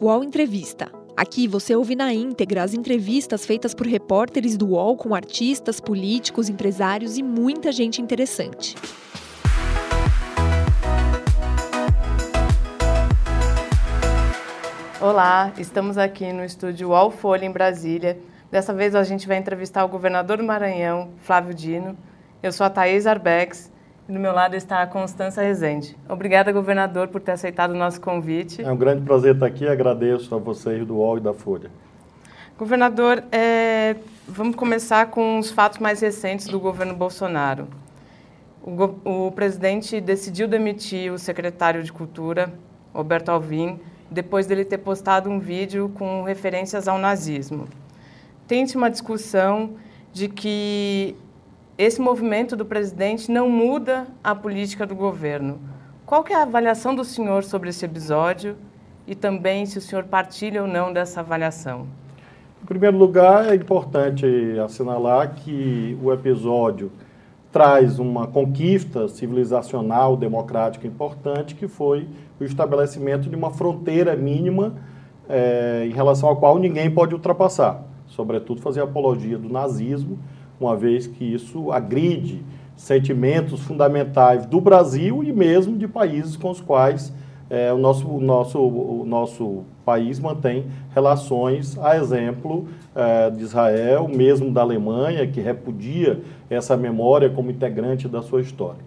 UOL 0.00 0.22
Entrevista. 0.22 0.92
Aqui 1.16 1.48
você 1.48 1.74
ouve 1.74 1.96
na 1.96 2.14
íntegra 2.14 2.62
as 2.62 2.72
entrevistas 2.72 3.44
feitas 3.44 3.74
por 3.74 3.84
repórteres 3.84 4.56
do 4.56 4.68
UOL 4.68 4.96
com 4.96 5.12
artistas, 5.12 5.80
políticos, 5.80 6.48
empresários 6.48 7.18
e 7.18 7.22
muita 7.22 7.72
gente 7.72 8.00
interessante. 8.00 8.76
Olá, 15.00 15.52
estamos 15.58 15.98
aqui 15.98 16.32
no 16.32 16.44
estúdio 16.44 16.90
UOL 16.90 17.10
Folha 17.10 17.44
em 17.44 17.50
Brasília. 17.50 18.20
Dessa 18.52 18.72
vez 18.72 18.94
a 18.94 19.02
gente 19.02 19.26
vai 19.26 19.36
entrevistar 19.36 19.84
o 19.84 19.88
governador 19.88 20.36
do 20.36 20.44
Maranhão, 20.44 21.10
Flávio 21.22 21.52
Dino. 21.52 21.98
Eu 22.40 22.52
sou 22.52 22.64
a 22.64 22.70
Thaís 22.70 23.04
Arbex 23.04 23.68
do 24.08 24.18
meu 24.18 24.32
lado 24.32 24.56
está 24.56 24.80
a 24.80 24.86
Constança 24.86 25.42
Rezende. 25.42 25.94
Obrigada, 26.08 26.50
governador, 26.50 27.08
por 27.08 27.20
ter 27.20 27.32
aceitado 27.32 27.72
o 27.72 27.76
nosso 27.76 28.00
convite. 28.00 28.62
É 28.62 28.72
um 28.72 28.76
grande 28.76 29.02
prazer 29.02 29.34
estar 29.34 29.46
aqui. 29.46 29.68
Agradeço 29.68 30.34
a 30.34 30.38
vocês 30.38 30.86
do 30.86 30.96
UOL 30.96 31.18
e 31.18 31.20
da 31.20 31.34
Folha. 31.34 31.70
Governador, 32.56 33.22
é, 33.30 33.96
vamos 34.26 34.56
começar 34.56 35.08
com 35.08 35.38
os 35.38 35.50
fatos 35.50 35.78
mais 35.78 36.00
recentes 36.00 36.46
do 36.46 36.58
governo 36.58 36.94
Bolsonaro. 36.94 37.68
O, 38.62 39.26
o 39.26 39.32
presidente 39.32 40.00
decidiu 40.00 40.48
demitir 40.48 41.12
o 41.12 41.18
secretário 41.18 41.82
de 41.82 41.92
Cultura, 41.92 42.52
Roberto 42.94 43.28
Alvim, 43.28 43.78
depois 44.10 44.46
dele 44.46 44.64
ter 44.64 44.78
postado 44.78 45.28
um 45.28 45.38
vídeo 45.38 45.92
com 45.94 46.22
referências 46.22 46.88
ao 46.88 46.98
nazismo. 46.98 47.68
Tente 48.46 48.74
uma 48.74 48.90
discussão 48.90 49.74
de 50.12 50.28
que 50.28 51.14
esse 51.78 52.00
movimento 52.00 52.56
do 52.56 52.64
presidente 52.64 53.30
não 53.30 53.48
muda 53.48 54.08
a 54.22 54.34
política 54.34 54.84
do 54.84 54.96
governo. 54.96 55.60
Qual 56.04 56.24
é 56.28 56.34
a 56.34 56.42
avaliação 56.42 56.92
do 56.92 57.04
senhor 57.04 57.44
sobre 57.44 57.68
esse 57.68 57.84
episódio 57.84 58.56
e 59.06 59.14
também 59.14 59.64
se 59.64 59.78
o 59.78 59.80
senhor 59.80 60.02
partilha 60.02 60.60
ou 60.60 60.66
não 60.66 60.92
dessa 60.92 61.20
avaliação? 61.20 61.86
Em 62.60 62.66
primeiro 62.66 62.98
lugar, 62.98 63.52
é 63.52 63.54
importante 63.54 64.26
assinalar 64.64 65.36
que 65.36 65.96
o 66.02 66.12
episódio 66.12 66.90
traz 67.52 68.00
uma 68.00 68.26
conquista 68.26 69.06
civilizacional, 69.06 70.16
democrática 70.16 70.84
importante, 70.84 71.54
que 71.54 71.68
foi 71.68 72.08
o 72.40 72.44
estabelecimento 72.44 73.30
de 73.30 73.36
uma 73.36 73.50
fronteira 73.50 74.16
mínima 74.16 74.74
é, 75.28 75.84
em 75.86 75.92
relação 75.92 76.28
à 76.28 76.34
qual 76.34 76.58
ninguém 76.58 76.90
pode 76.90 77.14
ultrapassar, 77.14 77.84
sobretudo 78.08 78.60
fazer 78.60 78.80
apologia 78.80 79.38
do 79.38 79.48
nazismo 79.48 80.18
uma 80.60 80.76
vez 80.76 81.06
que 81.06 81.24
isso 81.24 81.70
agride 81.72 82.42
sentimentos 82.76 83.60
fundamentais 83.60 84.46
do 84.46 84.60
Brasil 84.60 85.24
e 85.24 85.32
mesmo 85.32 85.76
de 85.76 85.88
países 85.88 86.36
com 86.36 86.50
os 86.50 86.60
quais 86.60 87.12
é, 87.50 87.72
o, 87.72 87.78
nosso, 87.78 88.06
o, 88.06 88.20
nosso, 88.20 88.58
o 88.58 89.04
nosso 89.06 89.62
país 89.84 90.20
mantém 90.20 90.66
relações, 90.94 91.78
a 91.78 91.96
exemplo 91.96 92.68
é, 92.94 93.30
de 93.30 93.42
Israel, 93.42 94.06
mesmo 94.06 94.50
da 94.50 94.60
Alemanha, 94.60 95.26
que 95.26 95.40
repudia 95.40 96.20
essa 96.50 96.76
memória 96.76 97.30
como 97.30 97.50
integrante 97.50 98.06
da 98.06 98.22
sua 98.22 98.40
história. 98.40 98.80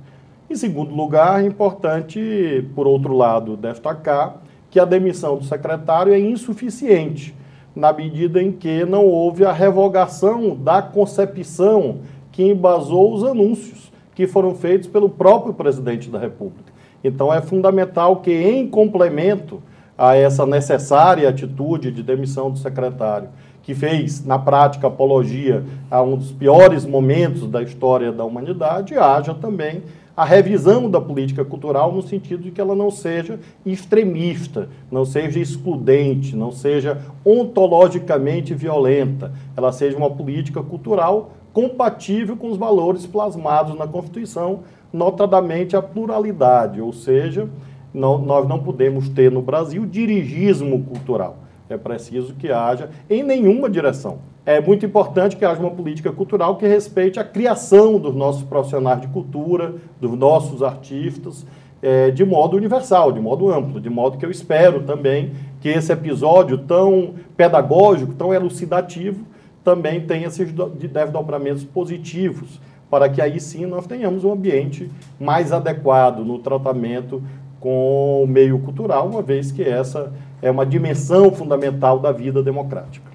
Em 0.50 0.56
segundo 0.56 0.94
lugar, 0.94 1.44
é 1.44 1.48
importante, 1.48 2.68
por 2.76 2.86
outro 2.86 3.16
lado, 3.16 3.58
destacar 3.58 4.42
que 4.70 4.80
a 4.80 4.86
demissão 4.86 5.38
do 5.38 5.44
secretário 5.44 6.14
é 6.14 6.20
insuficiente 6.20 7.34
na 7.76 7.94
medida 7.94 8.42
em 8.42 8.52
que 8.52 8.86
não 8.86 9.06
houve 9.06 9.46
a 9.46 9.52
revogação 9.52 10.56
da 10.56 10.82
concepção 10.82 12.00
que 12.32 12.44
embasou 12.44 13.14
os 13.14 13.24
anúncios 13.24 13.92
que 14.14 14.28
foram 14.28 14.54
feitos 14.54 14.88
pelo 14.88 15.10
próprio 15.10 15.54
presidente 15.54 16.10
da 16.10 16.20
República. 16.20 16.72
Então 17.04 17.34
é 17.34 17.42
fundamental 17.42 18.18
que, 18.18 18.32
em 18.32 18.68
complemento 18.68 19.62
a 19.98 20.16
essa 20.16 20.46
necessária 20.46 21.30
atitude 21.30 21.92
de 21.92 22.04
demissão 22.04 22.52
do 22.52 22.58
secretário, 22.58 23.30
que 23.64 23.76
fez, 23.76 24.26
na 24.26 24.40
prática, 24.40 24.88
apologia 24.88 25.64
a 25.90 26.02
um 26.02 26.18
dos 26.18 26.32
piores 26.32 26.86
momentos 26.86 27.48
da 27.48 27.62
história 27.62 28.12
da 28.12 28.24
humanidade, 28.24 28.98
haja 28.98 29.34
também 29.34 29.84
a 30.16 30.26
revisão 30.26 30.90
da 30.90 31.00
política 31.00 31.44
cultural 31.46 31.92
no 31.92 32.02
sentido 32.02 32.44
de 32.44 32.52
que 32.52 32.60
ela 32.60 32.76
não 32.76 32.92
seja 32.92 33.40
extremista, 33.66 34.70
não 34.92 35.06
seja 35.06 35.40
excludente, 35.40 36.36
não 36.36 36.52
seja 36.52 37.02
ontologicamente 37.26 38.54
violenta, 38.54 39.32
ela 39.56 39.72
seja 39.72 39.98
uma 39.98 40.10
política 40.10 40.62
cultural 40.62 41.32
compatível 41.54 42.36
com 42.36 42.50
os 42.50 42.58
valores 42.58 43.06
plasmados 43.06 43.78
na 43.78 43.88
Constituição, 43.88 44.60
notadamente 44.92 45.76
a 45.76 45.82
pluralidade, 45.82 46.82
ou 46.82 46.92
seja, 46.92 47.50
não, 47.94 48.18
nós 48.18 48.48
não 48.48 48.60
podemos 48.60 49.10
ter 49.10 49.32
no 49.32 49.42
Brasil 49.42 49.86
dirigismo 49.86 50.84
cultural. 50.84 51.38
É 51.74 51.78
preciso 51.78 52.34
que 52.34 52.52
haja 52.52 52.90
em 53.10 53.24
nenhuma 53.24 53.70
direção. 53.70 54.20
É 54.46 54.60
muito 54.60 54.86
importante 54.86 55.36
que 55.36 55.46
haja 55.46 55.60
uma 55.60 55.72
política 55.72 56.12
cultural 56.12 56.56
que 56.56 56.68
respeite 56.68 57.20
a 57.20 57.24
criação 57.24 58.00
dos 58.00 58.16
nossos 58.16 58.44
profissionais 58.44 59.02
de 59.02 59.08
cultura, 59.08 59.76
dos 60.00 60.18
nossos 60.18 60.64
artistas, 60.64 61.46
é, 61.82 62.12
de 62.12 62.24
modo 62.24 62.58
universal, 62.58 63.12
de 63.12 63.20
modo 63.20 63.52
amplo, 63.52 63.80
de 63.80 63.90
modo 63.90 64.18
que 64.18 64.26
eu 64.26 64.32
espero 64.32 64.84
também 64.84 65.32
que 65.60 65.70
esse 65.70 65.92
episódio 65.92 66.58
tão 66.58 67.16
pedagógico, 67.38 68.14
tão 68.14 68.34
elucidativo, 68.34 69.26
também 69.64 70.02
tenha 70.02 70.28
esses 70.28 70.52
desdobramentos 70.52 71.64
positivos, 71.64 72.60
para 72.90 73.08
que 73.08 73.22
aí 73.22 73.40
sim 73.40 73.66
nós 73.66 73.86
tenhamos 73.88 74.24
um 74.24 74.34
ambiente 74.34 74.90
mais 75.20 75.52
adequado 75.52 76.26
no 76.26 76.40
tratamento 76.40 77.22
com 77.60 78.24
o 78.24 78.28
meio 78.28 78.58
cultural, 78.60 79.08
uma 79.08 79.22
vez 79.22 79.52
que 79.52 79.64
essa 79.64 80.12
é 80.42 80.50
uma 80.50 80.66
dimensão 80.66 81.32
fundamental 81.32 82.00
da 82.00 82.12
vida 82.12 82.42
democrática. 82.42 83.12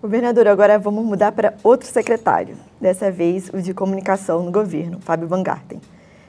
Governador, 0.00 0.48
agora 0.48 0.78
vamos 0.78 1.04
mudar 1.04 1.32
para 1.32 1.54
outro 1.62 1.86
secretário, 1.86 2.56
dessa 2.80 3.10
vez 3.10 3.50
o 3.52 3.60
de 3.60 3.74
comunicação 3.74 4.42
no 4.42 4.50
governo, 4.50 4.98
Fábio 5.00 5.28
Van 5.28 5.42
Garten. 5.42 5.78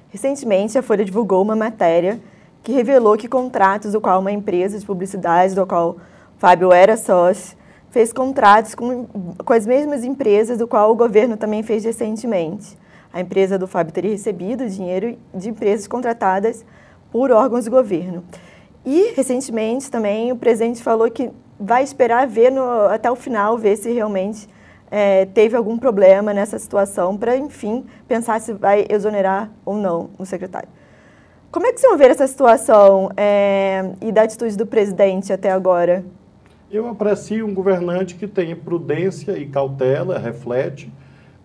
Recentemente, 0.10 0.78
a 0.78 0.82
Folha 0.82 1.06
divulgou 1.06 1.42
uma 1.42 1.56
matéria 1.56 2.20
que 2.62 2.74
revelou 2.74 3.16
que 3.16 3.30
contratos 3.30 3.94
do 3.94 4.02
qual 4.02 4.20
uma 4.20 4.32
empresa 4.32 4.78
de 4.78 4.86
publicidade, 4.86 5.56
do 5.56 5.66
qual 5.66 5.98
Fábio 6.38 6.74
era 6.74 6.98
sócio, 6.98 7.58
fez 7.92 8.12
contratos 8.12 8.76
com, 8.76 9.06
com 9.06 9.54
as 9.54 9.66
mesmas 9.66 10.04
empresas 10.04 10.58
do 10.58 10.68
qual 10.68 10.92
o 10.92 10.96
governo 10.96 11.38
também 11.38 11.64
fez 11.64 11.86
recentemente. 11.86 12.78
A 13.14 13.22
empresa 13.22 13.58
do 13.58 13.68
Fábio 13.68 13.94
teria 13.94 14.12
recebido 14.12 14.68
dinheiro 14.68 15.18
de 15.34 15.50
empresas 15.50 15.88
contratadas 15.88 16.66
por 17.12 17.32
órgãos 17.32 17.66
do 17.66 17.72
governo. 17.72 18.24
E, 18.86 19.14
recentemente, 19.16 19.92
também 19.92 20.32
o 20.32 20.36
presidente 20.36 20.82
falou 20.82 21.10
que 21.10 21.30
vai 21.60 21.84
esperar 21.84 22.28
ver 22.28 22.52
no, 22.52 22.64
até 22.88 23.12
o 23.12 23.16
final, 23.16 23.58
ver 23.58 23.76
se 23.78 23.92
realmente 23.92 24.48
é, 24.90 25.26
teve 25.26 25.56
algum 25.56 25.78
problema 25.78 26.34
nessa 26.34 26.58
situação, 26.58 27.16
para, 27.16 27.38
enfim, 27.38 27.86
pensar 28.08 28.42
se 28.42 28.54
vai 28.54 28.86
exonerar 28.90 29.52
ou 29.64 29.76
não 29.76 30.10
o 30.18 30.26
secretário. 30.26 30.68
Como 31.52 31.68
é 31.68 31.74
que 31.74 31.80
você 31.80 31.98
vê 31.98 32.06
essa 32.06 32.26
situação 32.26 33.12
é, 33.16 33.92
e 34.02 34.12
da 34.12 34.24
atitude 34.24 34.58
do 34.58 34.66
presidente 34.66 35.32
até 35.32 35.52
agora? 35.52 36.04
Eu 36.72 36.88
aprecio 36.88 37.46
um 37.46 37.54
governante 37.54 38.16
que 38.16 38.26
tenha 38.26 38.56
prudência 38.56 39.38
e 39.38 39.46
cautela, 39.46 40.18
reflete, 40.18 40.92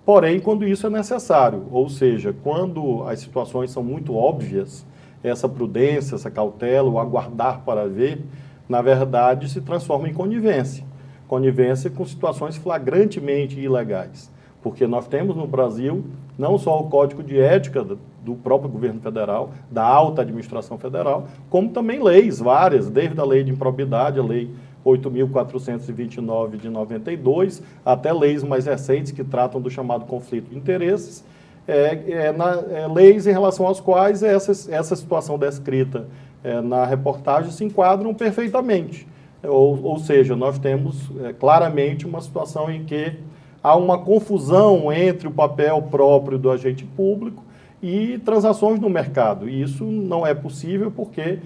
porém, 0.05 0.39
quando 0.39 0.67
isso 0.67 0.87
é 0.87 0.91
necessário. 0.91 1.67
Ou 1.73 1.89
seja, 1.89 2.33
quando 2.45 3.03
as 3.09 3.19
situações 3.19 3.73
são 3.73 3.83
muito 3.83 4.15
óbvias, 4.15 4.87
essa 5.29 5.49
prudência, 5.49 6.15
essa 6.15 6.31
cautela, 6.31 6.89
o 6.89 6.99
aguardar 6.99 7.61
para 7.65 7.89
ver, 7.89 8.21
na 8.69 8.83
verdade, 8.83 9.49
se 9.49 9.61
transforma 9.61 10.09
em 10.09 10.15
conivência. 10.15 10.85
Conivência 11.29 11.91
com 11.91 12.05
situações 12.05 12.57
flagrantemente 12.57 13.59
ilegais. 13.59 14.31
Porque 14.63 14.87
nós 14.87 15.07
temos 15.07 15.37
no 15.37 15.47
Brasil 15.47 16.05
não 16.39 16.59
só 16.59 16.81
o 16.81 16.89
Código 16.89 17.23
de 17.23 17.39
Ética 17.39 17.85
do 17.85 18.35
próprio 18.35 18.69
governo 18.69 19.01
federal, 19.01 19.51
da 19.71 19.85
alta 19.85 20.23
administração 20.23 20.77
federal, 20.77 21.29
como 21.49 21.71
também 21.71 22.03
leis 22.03 22.41
várias, 22.41 22.91
desde 22.91 23.19
a 23.21 23.25
lei 23.25 23.45
de 23.45 23.53
improbidade, 23.53 24.19
a 24.19 24.23
lei 24.23 24.51
8.429 24.85 26.57
de 26.57 26.69
92, 26.69 27.63
até 27.85 28.13
leis 28.13 28.43
mais 28.45 28.67
recentes 28.67 29.13
que 29.13 29.25
tratam 29.25 29.61
do 29.61 29.71
chamado 29.71 30.05
conflito 30.05 30.51
de 30.51 30.57
interesses, 30.57 31.25
é, 31.69 32.01
é, 32.09 32.33
na, 32.33 32.63
é, 32.71 32.87
leis 32.87 33.27
em 33.27 33.33
relação 33.33 33.67
às 33.69 33.81
quais 33.81 34.23
essa, 34.23 34.53
essa 34.73 34.95
situação 34.95 35.37
descrita 35.37 36.07
é, 36.45 36.61
na 36.61 36.85
reportagem 36.87 37.51
se 37.51 37.65
enquadram 37.65 38.15
perfeitamente. 38.15 39.07
Ou, 39.43 39.83
ou 39.83 39.99
seja, 39.99 40.37
nós 40.37 40.59
temos 40.59 41.11
claramente 41.39 42.07
uma 42.07 42.21
situação 42.21 42.71
em 42.71 42.85
que 42.85 43.15
há 43.63 43.77
uma 43.77 43.99
confusão 43.99 44.93
entre 44.93 45.29
o 45.29 45.31
papel 45.31 45.83
próprio 45.83 46.39
do 46.39 46.51
agente 46.51 46.85
público 46.85 47.45
e 47.83 48.19
transações 48.25 48.81
no 48.81 48.89
mercado. 48.89 49.49
E 49.49 49.63
isso 49.63 49.85
não 49.85 50.27
é 50.27 50.35
possível 50.35 50.91
porque 50.91 51.39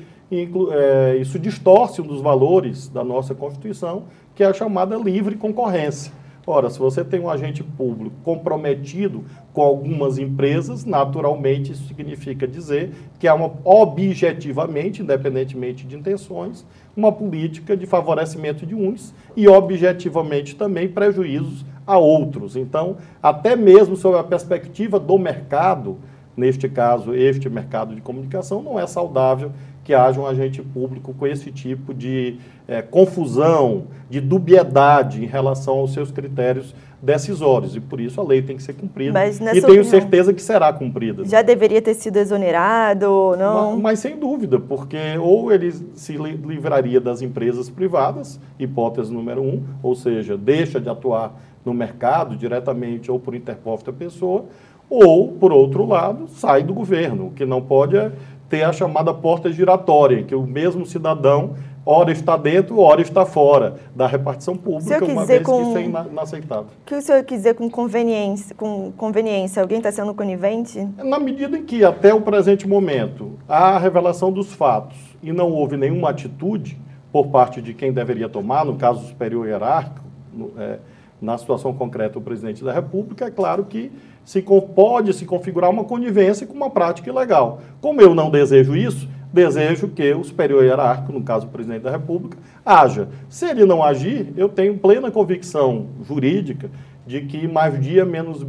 isso 1.21 1.39
distorce 1.39 2.01
um 2.01 2.07
dos 2.07 2.23
valores 2.23 2.89
da 2.89 3.03
nossa 3.05 3.35
Constituição, 3.35 4.05
que 4.35 4.43
é 4.43 4.47
a 4.47 4.53
chamada 4.55 4.97
livre 4.97 5.35
concorrência. 5.35 6.13
Ora, 6.47 6.71
se 6.71 6.79
você 6.79 7.05
tem 7.05 7.21
um 7.21 7.29
agente 7.29 7.63
público 7.63 8.17
comprometido 8.25 9.25
com 9.53 9.61
algumas 9.61 10.19
empresas, 10.19 10.85
naturalmente 10.85 11.73
isso 11.73 11.87
significa 11.87 12.49
dizer 12.49 12.93
que 13.19 13.29
há 13.29 13.35
uma 13.35 13.53
objetivamente, 13.63 15.03
independentemente 15.03 15.87
de 15.87 15.97
intenções, 15.97 16.67
uma 16.97 17.13
política 17.13 17.77
de 17.77 17.87
favorecimento 17.87 18.65
de 18.65 18.75
uns 18.75 19.15
e 19.37 19.47
objetivamente 19.49 20.57
também 20.57 20.89
prejuízos 20.89 21.65
a 21.87 21.99
outros. 21.99 22.57
Então, 22.57 22.97
até 23.23 23.55
mesmo 23.55 23.95
sob 23.95 24.17
a 24.17 24.25
perspectiva 24.25 24.99
do 24.99 25.19
mercado, 25.19 25.99
neste 26.37 26.69
caso, 26.69 27.15
este 27.15 27.51
mercado 27.51 27.95
de 27.95 28.01
comunicação, 28.01 28.63
não 28.63 28.81
é 28.81 28.87
saudável 28.87 29.53
que 29.91 29.95
haja 29.95 30.21
um 30.21 30.27
agente 30.27 30.63
público 30.63 31.13
com 31.13 31.27
esse 31.27 31.51
tipo 31.51 31.93
de 31.93 32.37
é, 32.69 32.81
confusão, 32.81 33.89
de 34.09 34.21
dubiedade 34.21 35.21
em 35.21 35.27
relação 35.27 35.79
aos 35.79 35.93
seus 35.93 36.13
critérios 36.13 36.73
decisórios. 37.03 37.75
E 37.75 37.81
por 37.81 38.01
isso 38.01 38.21
a 38.21 38.25
lei 38.25 38.41
tem 38.41 38.57
que 38.57 38.63
ser 38.63 38.75
cumprida. 38.75 39.13
Mas, 39.13 39.41
e 39.41 39.45
tenho 39.45 39.65
opinião, 39.65 39.83
certeza 39.83 40.33
que 40.33 40.41
será 40.41 40.73
cumprida. 40.73 41.25
Já 41.25 41.43
deveria 41.43 41.83
ter 41.83 41.95
sido 41.95 42.19
exonerado, 42.19 43.35
não? 43.37 43.73
Mas, 43.73 43.81
mas, 43.81 43.99
sem 43.99 44.17
dúvida, 44.17 44.61
porque 44.61 44.97
ou 45.21 45.51
ele 45.51 45.73
se 45.95 46.17
livraria 46.17 47.01
das 47.01 47.21
empresas 47.21 47.69
privadas, 47.69 48.39
hipótese 48.61 49.13
número 49.13 49.43
um, 49.43 49.61
ou 49.83 49.97
seja, 49.97 50.39
deixa 50.39 50.81
de 50.81 50.89
atuar 50.89 51.35
no 51.65 51.75
mercado 51.75 52.37
diretamente 52.37 53.11
ou 53.11 53.19
por 53.19 53.35
interposta 53.35 53.93
pessoa, 53.93 54.45
ou, 54.89 55.33
por 55.33 55.53
outro 55.53 55.85
lado, 55.85 56.29
sai 56.29 56.63
do 56.63 56.75
governo. 56.75 57.27
O 57.27 57.31
que 57.31 57.45
não 57.45 57.61
pode 57.61 57.97
é 57.97 58.13
ter 58.50 58.64
a 58.64 58.73
chamada 58.73 59.14
porta 59.14 59.50
giratória, 59.50 60.25
que 60.25 60.35
o 60.35 60.43
mesmo 60.43 60.85
cidadão 60.85 61.55
ora 61.87 62.11
está 62.11 62.37
dentro, 62.37 62.81
ora 62.81 63.00
está 63.00 63.25
fora 63.25 63.76
da 63.94 64.06
repartição 64.06 64.56
pública, 64.56 65.02
uma 65.05 65.25
vez 65.25 65.43
com... 65.43 65.56
que 65.56 65.69
isso 65.69 65.79
é 65.79 66.08
inaceitável. 66.11 66.67
O 66.82 66.85
que 66.85 66.94
o 66.97 67.00
senhor 67.00 67.23
quis 67.23 67.38
dizer 67.38 67.55
com 67.55 67.70
conveniência? 67.70 68.55
Com 68.56 68.93
conveniência? 68.97 69.62
Alguém 69.62 69.79
está 69.79 69.91
sendo 69.93 70.12
conivente? 70.12 70.87
Na 70.99 71.19
medida 71.19 71.56
em 71.56 71.64
que, 71.64 71.85
até 71.85 72.12
o 72.12 72.20
presente 72.20 72.69
momento, 72.69 73.38
há 73.49 73.76
a 73.76 73.79
revelação 73.79 74.32
dos 74.32 74.52
fatos 74.52 74.99
e 75.23 75.32
não 75.32 75.52
houve 75.52 75.76
nenhuma 75.76 76.11
atitude 76.11 76.76
por 77.12 77.29
parte 77.29 77.62
de 77.62 77.73
quem 77.73 77.93
deveria 77.93 78.29
tomar, 78.29 78.64
no 78.64 78.75
caso 78.75 79.06
superior 79.06 79.47
hierárquico, 79.47 80.05
no, 80.32 80.52
é, 80.58 80.79
na 81.20 81.38
situação 81.38 81.73
concreta 81.73 82.19
o 82.19 82.23
presidente 82.23 82.64
da 82.64 82.73
República, 82.73 83.26
é 83.26 83.31
claro 83.31 83.64
que 83.64 83.93
se 84.25 84.43
pode 84.43 85.13
se 85.13 85.25
configurar 85.25 85.71
uma 85.71 85.85
conivência 85.85 86.47
com 86.47 86.55
uma 86.55 86.71
prática 86.71 87.09
ilegal. 87.09 87.61
Como 87.81 88.01
eu 88.01 88.15
não 88.15 88.31
desejo 88.31 88.77
isso, 88.77 89.09
desejo 89.33 89.89
que 89.89 90.13
o 90.13 90.25
superior 90.25 90.65
hierárquico, 90.65 91.13
no 91.13 91.23
caso 91.23 91.47
o 91.47 91.51
presidente 91.51 91.83
da 91.83 91.91
República, 91.91 92.39
haja. 92.65 93.09
Se 93.29 93.49
ele 93.49 93.65
não 93.65 93.83
agir, 93.83 94.33
eu 94.37 94.49
tenho 94.49 94.79
plena 94.79 95.11
convicção 95.11 95.87
jurídica 96.07 96.71
de 97.07 97.23
que 97.23 97.49
mais 97.49 97.81
dia 97.81 98.05
menos, 98.05 98.45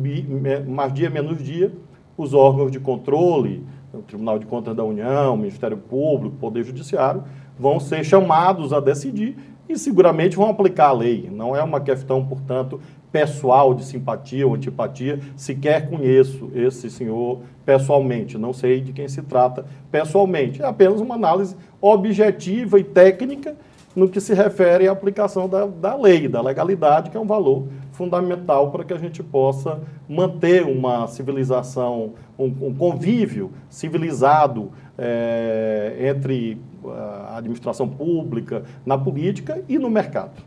mais 0.67 0.93
dia, 0.93 1.09
menos 1.09 1.43
dia 1.43 1.71
os 2.17 2.33
órgãos 2.33 2.71
de 2.71 2.79
controle, 2.79 3.63
o 3.93 3.99
Tribunal 3.99 4.37
de 4.39 4.45
Contas 4.45 4.75
da 4.75 4.83
União, 4.83 5.33
o 5.33 5.37
Ministério 5.37 5.77
Público, 5.77 6.35
o 6.35 6.39
Poder 6.39 6.63
Judiciário, 6.63 7.23
vão 7.59 7.79
ser 7.79 8.03
chamados 8.03 8.73
a 8.73 8.79
decidir 8.79 9.35
e 9.71 9.79
seguramente 9.79 10.35
vão 10.35 10.49
aplicar 10.49 10.87
a 10.87 10.93
lei. 10.93 11.29
Não 11.31 11.55
é 11.55 11.63
uma 11.63 11.79
questão, 11.79 12.25
portanto, 12.25 12.79
pessoal 13.11 13.73
de 13.73 13.83
simpatia 13.83 14.47
ou 14.47 14.55
antipatia. 14.55 15.19
Sequer 15.35 15.89
conheço 15.89 16.49
esse 16.55 16.89
senhor 16.89 17.41
pessoalmente, 17.65 18.37
não 18.37 18.53
sei 18.53 18.81
de 18.81 18.93
quem 18.93 19.07
se 19.07 19.21
trata 19.21 19.65
pessoalmente. 19.91 20.61
É 20.61 20.65
apenas 20.65 21.01
uma 21.01 21.15
análise 21.15 21.55
objetiva 21.81 22.79
e 22.79 22.83
técnica 22.83 23.55
no 23.95 24.09
que 24.09 24.21
se 24.21 24.33
refere 24.33 24.87
à 24.87 24.91
aplicação 24.91 25.49
da, 25.49 25.65
da 25.65 25.95
lei, 25.95 26.27
da 26.27 26.41
legalidade, 26.41 27.09
que 27.09 27.17
é 27.17 27.19
um 27.19 27.25
valor 27.25 27.67
fundamental 27.91 28.71
para 28.71 28.83
que 28.83 28.93
a 28.93 28.97
gente 28.97 29.21
possa 29.21 29.79
manter 30.07 30.63
uma 30.63 31.07
civilização, 31.07 32.13
um, 32.37 32.45
um 32.45 32.73
convívio 32.73 33.51
civilizado 33.69 34.71
é, 34.97 35.95
entre 35.99 36.57
a 36.85 37.37
administração 37.37 37.87
pública, 37.87 38.63
na 38.85 38.97
política 38.97 39.63
e 39.67 39.77
no 39.77 39.89
mercado. 39.89 40.41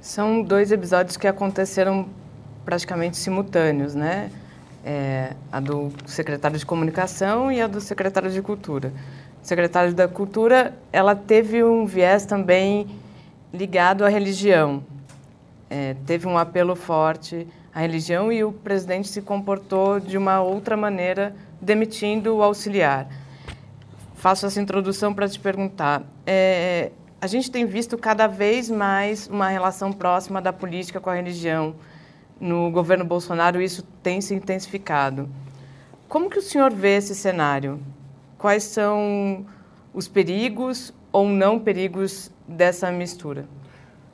São 0.00 0.42
dois 0.42 0.70
episódios 0.70 1.16
que 1.16 1.26
aconteceram 1.26 2.06
praticamente 2.64 3.16
simultâneos, 3.16 3.94
né? 3.94 4.30
É, 4.86 5.32
a 5.50 5.60
do 5.60 5.90
secretário 6.04 6.58
de 6.58 6.66
comunicação 6.66 7.50
e 7.50 7.58
a 7.58 7.66
do 7.66 7.80
secretário 7.80 8.30
de 8.30 8.42
cultura. 8.42 8.92
O 9.44 9.46
secretário 9.46 9.94
da 9.94 10.08
cultura, 10.08 10.74
ela 10.92 11.14
teve 11.14 11.62
um 11.62 11.84
viés 11.86 12.24
também 12.24 12.88
ligado 13.52 14.04
à 14.04 14.08
religião. 14.08 14.82
É, 15.70 15.94
teve 16.06 16.26
um 16.26 16.36
apelo 16.36 16.74
forte 16.74 17.46
à 17.72 17.80
religião 17.80 18.32
e 18.32 18.42
o 18.42 18.50
presidente 18.50 19.06
se 19.06 19.20
comportou 19.22 20.00
de 20.00 20.18
uma 20.18 20.40
outra 20.40 20.76
maneira, 20.76 21.36
demitindo 21.60 22.34
o 22.34 22.42
auxiliar 22.42 23.06
faço 24.24 24.46
essa 24.46 24.58
introdução 24.58 25.12
para 25.12 25.28
te 25.28 25.38
perguntar. 25.38 26.02
É, 26.26 26.92
a 27.20 27.26
gente 27.26 27.50
tem 27.50 27.66
visto 27.66 27.98
cada 27.98 28.26
vez 28.26 28.70
mais 28.70 29.28
uma 29.28 29.50
relação 29.50 29.92
próxima 29.92 30.40
da 30.40 30.50
política 30.50 30.98
com 30.98 31.10
a 31.10 31.14
religião. 31.14 31.74
No 32.40 32.70
governo 32.70 33.04
Bolsonaro, 33.04 33.60
isso 33.60 33.82
tem 34.02 34.22
se 34.22 34.34
intensificado. 34.34 35.28
Como 36.08 36.30
que 36.30 36.38
o 36.38 36.42
senhor 36.42 36.72
vê 36.72 36.96
esse 36.96 37.14
cenário? 37.14 37.78
Quais 38.44 38.64
são 38.64 39.46
os 39.94 40.06
perigos 40.06 40.92
ou 41.10 41.26
não 41.26 41.58
perigos 41.58 42.30
dessa 42.46 42.92
mistura? 42.92 43.46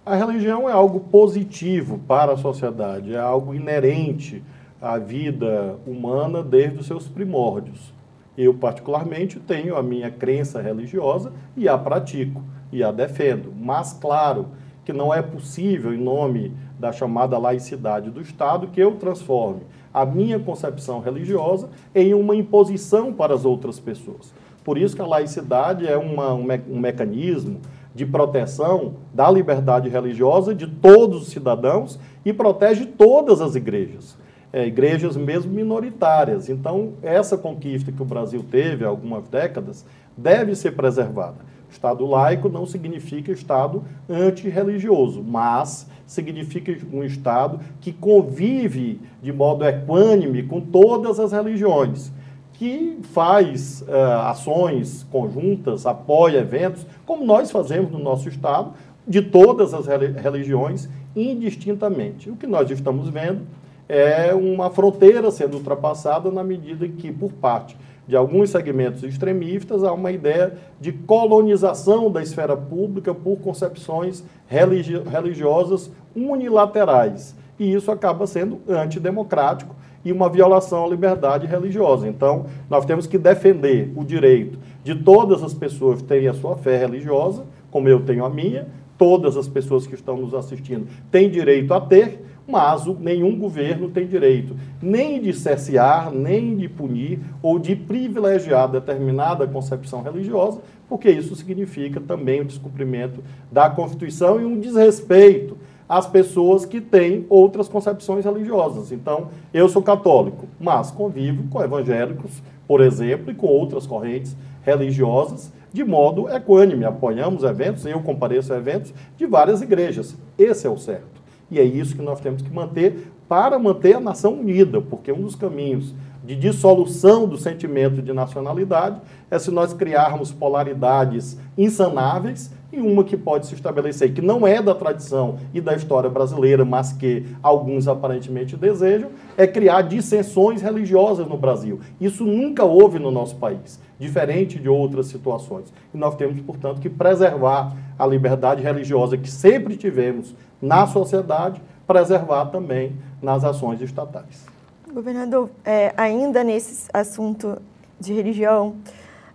A 0.07 0.15
religião 0.15 0.69
é 0.69 0.73
algo 0.73 1.01
positivo 1.01 1.99
para 2.07 2.35
a 2.35 2.37
sociedade, 2.37 3.13
é 3.13 3.19
algo 3.19 3.53
inerente 3.53 4.41
à 4.81 4.99
vida 4.99 5.77
humana 5.85 6.45
desde 6.45 6.79
os 6.79 6.87
seus 6.87 7.09
primórdios. 7.09 7.93
Eu, 8.39 8.55
particularmente, 8.55 9.41
tenho 9.41 9.77
a 9.77 9.83
minha 9.83 10.13
crença 10.13 10.63
religiosa 10.63 11.33
e 11.57 11.69
a 11.69 11.77
pratico 11.77 12.41
e 12.71 12.85
a 12.85 12.93
defendo. 12.93 13.53
Mas, 13.61 13.93
claro, 13.95 14.47
que 14.85 14.93
não 14.93 15.13
é 15.13 15.21
possível, 15.21 15.93
em 15.93 16.01
nome 16.01 16.55
da 16.81 16.91
chamada 16.93 17.39
laicidade 17.39 18.11
do 18.11 18.21
Estado, 18.21 18.69
que 18.69 18.81
eu 18.81 18.97
transforme 18.97 19.61
a 19.93 20.07
minha 20.07 20.39
concepção 20.39 21.01
religiosa 21.01 21.69
em 21.95 22.15
uma 22.15 22.35
imposição 22.35 23.13
para 23.13 23.35
as 23.35 23.45
outras 23.45 23.79
pessoas. 23.79 24.33
Por 24.65 24.79
isso 24.79 24.97
que 24.97 25.03
a 25.03 25.07
laicidade 25.07 25.87
é 25.87 25.97
uma, 25.97 26.33
um, 26.33 26.43
me 26.43 26.61
um 26.69 26.79
mecanismo 26.79 27.61
de 27.95 28.07
proteção 28.07 28.95
da 29.13 29.31
liberdade 29.31 29.89
religiosa 29.89 30.55
de 30.55 30.67
todos 30.67 31.23
os 31.23 31.29
cidadãos 31.29 31.99
e 32.25 32.33
protege 32.33 32.87
todas 32.87 33.41
as 33.41 33.55
igrejas 33.55 34.17
é, 34.53 34.67
igrejas 34.67 35.17
mesmo 35.17 35.53
minoritárias. 35.53 36.49
Então, 36.49 36.95
essa 37.03 37.39
conquista 37.39 37.93
que 37.93 38.03
o 38.03 38.05
Brasil 38.05 38.45
teve 38.49 38.85
há 38.85 38.89
algumas 38.89 39.29
décadas 39.29 39.85
deve 40.17 40.55
ser 40.55 40.73
preservada. 40.73 41.39
Estado 41.71 42.05
laico 42.05 42.49
não 42.49 42.67
significa 42.67 43.31
Estado 43.31 43.85
antirreligioso, 44.09 45.23
mas 45.23 45.89
significa 46.11 46.77
um 46.93 47.05
Estado 47.05 47.61
que 47.81 47.93
convive 47.93 49.01
de 49.23 49.33
modo 49.33 49.65
equânime 49.65 50.43
com 50.43 50.61
todas 50.61 51.21
as 51.21 51.31
religiões, 51.31 52.11
que 52.55 52.99
faz 53.13 53.83
uh, 53.83 54.27
ações 54.27 55.07
conjuntas, 55.09 55.87
apoia 55.87 56.39
eventos, 56.39 56.85
como 57.07 57.25
nós 57.25 57.53
fazemos 57.53 57.93
no 57.93 58.01
nosso 58.01 58.29
Estado, 58.29 58.73
de 59.07 59.23
todas 59.23 59.73
as 59.73 59.87
religiões, 59.87 60.89
indistintamente. 61.15 62.29
O 62.29 62.35
que 62.35 62.47
nós 62.47 62.69
estamos 62.71 63.09
vendo 63.09 63.43
é 63.89 64.35
uma 64.35 64.69
fronteira 64.69 65.31
sendo 65.31 65.59
ultrapassada 65.59 66.29
na 66.31 66.43
medida 66.43 66.89
que, 66.89 67.13
por 67.13 67.31
parte 67.33 67.77
de 68.07 68.17
alguns 68.17 68.51
segmentos 68.51 69.05
extremistas, 69.05 69.85
há 69.85 69.93
uma 69.93 70.11
ideia 70.11 70.55
de 70.81 70.91
colonização 70.91 72.11
da 72.11 72.21
esfera 72.21 72.57
pública 72.57 73.15
por 73.15 73.37
concepções 73.39 74.25
religi 74.51 74.99
religiosas 74.99 75.91
unilaterais. 76.15 77.37
E 77.57 77.73
isso 77.73 77.91
acaba 77.93 78.27
sendo 78.27 78.61
antidemocrático 78.69 79.77
e 80.05 80.11
uma 80.11 80.29
violação 80.29 80.85
à 80.85 80.89
liberdade 80.89 81.47
religiosa. 81.47 82.09
Então, 82.09 82.47
nós 82.69 82.85
temos 82.85 83.07
que 83.07 83.17
defender 83.17 83.93
o 83.95 84.05
direito 84.05 84.59
de 84.83 84.95
todas 84.95 85.45
as 85.45 85.55
pessoas 85.55 86.03
terem 86.03 86.27
a 86.27 86.35
sua 86.35 86.57
fé 86.57 86.77
religiosa, 86.77 87.45
como 87.71 87.89
eu 87.89 88.01
tenho 88.01 88.25
a 88.25 88.31
minha, 88.31 88.67
todas 88.99 89.37
as 89.37 89.47
pessoas 89.47 89.87
que 89.87 89.95
estão 89.95 90.17
nos 90.17 90.35
assistindo 90.35 90.89
têm 91.13 91.31
direito 91.31 91.73
a 91.73 91.81
ter, 91.81 92.21
mas 92.51 92.85
nenhum 92.99 93.39
governo 93.39 93.89
tem 93.89 94.07
direito 94.07 94.57
nem 94.83 95.21
de 95.21 95.33
cessear, 95.33 96.11
nem 96.11 96.57
de 96.57 96.69
punir 96.69 97.21
ou 97.43 97.59
de 97.59 97.77
privilegiar 97.77 98.69
determinada 98.69 99.47
concepção 99.47 100.03
religiosa, 100.03 100.61
porque 100.89 101.11
isso 101.11 101.37
significa 101.37 102.01
também 102.01 102.41
o 102.41 102.45
descumprimento 102.45 103.23
da 103.51 103.69
Constituição 103.69 104.41
e 104.41 104.45
um 104.45 104.59
desrespeito 104.59 105.57
às 105.89 106.07
pessoas 106.07 106.65
que 106.65 106.81
têm 106.81 107.27
outras 107.29 107.69
concepções 107.69 108.25
religiosas. 108.25 108.93
Então, 108.93 109.29
eu 109.53 109.69
sou 109.69 109.83
católico, 109.83 110.47
mas 110.59 110.91
convivo 110.91 111.45
com 111.49 111.63
evangélicos, 111.63 112.43
por 112.67 112.81
exemplo, 112.81 113.31
e 113.31 113.35
com 113.35 113.47
outras 113.47 113.87
correntes 113.87 114.37
religiosas 114.63 115.53
de 115.73 115.85
modo 115.85 116.29
equânime. 116.29 116.85
Apoiamos 116.85 117.43
eventos, 117.43 117.85
eu 117.87 118.01
compareço 118.01 118.53
a 118.53 118.57
eventos 118.57 118.93
de 119.17 119.27
várias 119.27 119.63
igrejas. 119.63 120.17
Esse 120.39 120.67
é 120.67 120.71
o 120.71 120.79
certo. 120.79 121.20
E 121.51 121.59
é 121.59 121.65
isso 121.65 121.97
que 121.97 122.03
nós 122.03 122.21
temos 122.21 122.43
que 122.43 122.53
manter 122.53 123.11
para 123.29 123.59
manter 123.59 123.97
a 123.97 124.01
nação 124.01 124.35
unida, 124.35 124.81
porque 124.81 125.13
um 125.13 125.23
dos 125.23 125.35
caminhos 125.35 125.95
de 126.25 126.37
dissolução 126.37 127.27
do 127.27 127.39
sentimento 127.39 128.03
de 128.03 128.13
nacionalidade 128.13 129.01
é 129.31 129.39
se 129.39 129.51
nós 129.51 129.73
criarmos 129.73 130.31
polaridades 130.31 131.39
insanáveis 131.57 132.53
e 132.73 132.81
uma 132.81 133.03
que 133.03 133.17
pode 133.17 133.47
se 133.47 133.55
estabelecer, 133.55 134.13
que 134.13 134.21
não 134.21 134.47
é 134.47 134.63
da 134.63 134.75
tradição 134.75 135.39
e 135.53 135.61
da 135.61 135.75
história 135.75 136.09
brasileira, 136.09 136.65
mas 136.65 136.93
que 136.93 137.27
alguns 137.43 137.89
aparentemente 137.89 138.57
desejam, 138.57 139.11
é 139.37 139.47
criar 139.47 139.83
dissensões 139.83 140.63
religiosas 140.63 141.27
no 141.27 141.37
Brasil. 141.37 141.81
Isso 142.01 142.25
nunca 142.25 142.65
houve 142.65 142.99
no 142.99 143.11
nosso 143.11 143.37
país, 143.37 143.81
diferente 144.01 144.59
de 144.59 144.69
outras 144.69 145.07
situações. 145.07 145.73
E 145.95 145.99
nós 145.99 146.17
temos, 146.17 146.41
portanto, 146.41 146.81
que 146.81 146.89
preservar 146.89 147.77
a 147.99 148.07
liberdade 148.07 148.63
religiosa 148.63 149.19
que 149.19 149.31
sempre 149.31 149.77
tivemos 149.77 150.35
na 150.61 150.87
sociedade, 150.87 151.61
preservar 151.87 152.47
também 152.47 152.97
nas 153.21 153.45
ações 153.45 153.81
estatais. 153.83 154.47
Governador, 154.93 155.51
é, 155.65 155.93
ainda 155.97 156.43
nesse 156.43 156.89
assunto 156.93 157.61
de 158.01 158.15
religião, 158.15 158.75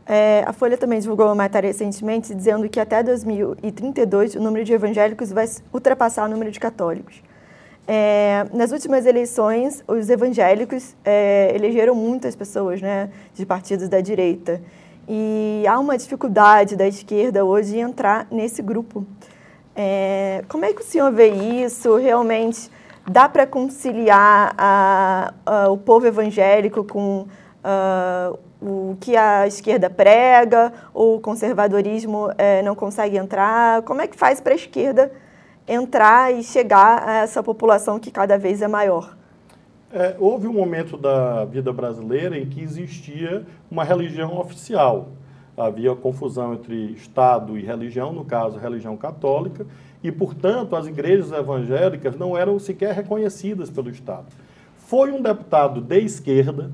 é, 0.05 0.43
a 0.45 0.51
Folha 0.51 0.77
também 0.77 0.99
divulgou 0.99 1.27
uma 1.27 1.35
matéria 1.35 1.67
recentemente 1.67 2.33
dizendo 2.33 2.67
que 2.67 2.79
até 2.79 3.01
2032 3.01 4.35
o 4.35 4.41
número 4.41 4.65
de 4.65 4.73
evangélicos 4.73 5.31
vai 5.31 5.47
ultrapassar 5.73 6.25
o 6.25 6.29
número 6.29 6.51
de 6.51 6.59
católicos. 6.59 7.21
É, 7.87 8.47
nas 8.51 8.71
últimas 8.71 9.05
eleições, 9.05 9.83
os 9.87 10.09
evangélicos 10.09 10.95
é, 11.05 11.51
elegeram 11.53 11.93
muitas 11.93 12.35
pessoas 12.35 12.81
né, 12.81 13.09
de 13.33 13.45
partidos 13.45 13.87
da 13.87 14.01
direita. 14.01 14.61
E 15.07 15.63
há 15.67 15.77
uma 15.79 15.95
dificuldade 15.97 16.75
da 16.75 16.87
esquerda 16.87 17.45
hoje 17.45 17.77
em 17.77 17.81
entrar 17.81 18.27
nesse 18.31 18.61
grupo. 18.63 19.05
É, 19.75 20.43
como 20.47 20.65
é 20.65 20.73
que 20.73 20.81
o 20.81 20.85
senhor 20.85 21.11
vê 21.11 21.27
isso? 21.27 21.95
Realmente 21.97 22.71
dá 23.07 23.29
para 23.29 23.45
conciliar 23.45 24.55
a, 24.57 25.33
a, 25.45 25.69
o 25.69 25.77
povo 25.77 26.07
evangélico 26.07 26.83
com 26.83 27.27
o 28.61 28.95
que 28.99 29.15
a 29.15 29.47
esquerda 29.47 29.89
prega, 29.89 30.71
ou 30.93 31.17
o 31.17 31.19
conservadorismo 31.19 32.29
é, 32.37 32.61
não 32.61 32.75
consegue 32.75 33.17
entrar? 33.17 33.81
Como 33.83 34.01
é 34.01 34.07
que 34.07 34.15
faz 34.15 34.39
para 34.39 34.53
a 34.53 34.55
esquerda 34.55 35.11
entrar 35.67 36.33
e 36.33 36.43
chegar 36.43 37.07
a 37.07 37.13
essa 37.17 37.41
população 37.41 37.99
que 37.99 38.11
cada 38.11 38.37
vez 38.37 38.61
é 38.61 38.67
maior? 38.67 39.15
É, 39.91 40.15
houve 40.19 40.47
um 40.47 40.53
momento 40.53 40.97
da 40.97 41.45
vida 41.45 41.71
brasileira 41.71 42.37
em 42.37 42.45
que 42.45 42.61
existia 42.61 43.45
uma 43.71 43.83
religião 43.83 44.37
oficial. 44.37 45.09
Havia 45.57 45.95
confusão 45.95 46.53
entre 46.53 46.91
Estado 46.91 47.57
e 47.57 47.61
religião, 47.61 48.11
no 48.11 48.25
caso, 48.25 48.59
religião 48.59 48.97
católica, 48.97 49.65
e, 50.03 50.11
portanto, 50.11 50.75
as 50.75 50.85
igrejas 50.85 51.31
evangélicas 51.31 52.17
não 52.17 52.37
eram 52.37 52.59
sequer 52.59 52.93
reconhecidas 52.93 53.69
pelo 53.69 53.89
Estado. 53.89 54.25
Foi 54.77 55.11
um 55.11 55.21
deputado 55.21 55.79
de 55.79 55.99
esquerda, 55.99 56.71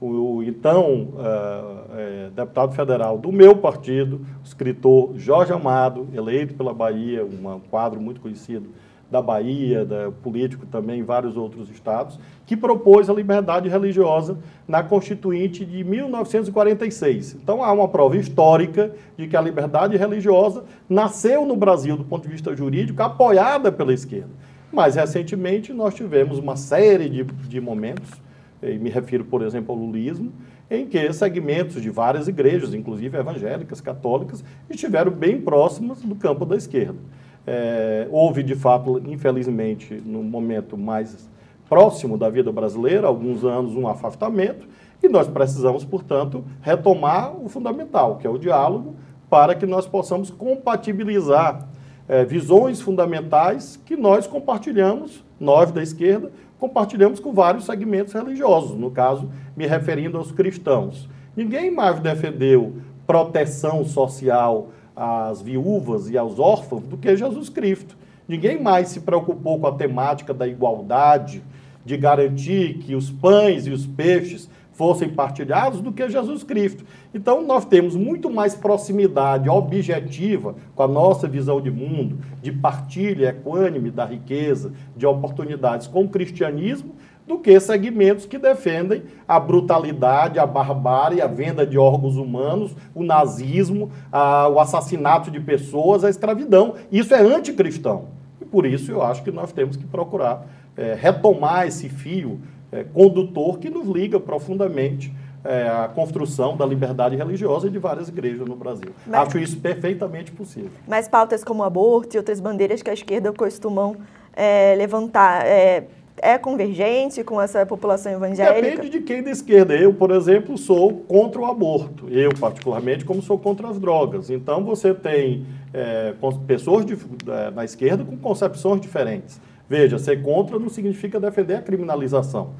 o, 0.00 0.42
então 0.42 1.08
uh, 1.14 1.96
é, 1.96 2.30
deputado 2.34 2.74
federal 2.74 3.16
do 3.16 3.32
meu 3.32 3.56
partido, 3.56 4.20
o 4.42 4.46
escritor 4.46 5.12
Jorge 5.16 5.52
Amado, 5.52 6.08
eleito 6.12 6.54
pela 6.54 6.74
Bahia, 6.74 7.24
um 7.24 7.58
quadro 7.70 8.00
muito 8.00 8.20
conhecido 8.20 8.68
da 9.10 9.22
Bahia, 9.22 9.84
da, 9.84 10.10
político 10.10 10.66
também 10.66 11.00
em 11.00 11.02
vários 11.02 11.36
outros 11.36 11.70
estados, 11.70 12.18
que 12.44 12.56
propôs 12.56 13.08
a 13.08 13.14
liberdade 13.14 13.68
religiosa 13.68 14.36
na 14.66 14.82
Constituinte 14.82 15.64
de 15.64 15.82
1946. 15.84 17.36
Então 17.42 17.62
há 17.62 17.72
uma 17.72 17.88
prova 17.88 18.16
histórica 18.16 18.92
de 19.16 19.26
que 19.28 19.36
a 19.36 19.40
liberdade 19.40 19.96
religiosa 19.96 20.64
nasceu 20.88 21.46
no 21.46 21.56
Brasil 21.56 21.96
do 21.96 22.04
ponto 22.04 22.24
de 22.24 22.32
vista 22.32 22.54
jurídico, 22.54 23.02
apoiada 23.02 23.70
pela 23.70 23.94
esquerda. 23.94 24.30
Mas 24.72 24.96
recentemente 24.96 25.72
nós 25.72 25.94
tivemos 25.94 26.38
uma 26.38 26.56
série 26.56 27.08
de, 27.08 27.24
de 27.24 27.60
momentos 27.60 28.25
e 28.62 28.78
me 28.78 28.90
refiro, 28.90 29.24
por 29.24 29.42
exemplo, 29.42 29.74
ao 29.74 29.80
lulismo, 29.80 30.32
em 30.70 30.86
que 30.86 31.12
segmentos 31.12 31.80
de 31.80 31.90
várias 31.90 32.26
igrejas, 32.28 32.74
inclusive 32.74 33.16
evangélicas, 33.16 33.80
católicas, 33.80 34.44
estiveram 34.68 35.12
bem 35.12 35.40
próximas 35.40 36.00
do 36.02 36.14
campo 36.14 36.44
da 36.44 36.56
esquerda. 36.56 36.98
É, 37.46 38.08
houve, 38.10 38.42
de 38.42 38.56
fato, 38.56 39.00
infelizmente, 39.06 40.02
no 40.04 40.22
momento 40.22 40.76
mais 40.76 41.28
próximo 41.68 42.18
da 42.18 42.28
vida 42.28 42.50
brasileira, 42.50 43.06
alguns 43.06 43.44
anos, 43.44 43.76
um 43.76 43.86
afastamento, 43.86 44.66
e 45.02 45.08
nós 45.08 45.28
precisamos, 45.28 45.84
portanto, 45.84 46.44
retomar 46.60 47.36
o 47.36 47.48
fundamental, 47.48 48.16
que 48.16 48.26
é 48.26 48.30
o 48.30 48.38
diálogo, 48.38 48.96
para 49.30 49.54
que 49.54 49.66
nós 49.66 49.86
possamos 49.86 50.30
compatibilizar 50.30 51.68
é, 52.08 52.24
visões 52.24 52.80
fundamentais 52.80 53.80
que 53.84 53.96
nós 53.96 54.26
compartilhamos, 54.26 55.24
nós 55.38 55.70
da 55.70 55.82
esquerda, 55.82 56.30
compartilhamos 56.58 57.20
com 57.20 57.32
vários 57.32 57.64
segmentos 57.64 58.12
religiosos, 58.12 58.76
no 58.76 58.90
caso, 58.90 59.30
me 59.56 59.66
referindo 59.66 60.16
aos 60.16 60.32
cristãos. 60.32 61.08
Ninguém 61.36 61.70
mais 61.70 62.00
defendeu 62.00 62.76
proteção 63.06 63.84
social 63.84 64.68
às 64.94 65.42
viúvas 65.42 66.08
e 66.08 66.16
aos 66.16 66.38
órfãos 66.38 66.82
do 66.84 66.96
que 66.96 67.16
Jesus 67.16 67.48
Cristo. 67.48 67.96
Ninguém 68.26 68.60
mais 68.60 68.88
se 68.88 69.00
preocupou 69.00 69.60
com 69.60 69.66
a 69.66 69.72
temática 69.72 70.34
da 70.34 70.46
igualdade, 70.46 71.42
de 71.84 71.96
garantir 71.96 72.78
que 72.78 72.96
os 72.96 73.10
pães 73.10 73.66
e 73.66 73.70
os 73.70 73.86
peixes 73.86 74.50
fossem 74.76 75.08
partilhados 75.08 75.80
do 75.80 75.90
que 75.90 76.08
Jesus 76.08 76.44
Cristo. 76.44 76.84
Então, 77.14 77.42
nós 77.42 77.64
temos 77.64 77.96
muito 77.96 78.30
mais 78.30 78.54
proximidade 78.54 79.48
objetiva 79.48 80.54
com 80.74 80.82
a 80.82 80.88
nossa 80.88 81.26
visão 81.26 81.60
de 81.60 81.70
mundo, 81.70 82.18
de 82.42 82.52
partilha 82.52 83.30
equânime 83.30 83.90
da 83.90 84.04
riqueza, 84.04 84.72
de 84.94 85.06
oportunidades 85.06 85.86
com 85.86 86.04
o 86.04 86.08
cristianismo, 86.08 86.94
do 87.26 87.38
que 87.38 87.58
segmentos 87.58 88.26
que 88.26 88.38
defendem 88.38 89.02
a 89.26 89.40
brutalidade, 89.40 90.38
a 90.38 90.46
barbárie, 90.46 91.20
a 91.20 91.26
venda 91.26 91.66
de 91.66 91.76
órgãos 91.76 92.16
humanos, 92.16 92.76
o 92.94 93.02
nazismo, 93.02 93.90
a, 94.12 94.46
o 94.48 94.60
assassinato 94.60 95.30
de 95.30 95.40
pessoas, 95.40 96.04
a 96.04 96.10
escravidão. 96.10 96.74
Isso 96.92 97.14
é 97.14 97.20
anticristão. 97.20 98.04
E 98.40 98.44
por 98.44 98.64
isso 98.64 98.92
eu 98.92 99.02
acho 99.02 99.24
que 99.24 99.32
nós 99.32 99.50
temos 99.52 99.76
que 99.76 99.84
procurar 99.84 100.46
é, 100.76 100.94
retomar 100.94 101.66
esse 101.66 101.88
fio 101.88 102.38
é, 102.76 102.84
condutor 102.84 103.58
que 103.58 103.70
nos 103.70 103.88
liga 103.88 104.20
profundamente 104.20 105.12
é, 105.44 105.68
à 105.68 105.88
construção 105.88 106.56
da 106.56 106.66
liberdade 106.66 107.16
religiosa 107.16 107.70
de 107.70 107.78
várias 107.78 108.08
igrejas 108.08 108.46
no 108.46 108.56
Brasil. 108.56 108.90
Mas, 109.06 109.28
Acho 109.28 109.38
isso 109.38 109.58
perfeitamente 109.58 110.32
possível. 110.32 110.70
Mas 110.86 111.08
pautas 111.08 111.44
como 111.44 111.62
aborto 111.62 112.16
e 112.16 112.18
outras 112.18 112.40
bandeiras 112.40 112.82
que 112.82 112.90
a 112.90 112.94
esquerda 112.94 113.32
costumam 113.32 113.96
é, 114.34 114.74
levantar 114.76 115.46
é, 115.46 115.84
é 116.18 116.38
convergente 116.38 117.22
com 117.22 117.40
essa 117.40 117.64
população 117.64 118.12
evangélica? 118.12 118.60
Depende 118.60 118.88
de 118.90 119.00
quem 119.00 119.22
da 119.22 119.30
esquerda. 119.30 119.74
Eu, 119.74 119.94
por 119.94 120.10
exemplo, 120.10 120.58
sou 120.58 120.92
contra 120.92 121.40
o 121.40 121.46
aborto. 121.46 122.08
Eu, 122.08 122.30
particularmente, 122.38 123.04
como 123.04 123.22
sou 123.22 123.38
contra 123.38 123.68
as 123.68 123.78
drogas. 123.78 124.30
Então, 124.30 124.64
você 124.64 124.92
tem 124.94 125.46
é, 125.72 126.14
pessoas 126.46 126.84
de, 126.84 126.94
é, 126.94 127.50
na 127.50 127.64
esquerda 127.64 128.04
com 128.04 128.16
concepções 128.16 128.80
diferentes. 128.80 129.40
Veja, 129.68 129.98
ser 129.98 130.22
contra 130.22 130.58
não 130.58 130.68
significa 130.68 131.18
defender 131.18 131.54
a 131.56 131.62
criminalização. 131.62 132.50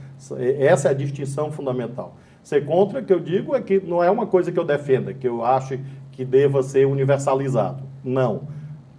Essa 0.58 0.88
é 0.88 0.90
a 0.90 0.94
distinção 0.94 1.52
fundamental. 1.52 2.16
Ser 2.42 2.64
contra, 2.64 3.02
que 3.02 3.12
eu 3.12 3.20
digo, 3.20 3.54
é 3.54 3.60
que 3.60 3.80
não 3.80 4.02
é 4.02 4.10
uma 4.10 4.26
coisa 4.26 4.50
que 4.50 4.58
eu 4.58 4.64
defenda, 4.64 5.14
que 5.14 5.26
eu 5.26 5.44
acho 5.44 5.78
que 6.12 6.24
deva 6.24 6.62
ser 6.62 6.86
universalizado. 6.86 7.82
Não. 8.04 8.42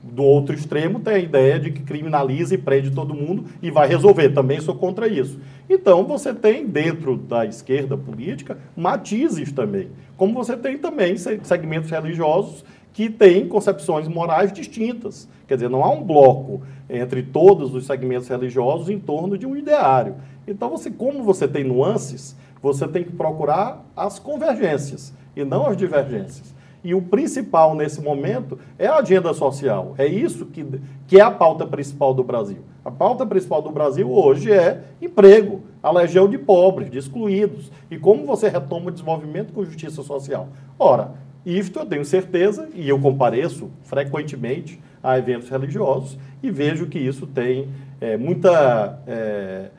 Do 0.03 0.23
outro 0.23 0.55
extremo 0.55 1.01
tem 1.01 1.13
a 1.15 1.19
ideia 1.19 1.59
de 1.59 1.69
que 1.71 1.81
criminaliza 1.81 2.55
e 2.55 2.57
prende 2.57 2.91
todo 2.91 3.13
mundo 3.13 3.45
e 3.61 3.69
vai 3.69 3.89
resolver. 3.89 4.29
Também 4.29 4.61
sou 4.61 4.75
contra 4.75 5.05
isso. 5.07 5.37
Então 5.69 6.05
você 6.05 6.33
tem 6.33 6.65
dentro 6.65 7.17
da 7.17 7.45
esquerda 7.45 7.97
política 7.97 8.57
matizes 8.75 9.51
também. 9.51 9.89
Como 10.15 10.33
você 10.33 10.55
tem 10.55 10.77
também 10.77 11.15
segmentos 11.17 11.89
religiosos 11.89 12.63
que 12.93 13.09
têm 13.09 13.47
concepções 13.49 14.07
morais 14.07 14.53
distintas. 14.53 15.27
Quer 15.47 15.55
dizer, 15.55 15.69
não 15.69 15.83
há 15.83 15.89
um 15.89 16.03
bloco 16.03 16.61
entre 16.89 17.23
todos 17.23 17.73
os 17.73 17.85
segmentos 17.85 18.27
religiosos 18.27 18.89
em 18.89 18.99
torno 18.99 19.37
de 19.37 19.45
um 19.45 19.55
ideário. 19.55 20.15
Então, 20.47 20.69
você, 20.69 20.91
como 20.91 21.23
você 21.23 21.47
tem 21.47 21.63
nuances, 21.63 22.35
você 22.61 22.87
tem 22.87 23.03
que 23.03 23.11
procurar 23.11 23.85
as 23.95 24.19
convergências 24.19 25.13
e 25.35 25.43
não 25.43 25.67
as 25.67 25.77
divergências. 25.77 26.55
E 26.83 26.93
o 26.93 27.01
principal 27.01 27.75
nesse 27.75 28.01
momento 28.01 28.57
é 28.77 28.87
a 28.87 28.97
agenda 28.97 29.33
social. 29.33 29.95
É 29.97 30.05
isso 30.05 30.45
que, 30.45 30.65
que 31.07 31.19
é 31.19 31.21
a 31.21 31.31
pauta 31.31 31.65
principal 31.65 32.13
do 32.13 32.23
Brasil. 32.23 32.59
A 32.85 32.91
pauta 32.91 33.25
principal 33.25 33.61
do 33.61 33.71
Brasil 33.71 34.09
hoje 34.11 34.51
é 34.51 34.83
emprego, 35.01 35.63
a 35.81 35.91
legião 35.91 36.29
de 36.29 36.37
pobres, 36.37 36.89
de 36.89 36.97
excluídos. 36.97 37.71
E 37.89 37.97
como 37.97 38.25
você 38.25 38.47
retoma 38.47 38.87
o 38.87 38.91
desenvolvimento 38.91 39.51
com 39.51 39.65
justiça 39.65 40.01
social? 40.03 40.49
Ora, 40.79 41.11
isto 41.45 41.79
eu 41.79 41.85
tenho 41.85 42.05
certeza, 42.05 42.69
e 42.73 42.87
eu 42.87 42.99
compareço 42.99 43.69
frequentemente 43.83 44.79
a 45.07 45.17
eventos 45.17 45.47
religiosos 45.47 46.17
e 46.43 46.51
vejo 46.51 46.87
que 46.87 46.99
isso 46.99 47.25
tem 47.25 47.69
é, 48.01 48.17
muita 48.17 48.99
é, 49.07 49.69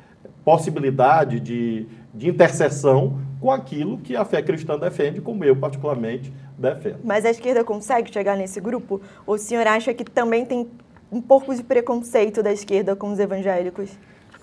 possibilidade 0.42 1.38
de, 1.38 1.86
de 2.14 2.30
interseção 2.30 3.20
com 3.38 3.50
aquilo 3.50 3.98
que 3.98 4.16
a 4.16 4.24
fé 4.24 4.40
cristã 4.40 4.78
defende, 4.78 5.20
como 5.20 5.44
eu 5.44 5.54
particularmente 5.54 6.32
defendo. 6.56 7.00
Mas 7.04 7.26
a 7.26 7.30
esquerda 7.30 7.62
consegue 7.62 8.10
chegar 8.10 8.38
nesse 8.38 8.58
grupo? 8.58 9.02
Ou 9.26 9.34
o 9.34 9.38
senhor 9.38 9.66
acha 9.66 9.92
que 9.92 10.02
também 10.02 10.46
tem 10.46 10.66
um 11.12 11.20
pouco 11.20 11.54
de 11.54 11.62
preconceito 11.62 12.42
da 12.42 12.50
esquerda 12.50 12.96
com 12.96 13.12
os 13.12 13.18
evangélicos? 13.18 13.90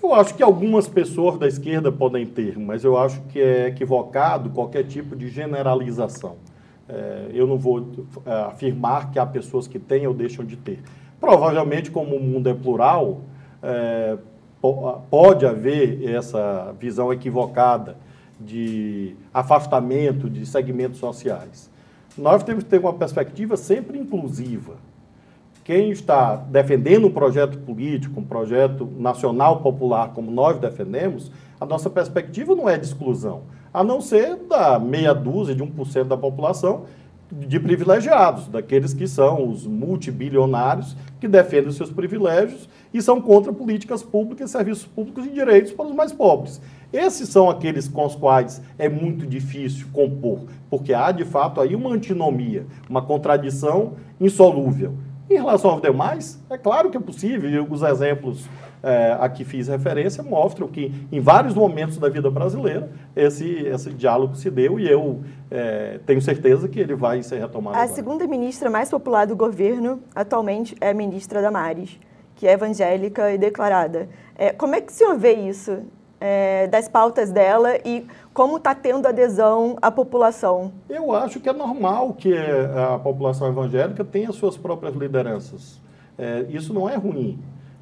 Eu 0.00 0.14
acho 0.14 0.34
que 0.34 0.42
algumas 0.42 0.86
pessoas 0.86 1.36
da 1.36 1.48
esquerda 1.48 1.90
podem 1.90 2.24
ter, 2.24 2.56
mas 2.56 2.84
eu 2.84 2.96
acho 2.96 3.20
que 3.22 3.40
é 3.40 3.66
equivocado 3.66 4.50
qualquer 4.50 4.84
tipo 4.84 5.16
de 5.16 5.28
generalização. 5.28 6.36
É, 6.88 7.30
eu 7.32 7.46
não 7.46 7.58
vou 7.58 8.06
é, 8.24 8.32
afirmar 8.44 9.10
que 9.10 9.18
há 9.18 9.26
pessoas 9.26 9.66
que 9.66 9.78
têm 9.78 10.06
ou 10.06 10.14
deixam 10.14 10.44
de 10.44 10.56
ter. 10.56 10.82
Provavelmente, 11.20 11.90
como 11.90 12.16
o 12.16 12.20
mundo 12.22 12.48
é 12.48 12.54
plural, 12.54 13.22
é, 13.62 14.16
pode 15.10 15.46
haver 15.46 16.08
essa 16.08 16.74
visão 16.78 17.12
equivocada 17.12 17.96
de 18.38 19.16
afastamento 19.32 20.28
de 20.28 20.44
segmentos 20.44 20.98
sociais. 20.98 21.70
Nós 22.16 22.42
temos 22.42 22.64
que 22.64 22.70
ter 22.70 22.78
uma 22.78 22.94
perspectiva 22.94 23.56
sempre 23.56 23.98
inclusiva. 23.98 24.74
Quem 25.64 25.90
está 25.90 26.36
defendendo 26.36 27.08
um 27.08 27.10
projeto 27.10 27.58
político, 27.58 28.20
um 28.20 28.24
projeto 28.24 28.88
nacional 28.96 29.60
popular, 29.60 30.12
como 30.14 30.30
nós 30.30 30.58
defendemos, 30.58 31.32
a 31.60 31.66
nossa 31.66 31.90
perspectiva 31.90 32.54
não 32.54 32.68
é 32.68 32.78
de 32.78 32.86
exclusão, 32.86 33.42
a 33.76 33.84
não 33.84 34.00
ser 34.00 34.36
da 34.36 34.78
meia 34.78 35.12
dúzia, 35.12 35.54
de 35.54 35.62
1% 35.62 36.04
da 36.04 36.16
população 36.16 36.84
de 37.30 37.60
privilegiados, 37.60 38.48
daqueles 38.48 38.94
que 38.94 39.06
são 39.06 39.50
os 39.50 39.66
multibilionários 39.66 40.96
que 41.20 41.28
defendem 41.28 41.68
os 41.68 41.76
seus 41.76 41.90
privilégios 41.90 42.70
e 42.94 43.02
são 43.02 43.20
contra 43.20 43.52
políticas 43.52 44.02
públicas, 44.02 44.50
serviços 44.50 44.86
públicos 44.86 45.26
e 45.26 45.28
direitos 45.28 45.72
para 45.72 45.84
os 45.84 45.94
mais 45.94 46.10
pobres. 46.10 46.58
Esses 46.90 47.28
são 47.28 47.50
aqueles 47.50 47.86
com 47.86 48.06
os 48.06 48.14
quais 48.14 48.62
é 48.78 48.88
muito 48.88 49.26
difícil 49.26 49.88
compor, 49.92 50.46
porque 50.70 50.94
há 50.94 51.12
de 51.12 51.26
fato 51.26 51.60
aí 51.60 51.74
uma 51.74 51.90
antinomia, 51.90 52.64
uma 52.88 53.02
contradição 53.02 53.92
insolúvel. 54.18 54.94
Em 55.28 55.34
relação 55.34 55.72
aos 55.72 55.82
demais, 55.82 56.42
é 56.48 56.56
claro 56.56 56.88
que 56.88 56.96
é 56.96 57.00
possível, 57.00 57.50
e 57.50 57.58
os 57.60 57.82
exemplos 57.82 58.48
é, 58.86 59.16
a 59.18 59.28
que 59.28 59.44
fiz 59.44 59.66
referência 59.66 60.22
mostram 60.22 60.68
que 60.68 60.94
em 61.10 61.18
vários 61.18 61.54
momentos 61.54 61.98
da 61.98 62.08
vida 62.08 62.30
brasileira 62.30 62.88
esse, 63.16 63.66
esse 63.66 63.92
diálogo 63.92 64.36
se 64.36 64.48
deu 64.48 64.78
e 64.78 64.88
eu 64.88 65.24
é, 65.50 65.98
tenho 66.06 66.22
certeza 66.22 66.68
que 66.68 66.78
ele 66.78 66.94
vai 66.94 67.20
ser 67.24 67.40
retomado. 67.40 67.76
A 67.76 67.80
agora. 67.80 67.94
segunda 67.96 68.24
ministra 68.28 68.70
mais 68.70 68.88
popular 68.88 69.26
do 69.26 69.34
governo 69.34 70.00
atualmente 70.14 70.76
é 70.80 70.90
a 70.90 70.94
ministra 70.94 71.42
Damares, 71.42 71.98
que 72.36 72.46
é 72.46 72.52
evangélica 72.52 73.32
e 73.32 73.36
declarada. 73.36 74.08
É, 74.38 74.52
como 74.52 74.76
é 74.76 74.80
que 74.80 74.92
o 74.92 74.94
senhor 74.94 75.18
vê 75.18 75.32
isso? 75.32 75.78
É, 76.20 76.68
das 76.68 76.88
pautas 76.88 77.30
dela 77.30 77.76
e 77.84 78.06
como 78.32 78.56
está 78.56 78.74
tendo 78.74 79.06
adesão 79.06 79.76
à 79.82 79.90
população? 79.90 80.72
Eu 80.88 81.12
acho 81.12 81.40
que 81.40 81.48
é 81.48 81.52
normal 81.52 82.14
que 82.14 82.32
a 82.34 82.98
população 83.00 83.48
evangélica 83.48 84.04
tenha 84.04 84.30
suas 84.30 84.56
próprias 84.56 84.94
lideranças. 84.94 85.80
É, 86.16 86.46
isso 86.48 86.72
não 86.72 86.88
é 86.88 86.94
ruim. 86.94 87.38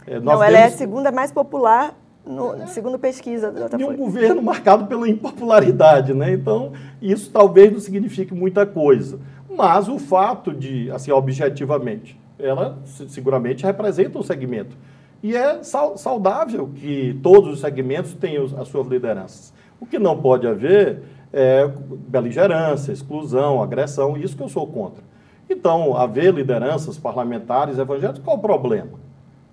É, 0.06 0.20
não, 0.20 0.42
ela 0.42 0.58
é 0.58 0.64
a 0.64 0.70
segunda 0.70 1.10
mais 1.10 1.32
popular, 1.32 1.94
no, 2.26 2.54
é, 2.54 2.66
segundo 2.66 2.98
pesquisa 2.98 3.50
do 3.50 3.60
Datafolha. 3.60 3.90
Um 3.90 3.96
governo 3.96 4.42
marcado 4.42 4.86
pela 4.86 5.08
impopularidade, 5.08 6.14
né? 6.14 6.32
Então, 6.32 6.72
isso 7.00 7.30
talvez 7.30 7.72
não 7.72 7.80
signifique 7.80 8.34
muita 8.34 8.64
coisa. 8.64 9.18
Mas 9.48 9.88
o 9.88 9.98
fato 9.98 10.52
de, 10.52 10.90
assim, 10.90 11.10
objetivamente, 11.12 12.18
ela 12.38 12.78
seguramente 13.08 13.64
representa 13.64 14.18
um 14.18 14.22
segmento. 14.22 14.76
E 15.22 15.34
é 15.34 15.62
saudável 15.62 16.68
que 16.74 17.18
todos 17.22 17.54
os 17.54 17.60
segmentos 17.60 18.14
tenham 18.14 18.44
as 18.58 18.68
suas 18.68 18.86
lideranças. 18.86 19.54
O 19.80 19.86
que 19.86 19.98
não 19.98 20.18
pode 20.18 20.46
haver 20.46 21.02
é 21.32 21.66
beligerância, 22.08 22.92
exclusão, 22.92 23.62
agressão, 23.62 24.16
isso 24.16 24.36
que 24.36 24.42
eu 24.42 24.48
sou 24.48 24.66
contra. 24.66 25.02
Então, 25.48 25.96
haver 25.96 26.32
lideranças 26.32 26.98
parlamentares 26.98 27.78
evangélicas, 27.78 28.22
qual 28.22 28.36
o 28.36 28.40
problema? 28.40 29.03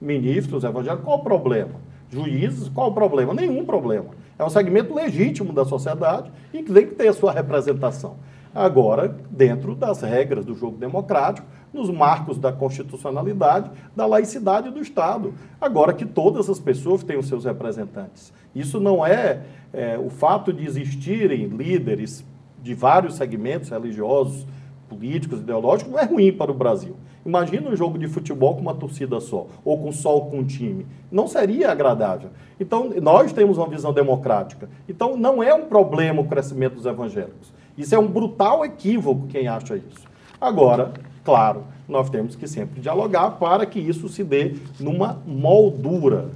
Ministros 0.02 0.64
evangélicos, 0.64 1.06
qual 1.06 1.20
o 1.20 1.24
problema? 1.24 1.76
Juízes, 2.10 2.68
qual 2.68 2.90
o 2.90 2.94
problema? 2.94 3.34
Nenhum 3.34 3.64
problema. 3.64 4.10
É 4.38 4.44
um 4.44 4.50
segmento 4.50 4.94
legítimo 4.94 5.54
da 5.54 5.64
sociedade 5.64 6.32
e 6.52 6.64
que 6.64 6.74
tem 6.74 6.88
que 6.88 6.96
ter 6.96 7.08
a 7.08 7.14
sua 7.14 7.32
representação. 7.32 8.18
Agora, 8.54 9.16
dentro 9.30 9.76
das 9.76 10.02
regras 10.02 10.44
do 10.44 10.54
jogo 10.56 10.78
democrático, 10.78 11.48
nos 11.74 11.90
marcos 11.90 12.38
da 12.38 12.52
constitucionalidade, 12.52 13.72
da 13.96 14.06
laicidade 14.06 14.70
do 14.70 14.82
Estado. 14.82 15.34
Agora 15.60 15.94
que 15.94 16.06
todas 16.06 16.50
as 16.50 16.60
pessoas 16.60 17.04
têm 17.04 17.18
os 17.18 17.28
seus 17.28 17.46
representantes. 17.46 18.34
Isso 18.54 18.80
não 18.80 19.06
é, 19.06 19.44
é 19.72 19.98
o 19.98 20.10
fato 20.10 20.52
de 20.52 20.66
existirem 20.66 21.48
líderes 21.48 22.26
de 22.62 22.74
vários 22.74 23.16
segmentos 23.16 23.70
religiosos, 23.70 24.46
políticos, 24.90 25.40
ideológicos, 25.40 25.92
não 25.92 26.00
é 26.00 26.06
ruim 26.06 26.34
para 26.34 26.52
o 26.52 26.54
Brasil. 26.54 26.96
Imagina 27.26 27.70
um 27.70 27.76
jogo 27.76 27.98
de 27.98 28.08
futebol 28.08 28.56
com 28.56 28.62
uma 28.62 28.74
torcida 28.74 29.20
só, 29.20 29.48
ou 29.64 29.78
com 29.78 29.92
só 29.92 30.20
com 30.22 30.40
um 30.40 30.44
time. 30.44 30.86
Não 31.12 31.28
seria 31.28 31.72
agradável. 31.72 32.30
Então, 32.60 32.90
nós 33.02 33.32
temos 33.32 33.58
uma 33.58 33.68
visão 33.68 33.94
democrática. 33.94 34.70
Então, 34.90 35.16
não 35.16 35.42
é 35.44 35.54
um 35.54 35.66
problema 35.66 36.22
o 36.22 36.28
crescimento 36.28 36.76
dos 36.76 36.86
evangélicos. 36.86 37.54
Isso 37.78 37.94
é 37.94 38.00
um 38.00 38.08
brutal 38.08 38.66
equívoco 38.66 39.28
quem 39.28 39.48
acha 39.48 39.76
isso. 39.76 40.08
Agora, 40.40 40.92
claro, 41.24 41.64
nós 41.88 42.10
temos 42.10 42.36
que 42.36 42.48
sempre 42.48 42.82
dialogar 42.82 43.32
para 43.32 43.66
que 43.66 43.80
isso 43.80 44.10
se 44.10 44.24
dê 44.24 44.56
numa 44.80 45.22
moldura 45.26 46.30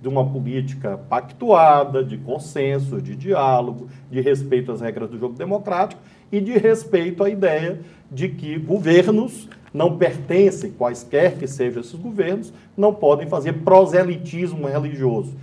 de 0.00 0.08
uma 0.08 0.24
política 0.24 0.96
pactuada, 0.96 2.02
de 2.02 2.16
consenso, 2.16 3.02
de 3.02 3.14
diálogo, 3.14 3.88
de 4.10 4.20
respeito 4.20 4.72
às 4.72 4.80
regras 4.80 5.10
do 5.10 5.18
jogo 5.18 5.34
democrático 5.34 6.00
e 6.32 6.40
de 6.40 6.56
respeito 6.56 7.22
à 7.22 7.28
ideia 7.28 7.80
de 8.10 8.28
que 8.28 8.58
governos 8.58 9.48
não 9.72 9.96
pertencem, 9.96 10.72
quaisquer 10.72 11.36
que 11.36 11.46
sejam 11.46 11.80
esses 11.80 11.94
governos, 11.94 12.52
não 12.76 12.92
podem 12.92 13.28
fazer 13.28 13.52
proselitismo 13.54 14.66
religioso. 14.66 15.34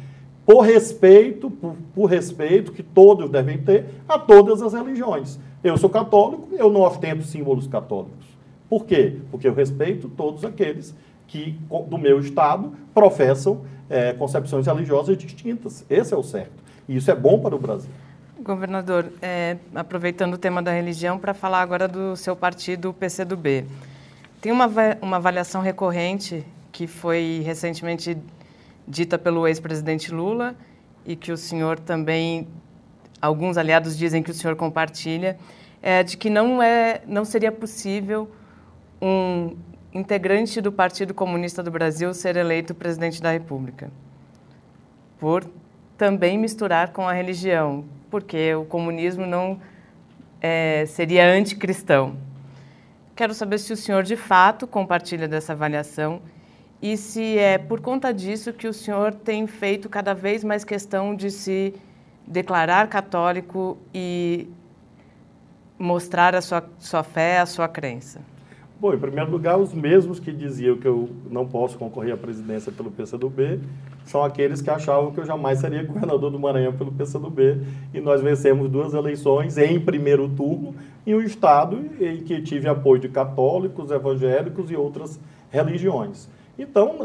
Por 0.46 0.62
respeito, 0.62 1.50
por, 1.50 1.76
por, 1.94 2.06
respeito 2.06 2.72
que 2.72 2.84
todos 2.84 3.30
devem 3.30 3.58
ter 3.58 3.86
a 4.08 4.18
todas 4.18 4.62
as 4.62 4.74
religiões. 4.74 5.40
Eu 5.64 5.78
sou 5.78 5.90
católico, 5.90 6.48
eu 6.54 6.72
não 6.72 6.82
ostento 6.82 7.24
símbolos 7.24 7.68
católicos. 7.68 8.26
Por 8.70 8.86
quê? 8.86 9.18
Porque 9.32 9.48
eu 9.48 9.54
respeito 9.54 10.10
todos 10.10 10.46
aqueles 10.46 10.96
que, 11.28 11.58
do 11.90 11.98
meu 11.98 12.20
Estado, 12.20 12.72
professam 12.94 13.62
é, 13.90 14.14
concepções 14.14 14.66
religiosas 14.68 15.18
distintas. 15.18 15.86
Esse 15.90 16.14
é 16.14 16.18
o 16.18 16.24
certo. 16.24 16.64
E 16.88 16.96
isso 16.96 17.12
é 17.12 17.16
bom 17.16 17.40
para 17.40 17.56
o 17.56 17.60
Brasil. 17.60 17.92
Governador, 18.42 19.12
é, 19.22 19.58
aproveitando 19.76 20.36
o 20.36 20.38
tema 20.38 20.62
da 20.62 20.72
religião, 20.72 21.18
para 21.18 21.34
falar 21.34 21.62
agora 21.62 21.88
do 21.88 22.16
seu 22.16 22.36
partido, 22.36 22.90
o 22.90 22.94
PCdoB. 22.94 23.66
Tem 24.48 24.54
uma, 24.54 24.70
uma 25.02 25.18
avaliação 25.18 25.62
recorrente 25.62 26.42
que 26.72 26.88
foi 26.88 27.42
recentemente 27.46 28.18
dita 28.88 29.20
pelo 29.20 29.46
ex-presidente 29.46 30.10
Lula 30.10 30.56
e 31.06 31.18
que 31.18 31.34
o 31.34 31.38
senhor 31.38 31.78
também, 31.78 32.48
alguns 33.22 33.58
aliados 33.58 33.98
dizem 33.98 34.24
que 34.24 34.32
o 34.32 34.34
senhor 34.34 34.56
compartilha, 34.56 35.38
é 35.82 36.02
de 36.02 36.16
que 36.16 36.30
não, 36.30 36.64
é, 36.64 37.02
não 37.06 37.26
seria 37.26 37.52
possível 37.52 38.32
um 39.02 39.58
integrante 39.94 40.62
do 40.62 40.72
Partido 40.72 41.14
Comunista 41.14 41.62
do 41.62 41.70
Brasil 41.70 42.14
ser 42.14 42.38
eleito 42.38 42.74
presidente 42.74 43.22
da 43.22 43.34
República, 43.34 43.92
por 45.20 45.46
também 45.98 46.38
misturar 46.38 46.94
com 46.94 47.06
a 47.06 47.12
religião, 47.12 47.84
porque 48.10 48.56
o 48.56 48.64
comunismo 48.64 49.26
não 49.26 49.60
é, 50.40 50.86
seria 50.86 51.30
anticristão. 51.30 52.16
Quero 53.18 53.34
saber 53.34 53.58
se 53.58 53.74
o 53.74 53.76
senhor 53.76 54.04
de 54.04 54.16
fato 54.16 54.68
compartilha 54.68 55.28
dessa 55.28 55.54
avaliação 55.54 56.22
e 56.80 56.96
se 56.96 57.36
é 57.40 57.58
por 57.58 57.82
conta 57.82 58.14
disso 58.14 58.54
que 58.54 58.68
o 58.68 58.74
senhor 58.74 59.12
tem 59.12 59.48
feito 59.48 59.90
cada 59.90 60.14
vez 60.14 60.44
mais 60.44 60.64
questão 60.64 61.16
de 61.16 61.32
se 61.32 61.74
declarar 62.28 62.88
católico 62.88 63.76
e 63.92 64.48
mostrar 65.80 66.36
a 66.36 66.42
sua, 66.44 66.64
sua 66.78 67.02
fé, 67.02 67.40
a 67.40 67.48
sua 67.48 67.68
crença. 67.68 68.22
Bom, 68.80 68.94
em 68.94 69.00
primeiro 69.00 69.32
lugar, 69.32 69.58
os 69.58 69.74
mesmos 69.74 70.20
que 70.20 70.32
diziam 70.32 70.78
que 70.78 70.88
eu 70.88 71.10
não 71.32 71.48
posso 71.48 71.80
concorrer 71.80 72.14
à 72.14 72.18
presidência 72.18 72.72
pelo 72.72 72.92
PCdoB 72.92 73.60
são 74.06 74.24
aqueles 74.24 74.62
que 74.62 74.70
achavam 74.70 75.12
que 75.12 75.20
eu 75.20 75.26
jamais 75.26 75.58
seria 75.58 75.82
governador 75.84 76.30
do 76.30 76.38
Maranhão 76.38 76.72
pelo 76.74 76.92
PCdoB 76.92 77.60
e 77.92 78.00
nós 78.00 78.22
vencemos 78.22 78.70
duas 78.70 78.94
eleições 78.94 79.58
em 79.58 79.80
primeiro 79.80 80.30
turno 80.30 80.76
em 81.08 81.16
um 81.16 81.22
estado 81.22 81.90
em 82.00 82.18
que 82.18 82.40
tive 82.44 82.70
apoio 82.70 83.02
de 83.02 83.10
católicos, 83.10 83.90
evangélicos 83.90 84.70
e 84.70 84.76
outras 84.76 85.20
religiões. 85.50 86.30
Então, 86.58 87.00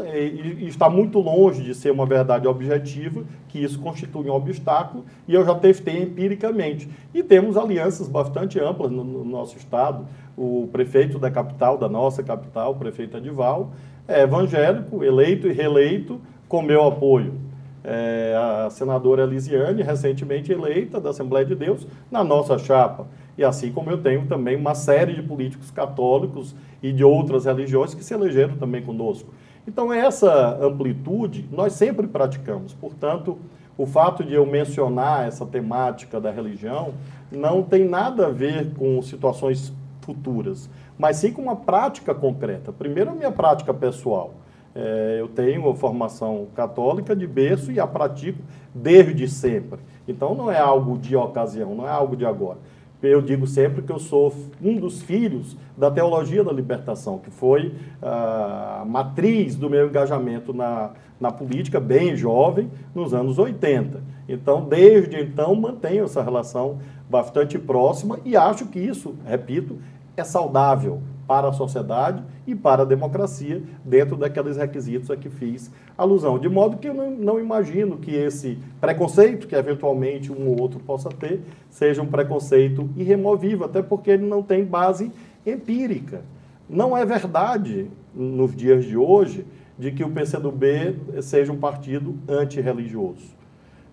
está 0.61 0.89
muito 0.89 1.19
longe 1.19 1.63
de 1.63 1.75
ser 1.75 1.91
uma 1.91 2.07
verdade 2.07 2.47
objetiva, 2.47 3.23
que 3.49 3.63
isso 3.63 3.79
constitui 3.79 4.27
um 4.27 4.33
obstáculo, 4.33 5.05
e 5.27 5.33
eu 5.35 5.45
já 5.45 5.53
testei 5.53 6.01
empiricamente. 6.01 6.89
E 7.13 7.21
temos 7.21 7.55
alianças 7.55 8.07
bastante 8.07 8.59
amplas 8.59 8.91
no, 8.91 9.03
no 9.03 9.23
nosso 9.23 9.55
estado. 9.57 10.07
O 10.35 10.67
prefeito 10.71 11.19
da 11.19 11.29
capital, 11.29 11.77
da 11.77 11.87
nossa 11.87 12.23
capital, 12.23 12.71
o 12.71 12.75
prefeito 12.75 13.17
Adival, 13.17 13.73
é 14.07 14.21
evangélico, 14.21 15.03
eleito 15.03 15.47
e 15.47 15.51
reeleito, 15.51 16.19
com 16.47 16.63
meu 16.63 16.83
apoio. 16.87 17.35
É, 17.83 18.35
a 18.65 18.69
senadora 18.71 19.23
Elisiane, 19.23 19.83
recentemente 19.83 20.51
eleita 20.51 20.99
da 20.99 21.11
Assembleia 21.11 21.45
de 21.45 21.53
Deus, 21.53 21.85
na 22.09 22.23
nossa 22.23 22.57
chapa. 22.57 23.05
E 23.37 23.43
assim 23.43 23.71
como 23.71 23.91
eu 23.91 24.01
tenho 24.01 24.25
também 24.25 24.55
uma 24.55 24.73
série 24.73 25.13
de 25.13 25.21
políticos 25.21 25.69
católicos 25.69 26.55
e 26.81 26.91
de 26.91 27.03
outras 27.03 27.45
religiões 27.45 27.93
que 27.93 28.03
se 28.03 28.13
elegeram 28.13 28.55
também 28.55 28.81
conosco. 28.81 29.33
Então, 29.67 29.93
essa 29.93 30.57
amplitude 30.61 31.47
nós 31.51 31.73
sempre 31.73 32.07
praticamos. 32.07 32.73
Portanto, 32.73 33.37
o 33.77 33.85
fato 33.85 34.23
de 34.23 34.33
eu 34.33 34.45
mencionar 34.45 35.27
essa 35.27 35.45
temática 35.45 36.19
da 36.19 36.29
religião 36.31 36.93
não 37.31 37.63
tem 37.63 37.87
nada 37.87 38.27
a 38.27 38.29
ver 38.29 38.73
com 38.73 39.01
situações 39.01 39.73
futuras, 40.01 40.69
mas 40.97 41.17
sim 41.17 41.31
com 41.31 41.41
uma 41.41 41.55
prática 41.55 42.13
concreta. 42.13 42.71
Primeiro, 42.71 43.11
a 43.11 43.13
minha 43.13 43.31
prática 43.31 43.73
pessoal. 43.73 44.33
É, 44.75 45.17
eu 45.19 45.27
tenho 45.27 45.69
a 45.69 45.75
formação 45.75 46.47
católica 46.55 47.15
de 47.15 47.27
berço 47.27 47.71
e 47.71 47.79
a 47.79 47.85
pratico 47.85 48.39
desde 48.73 49.27
sempre. 49.27 49.79
Então, 50.07 50.35
não 50.35 50.51
é 50.51 50.59
algo 50.59 50.97
de 50.97 51.15
ocasião, 51.15 51.75
não 51.75 51.87
é 51.87 51.91
algo 51.91 52.15
de 52.15 52.25
agora. 52.25 52.57
Eu 53.03 53.21
digo 53.21 53.45
sempre 53.45 53.81
que 53.81 53.91
eu 53.91 53.99
sou 53.99 54.33
um 54.61 54.77
dos 54.77 55.01
filhos 55.01 55.57
da 55.77 55.91
teologia 55.91 56.43
da 56.43 56.51
libertação, 56.51 57.19
que 57.19 57.29
foi 57.29 57.73
a 58.01 58.83
matriz 58.87 59.55
do 59.55 59.69
meu 59.69 59.87
engajamento 59.87 60.53
na, 60.53 60.91
na 61.19 61.31
política, 61.31 61.79
bem 61.79 62.15
jovem, 62.15 62.71
nos 62.95 63.13
anos 63.13 63.37
80. 63.37 64.01
Então, 64.27 64.63
desde 64.63 65.19
então, 65.19 65.53
mantenho 65.53 66.05
essa 66.05 66.23
relação 66.23 66.79
bastante 67.09 67.59
próxima 67.59 68.19
e 68.23 68.37
acho 68.37 68.67
que 68.67 68.79
isso, 68.79 69.15
repito, 69.25 69.77
é 70.15 70.23
saudável 70.23 71.01
para 71.27 71.49
a 71.49 71.53
sociedade 71.53 72.23
e 72.45 72.53
para 72.53 72.83
a 72.83 72.85
democracia, 72.85 73.61
dentro 73.83 74.17
daqueles 74.17 74.57
requisitos 74.57 75.09
a 75.09 75.17
que 75.17 75.29
fiz 75.29 75.71
alusão. 75.97 76.37
De 76.37 76.49
modo 76.49 76.77
que 76.77 76.89
eu 76.89 76.93
não, 76.93 77.11
não, 77.11 77.39
imagino 77.39 77.97
que 77.97 78.13
esse 78.13 78.57
preconceito, 78.79 79.47
que 79.47 79.55
eventualmente 79.55 80.31
um 80.31 80.47
ou 80.47 80.61
outro 80.61 80.79
possa 80.79 81.09
ter, 81.09 81.41
seja 81.69 82.01
um 82.01 82.07
preconceito 82.07 82.89
irremovível, 82.95 83.65
até 83.65 83.81
porque 83.81 84.11
ele 84.11 84.25
não 84.25 84.43
tem 84.43 84.65
base 84.65 85.11
empírica. 85.45 86.21
Não 86.69 86.95
é 86.95 87.05
verdade, 87.05 87.87
nos 88.13 88.55
dias 88.55 88.85
de 88.85 88.97
hoje, 88.97 89.45
de 89.77 89.91
que 89.91 90.03
o 90.03 90.09
PCdoB 90.09 91.21
seja 91.21 91.51
um 91.51 91.57
partido 91.57 92.15
antirreligioso. 92.27 93.33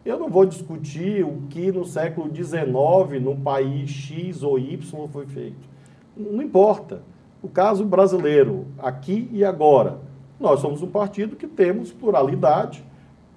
Eu 0.05 0.19
não 0.19 0.31
vou 0.31 0.47
discutir 0.47 1.25
o 1.25 1.43
que 1.51 1.71
no 1.71 1.85
século 1.85 2.35
XIX, 2.35 3.23
num 3.23 3.39
país 3.39 3.91
X 3.91 4.43
ou 4.43 4.59
Y, 4.59 5.09
foi 5.09 5.27
feito. 5.27 5.69
Não 6.17 6.43
importa. 6.43 7.03
O 7.43 7.49
caso 7.49 7.85
brasileiro, 7.85 8.67
aqui 8.79 9.29
e 9.33 9.45
agora. 9.45 9.99
Nós 10.39 10.61
somos 10.61 10.83
um 10.83 10.89
partido 10.89 11.37
que 11.37 11.47
temos 11.47 11.93
pluralidade 11.93 12.85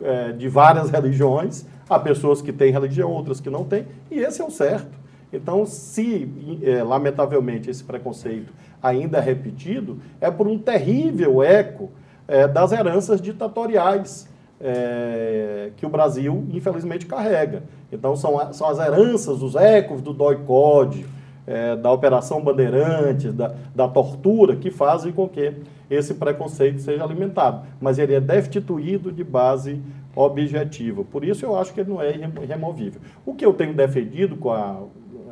é, 0.01 0.31
de 0.31 0.47
várias 0.47 0.89
religiões. 0.89 1.65
Há 1.89 1.99
pessoas 1.99 2.41
que 2.41 2.51
têm 2.51 2.71
religião, 2.71 3.11
outras 3.11 3.39
que 3.39 3.49
não 3.49 3.63
têm, 3.63 3.85
e 4.09 4.19
esse 4.19 4.41
é 4.41 4.45
o 4.45 4.51
certo. 4.51 4.97
Então, 5.31 5.65
se, 5.65 6.29
é, 6.61 6.83
lamentavelmente, 6.83 7.69
esse 7.69 7.83
preconceito 7.83 8.53
ainda 8.81 9.17
é 9.17 9.21
repetido, 9.21 9.97
é 10.21 10.29
por 10.29 10.47
um 10.47 10.59
terrível 10.59 11.41
eco 11.41 11.91
é, 12.27 12.47
das 12.47 12.71
heranças 12.71 13.19
ditatoriais 13.21 14.27
é, 14.61 15.71
que 15.75 15.85
o 15.85 15.89
Brasil, 15.89 16.45
infelizmente, 16.51 17.05
carrega. 17.05 17.63
Então, 17.91 18.15
são, 18.15 18.53
são 18.53 18.67
as 18.67 18.79
heranças, 18.79 19.41
os 19.41 19.55
ecos 19.55 20.01
do 20.01 20.13
DOI-CODE, 20.13 21.05
é, 21.45 21.75
da 21.75 21.91
Operação 21.91 22.41
Bandeirantes, 22.41 23.33
da, 23.33 23.53
da 23.75 23.87
tortura, 23.87 24.55
que 24.55 24.71
fazem 24.71 25.11
com 25.11 25.27
que 25.27 25.53
esse 25.89 26.13
preconceito 26.13 26.79
seja 26.79 27.03
alimentado. 27.03 27.65
Mas 27.79 27.99
ele 27.99 28.13
é 28.13 28.19
destituído 28.19 29.11
de 29.11 29.23
base 29.23 29.81
objetiva. 30.15 31.03
Por 31.03 31.23
isso, 31.23 31.45
eu 31.45 31.57
acho 31.57 31.73
que 31.73 31.81
ele 31.81 31.89
não 31.89 32.01
é 32.01 32.15
irremovível. 32.15 33.01
O 33.25 33.33
que 33.33 33.45
eu 33.45 33.53
tenho 33.53 33.73
defendido 33.73 34.35
com 34.35 34.51
a 34.51 34.81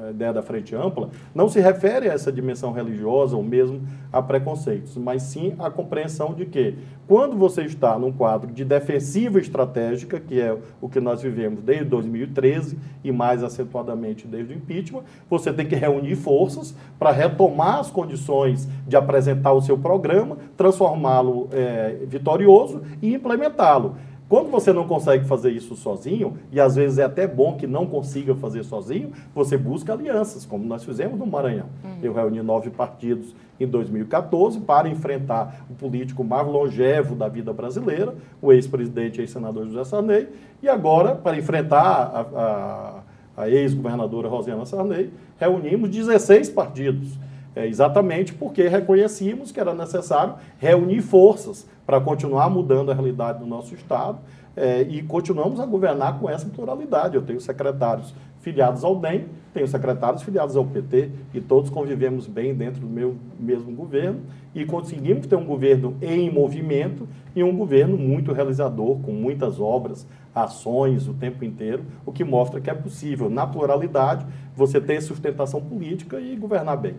ideia 0.09 0.33
da 0.33 0.41
frente 0.41 0.75
ampla, 0.75 1.09
não 1.33 1.47
se 1.47 1.59
refere 1.59 2.09
a 2.09 2.13
essa 2.13 2.31
dimensão 2.31 2.71
religiosa 2.71 3.35
ou 3.35 3.43
mesmo 3.43 3.81
a 4.11 4.21
preconceitos, 4.21 4.97
mas 4.97 5.23
sim 5.23 5.53
a 5.59 5.69
compreensão 5.69 6.33
de 6.33 6.45
que, 6.45 6.75
quando 7.07 7.37
você 7.37 7.63
está 7.63 7.97
num 7.99 8.11
quadro 8.11 8.51
de 8.51 8.65
defensiva 8.65 9.39
estratégica, 9.39 10.19
que 10.19 10.39
é 10.39 10.57
o 10.81 10.89
que 10.89 10.99
nós 10.99 11.21
vivemos 11.21 11.61
desde 11.61 11.85
2013 11.85 12.77
e 13.03 13.11
mais 13.11 13.43
acentuadamente 13.43 14.27
desde 14.27 14.53
o 14.53 14.57
impeachment, 14.57 15.03
você 15.29 15.53
tem 15.53 15.65
que 15.65 15.75
reunir 15.75 16.15
forças 16.15 16.75
para 16.97 17.11
retomar 17.11 17.79
as 17.79 17.91
condições 17.91 18.67
de 18.87 18.95
apresentar 18.95 19.53
o 19.53 19.61
seu 19.61 19.77
programa, 19.77 20.37
transformá-lo 20.57 21.47
é, 21.51 21.97
vitorioso 22.07 22.81
e 23.01 23.13
implementá-lo. 23.13 23.95
Quando 24.31 24.49
você 24.49 24.71
não 24.71 24.87
consegue 24.87 25.25
fazer 25.25 25.51
isso 25.51 25.75
sozinho, 25.75 26.37
e 26.53 26.61
às 26.61 26.77
vezes 26.77 26.97
é 26.97 27.03
até 27.03 27.27
bom 27.27 27.57
que 27.57 27.67
não 27.67 27.85
consiga 27.85 28.33
fazer 28.33 28.63
sozinho, 28.63 29.11
você 29.35 29.57
busca 29.57 29.91
alianças, 29.91 30.45
como 30.45 30.63
nós 30.63 30.85
fizemos 30.85 31.19
no 31.19 31.27
Maranhão. 31.27 31.65
Uhum. 31.83 31.97
Eu 32.01 32.13
reuni 32.13 32.41
nove 32.41 32.69
partidos 32.69 33.35
em 33.59 33.67
2014 33.67 34.61
para 34.61 34.87
enfrentar 34.87 35.65
o 35.69 35.73
político 35.73 36.23
mais 36.23 36.47
longevo 36.47 37.13
da 37.13 37.27
vida 37.27 37.51
brasileira, 37.51 38.15
o 38.41 38.53
ex-presidente 38.53 39.17
e 39.17 39.23
ex-senador 39.23 39.67
José 39.67 39.83
Sarney, 39.83 40.29
e 40.63 40.69
agora, 40.69 41.13
para 41.13 41.37
enfrentar 41.37 41.83
a, 41.83 43.01
a, 43.35 43.43
a 43.43 43.49
ex-governadora 43.49 44.29
Rosiana 44.29 44.65
Sarney, 44.65 45.09
reunimos 45.37 45.89
16 45.89 46.51
partidos. 46.51 47.19
É, 47.55 47.67
exatamente 47.67 48.33
porque 48.33 48.67
reconhecíamos 48.67 49.51
que 49.51 49.59
era 49.59 49.73
necessário 49.73 50.35
reunir 50.57 51.01
forças 51.01 51.67
para 51.85 51.99
continuar 51.99 52.49
mudando 52.49 52.91
a 52.91 52.93
realidade 52.93 53.39
do 53.39 53.45
nosso 53.45 53.75
Estado 53.75 54.19
é, 54.55 54.83
e 54.83 55.03
continuamos 55.03 55.59
a 55.59 55.65
governar 55.65 56.19
com 56.19 56.29
essa 56.29 56.47
pluralidade. 56.47 57.15
Eu 57.15 57.21
tenho 57.21 57.41
secretários 57.41 58.13
filiados 58.39 58.83
ao 58.83 58.95
DEM, 58.95 59.25
tenho 59.53 59.67
secretários 59.67 60.23
filiados 60.23 60.55
ao 60.55 60.65
PT 60.65 61.09
e 61.33 61.41
todos 61.41 61.69
convivemos 61.69 62.25
bem 62.25 62.55
dentro 62.55 62.81
do 62.81 62.87
meu 62.87 63.15
mesmo 63.39 63.71
governo 63.73 64.21
e 64.55 64.65
conseguimos 64.65 65.27
ter 65.27 65.35
um 65.35 65.45
governo 65.45 65.95
em 66.01 66.31
movimento 66.31 67.07
e 67.35 67.43
um 67.43 67.55
governo 67.55 67.97
muito 67.97 68.33
realizador, 68.33 68.97
com 68.99 69.11
muitas 69.11 69.59
obras, 69.59 70.07
ações 70.33 71.07
o 71.07 71.13
tempo 71.13 71.45
inteiro, 71.45 71.83
o 72.05 72.11
que 72.11 72.23
mostra 72.23 72.59
que 72.59 72.69
é 72.69 72.73
possível, 72.73 73.29
na 73.29 73.45
pluralidade, 73.45 74.25
você 74.55 74.81
ter 74.81 75.01
sustentação 75.01 75.61
política 75.61 76.19
e 76.19 76.35
governar 76.35 76.77
bem. 76.77 76.95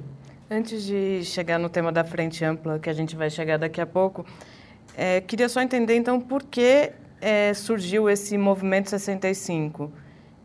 Antes 0.54 0.84
de 0.84 1.24
chegar 1.24 1.58
no 1.58 1.70
tema 1.70 1.90
da 1.90 2.04
frente 2.04 2.44
ampla, 2.44 2.78
que 2.78 2.90
a 2.90 2.92
gente 2.92 3.16
vai 3.16 3.30
chegar 3.30 3.56
daqui 3.58 3.80
a 3.80 3.86
pouco, 3.86 4.22
é, 4.94 5.18
queria 5.22 5.48
só 5.48 5.62
entender 5.62 5.96
então 5.96 6.20
por 6.20 6.42
que 6.42 6.92
é, 7.22 7.54
surgiu 7.54 8.10
esse 8.10 8.36
movimento 8.36 8.90
65, 8.90 9.90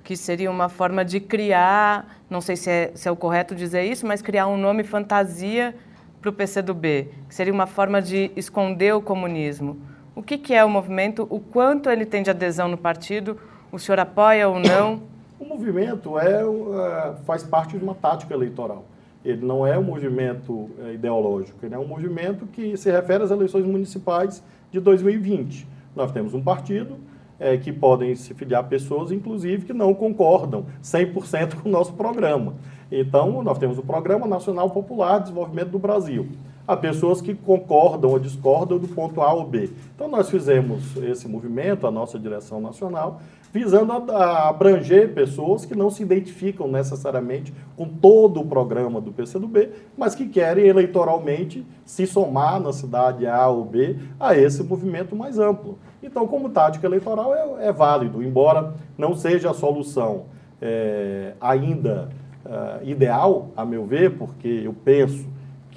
que 0.06 0.16
seria 0.16 0.50
uma 0.50 0.70
forma 0.70 1.04
de 1.04 1.20
criar, 1.20 2.22
não 2.30 2.40
sei 2.40 2.56
se 2.56 2.70
é, 2.70 2.92
se 2.96 3.10
é 3.10 3.12
o 3.12 3.18
correto 3.18 3.54
dizer 3.54 3.84
isso, 3.84 4.08
mas 4.08 4.22
criar 4.22 4.48
um 4.48 4.56
nome 4.56 4.86
fantasia 4.86 5.76
para 6.22 6.30
o 6.30 6.34
PCdoB, 6.34 7.10
que 7.28 7.36
seria 7.36 7.52
uma 7.52 7.68
forma 7.68 8.02
de 8.02 8.32
esconder 8.34 8.96
o 8.96 9.02
comunismo. 9.02 9.78
O 10.16 10.24
que, 10.24 10.38
que 10.38 10.54
é 10.54 10.64
o 10.64 10.70
movimento? 10.70 11.28
O 11.30 11.42
quanto 11.42 11.90
ele 11.90 12.06
tem 12.06 12.24
de 12.24 12.30
adesão 12.30 12.70
no 12.70 12.78
partido? 12.78 13.38
O 13.74 13.78
senhor 13.78 14.00
apoia 14.00 14.48
ou 14.48 14.58
não? 14.58 15.04
O 15.38 15.46
movimento 15.46 16.18
é, 16.18 16.42
é 16.42 17.16
faz 17.24 17.44
parte 17.44 17.78
de 17.78 17.84
uma 17.84 17.94
tática 17.94 18.34
eleitoral. 18.34 18.86
Ele 19.28 19.46
não 19.46 19.68
é 19.68 19.78
um 19.78 19.84
movimento 19.84 20.70
é, 20.80 20.94
ideológico, 20.94 21.66
ele 21.66 21.76
é 21.76 21.78
um 21.78 21.86
movimento 21.86 22.46
que 22.48 22.78
se 22.78 22.90
refere 22.90 23.24
às 23.26 23.32
eleições 23.32 23.66
municipais 23.66 24.42
de 24.72 24.80
2020. 24.80 25.68
Nós 25.94 26.14
temos 26.14 26.34
um 26.34 26.42
partido 26.42 26.96
é, 27.38 27.58
que 27.58 27.74
podem 27.74 28.16
se 28.16 28.34
filiar 28.34 28.64
pessoas, 28.70 29.12
inclusive, 29.12 29.66
que 29.66 29.74
não 29.74 29.94
concordam 29.94 30.66
100% 30.82 31.56
com 31.56 31.68
o 31.68 31.72
nosso 31.72 31.94
programa. 31.94 32.56
Então, 32.90 33.44
nós 33.44 33.58
temos 33.58 33.78
o 33.78 33.84
Programa 33.84 34.26
Nacional 34.26 34.70
Popular 34.70 35.18
de 35.18 35.24
Desenvolvimento 35.26 35.72
do 35.72 35.80
Brasil. 35.80 36.28
Há 36.68 36.76
pessoas 36.76 37.22
que 37.22 37.34
concordam 37.34 38.12
ou 38.12 38.20
discordam 38.20 38.78
do 38.78 38.90
ponto 38.90 39.22
A 39.22 39.32
ou 39.32 39.46
B. 39.46 39.70
Então, 39.96 40.10
nós 40.10 40.30
fizemos 40.30 40.98
esse 40.98 41.28
movimento, 41.28 41.88
a 41.88 41.92
nossa 41.92 42.20
direção 42.20 42.60
nacional, 42.60 43.22
visando 43.54 43.94
a, 44.12 44.50
abranger 44.50 45.14
pessoas 45.14 45.66
que 45.66 45.76
não 45.76 45.90
se 45.90 46.04
identificam 46.04 46.68
necessariamente 46.68 47.54
com 47.76 47.88
todo 47.88 48.42
o 48.42 48.46
programa 48.46 49.00
do 49.00 49.12
PCdoB, 49.12 49.70
mas 49.98 50.14
que 50.14 50.28
querem 50.28 50.68
eleitoralmente 50.68 51.66
se 51.86 52.06
somar 52.06 52.60
na 52.60 52.74
cidade 52.74 53.26
A 53.26 53.48
ou 53.48 53.64
B 53.64 53.98
a 54.20 54.36
esse 54.36 54.62
movimento 54.62 55.16
mais 55.16 55.40
amplo. 55.40 55.80
Então, 56.04 56.28
como 56.28 56.50
tática 56.50 56.86
eleitoral, 56.86 57.34
é, 57.34 57.68
é 57.68 57.72
válido, 57.72 58.22
embora 58.22 58.74
não 58.98 59.16
seja 59.16 59.52
a 59.52 59.54
solução 59.54 60.26
é, 60.62 61.34
ainda 61.40 62.10
é, 62.46 62.90
ideal, 62.90 63.50
a 63.56 63.66
meu 63.66 63.86
ver, 63.86 64.18
porque 64.18 64.62
eu 64.66 64.74
penso 64.74 65.26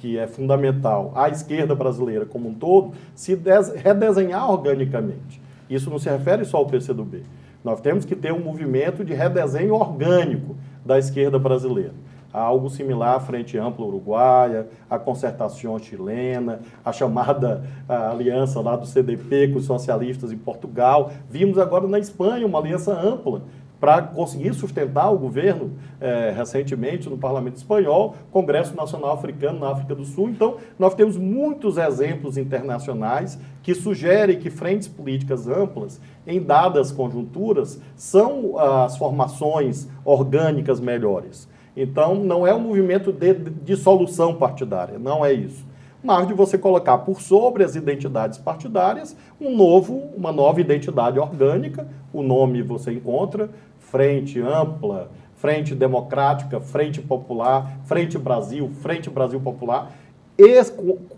que 0.01 0.17
é 0.17 0.25
fundamental 0.25 1.11
a 1.15 1.29
esquerda 1.29 1.75
brasileira 1.75 2.25
como 2.25 2.49
um 2.49 2.55
todo 2.55 2.93
se 3.13 3.39
redesenhar 3.75 4.49
organicamente. 4.49 5.39
Isso 5.69 5.91
não 5.91 5.99
se 5.99 6.09
refere 6.09 6.43
só 6.43 6.57
ao 6.57 6.65
PCdoB. 6.65 7.23
Nós 7.63 7.79
temos 7.79 8.03
que 8.03 8.15
ter 8.15 8.33
um 8.33 8.39
movimento 8.39 9.05
de 9.05 9.13
redesenho 9.13 9.75
orgânico 9.75 10.55
da 10.83 10.97
esquerda 10.97 11.37
brasileira. 11.37 11.93
Há 12.33 12.41
algo 12.41 12.67
similar 12.69 13.17
à 13.17 13.19
Frente 13.19 13.57
Ampla 13.57 13.85
Uruguaia, 13.85 14.67
à 14.89 14.97
concertação 14.97 15.77
chilena, 15.77 16.61
a 16.83 16.91
chamada 16.91 17.63
aliança 17.87 18.59
lá 18.59 18.75
do 18.75 18.87
CDP 18.87 19.49
com 19.49 19.59
os 19.59 19.65
socialistas 19.65 20.31
em 20.31 20.37
Portugal. 20.37 21.11
Vimos 21.29 21.59
agora 21.59 21.87
na 21.87 21.99
Espanha 21.99 22.47
uma 22.47 22.57
aliança 22.57 22.91
ampla 22.91 23.43
para 23.81 24.03
conseguir 24.03 24.53
sustentar 24.53 25.11
o 25.11 25.17
governo 25.17 25.71
é, 25.99 26.31
recentemente 26.37 27.09
no 27.09 27.17
Parlamento 27.17 27.55
Espanhol, 27.55 28.15
Congresso 28.31 28.75
Nacional 28.75 29.13
Africano 29.13 29.59
na 29.59 29.71
África 29.71 29.95
do 29.95 30.05
Sul. 30.05 30.29
Então, 30.29 30.57
nós 30.77 30.93
temos 30.93 31.17
muitos 31.17 31.79
exemplos 31.79 32.37
internacionais 32.37 33.39
que 33.63 33.73
sugerem 33.73 34.37
que 34.37 34.51
frentes 34.51 34.87
políticas 34.87 35.47
amplas, 35.47 35.99
em 36.27 36.39
dadas 36.39 36.91
conjunturas, 36.91 37.81
são 37.95 38.55
as 38.59 38.95
formações 38.97 39.87
orgânicas 40.05 40.79
melhores. 40.79 41.49
Então, 41.75 42.13
não 42.13 42.45
é 42.45 42.53
um 42.53 42.59
movimento 42.59 43.11
de 43.11 43.33
dissolução 43.33 44.35
partidária, 44.35 44.99
não 44.99 45.25
é 45.25 45.33
isso 45.33 45.71
mas 46.03 46.27
de 46.27 46.33
você 46.33 46.57
colocar 46.57 46.99
por 46.99 47.21
sobre 47.21 47.63
as 47.63 47.75
identidades 47.75 48.37
partidárias 48.37 49.15
um 49.39 49.55
novo, 49.55 49.95
uma 50.15 50.31
nova 50.31 50.59
identidade 50.59 51.19
orgânica. 51.19 51.87
O 52.11 52.21
nome 52.21 52.61
você 52.61 52.91
encontra, 52.91 53.49
Frente 53.91 54.39
Ampla, 54.39 55.11
Frente 55.35 55.75
Democrática, 55.75 56.61
Frente 56.61 57.01
Popular, 57.01 57.79
Frente 57.83 58.17
Brasil, 58.17 58.71
Frente 58.81 59.09
Brasil 59.09 59.39
Popular. 59.41 59.91
E 60.37 60.63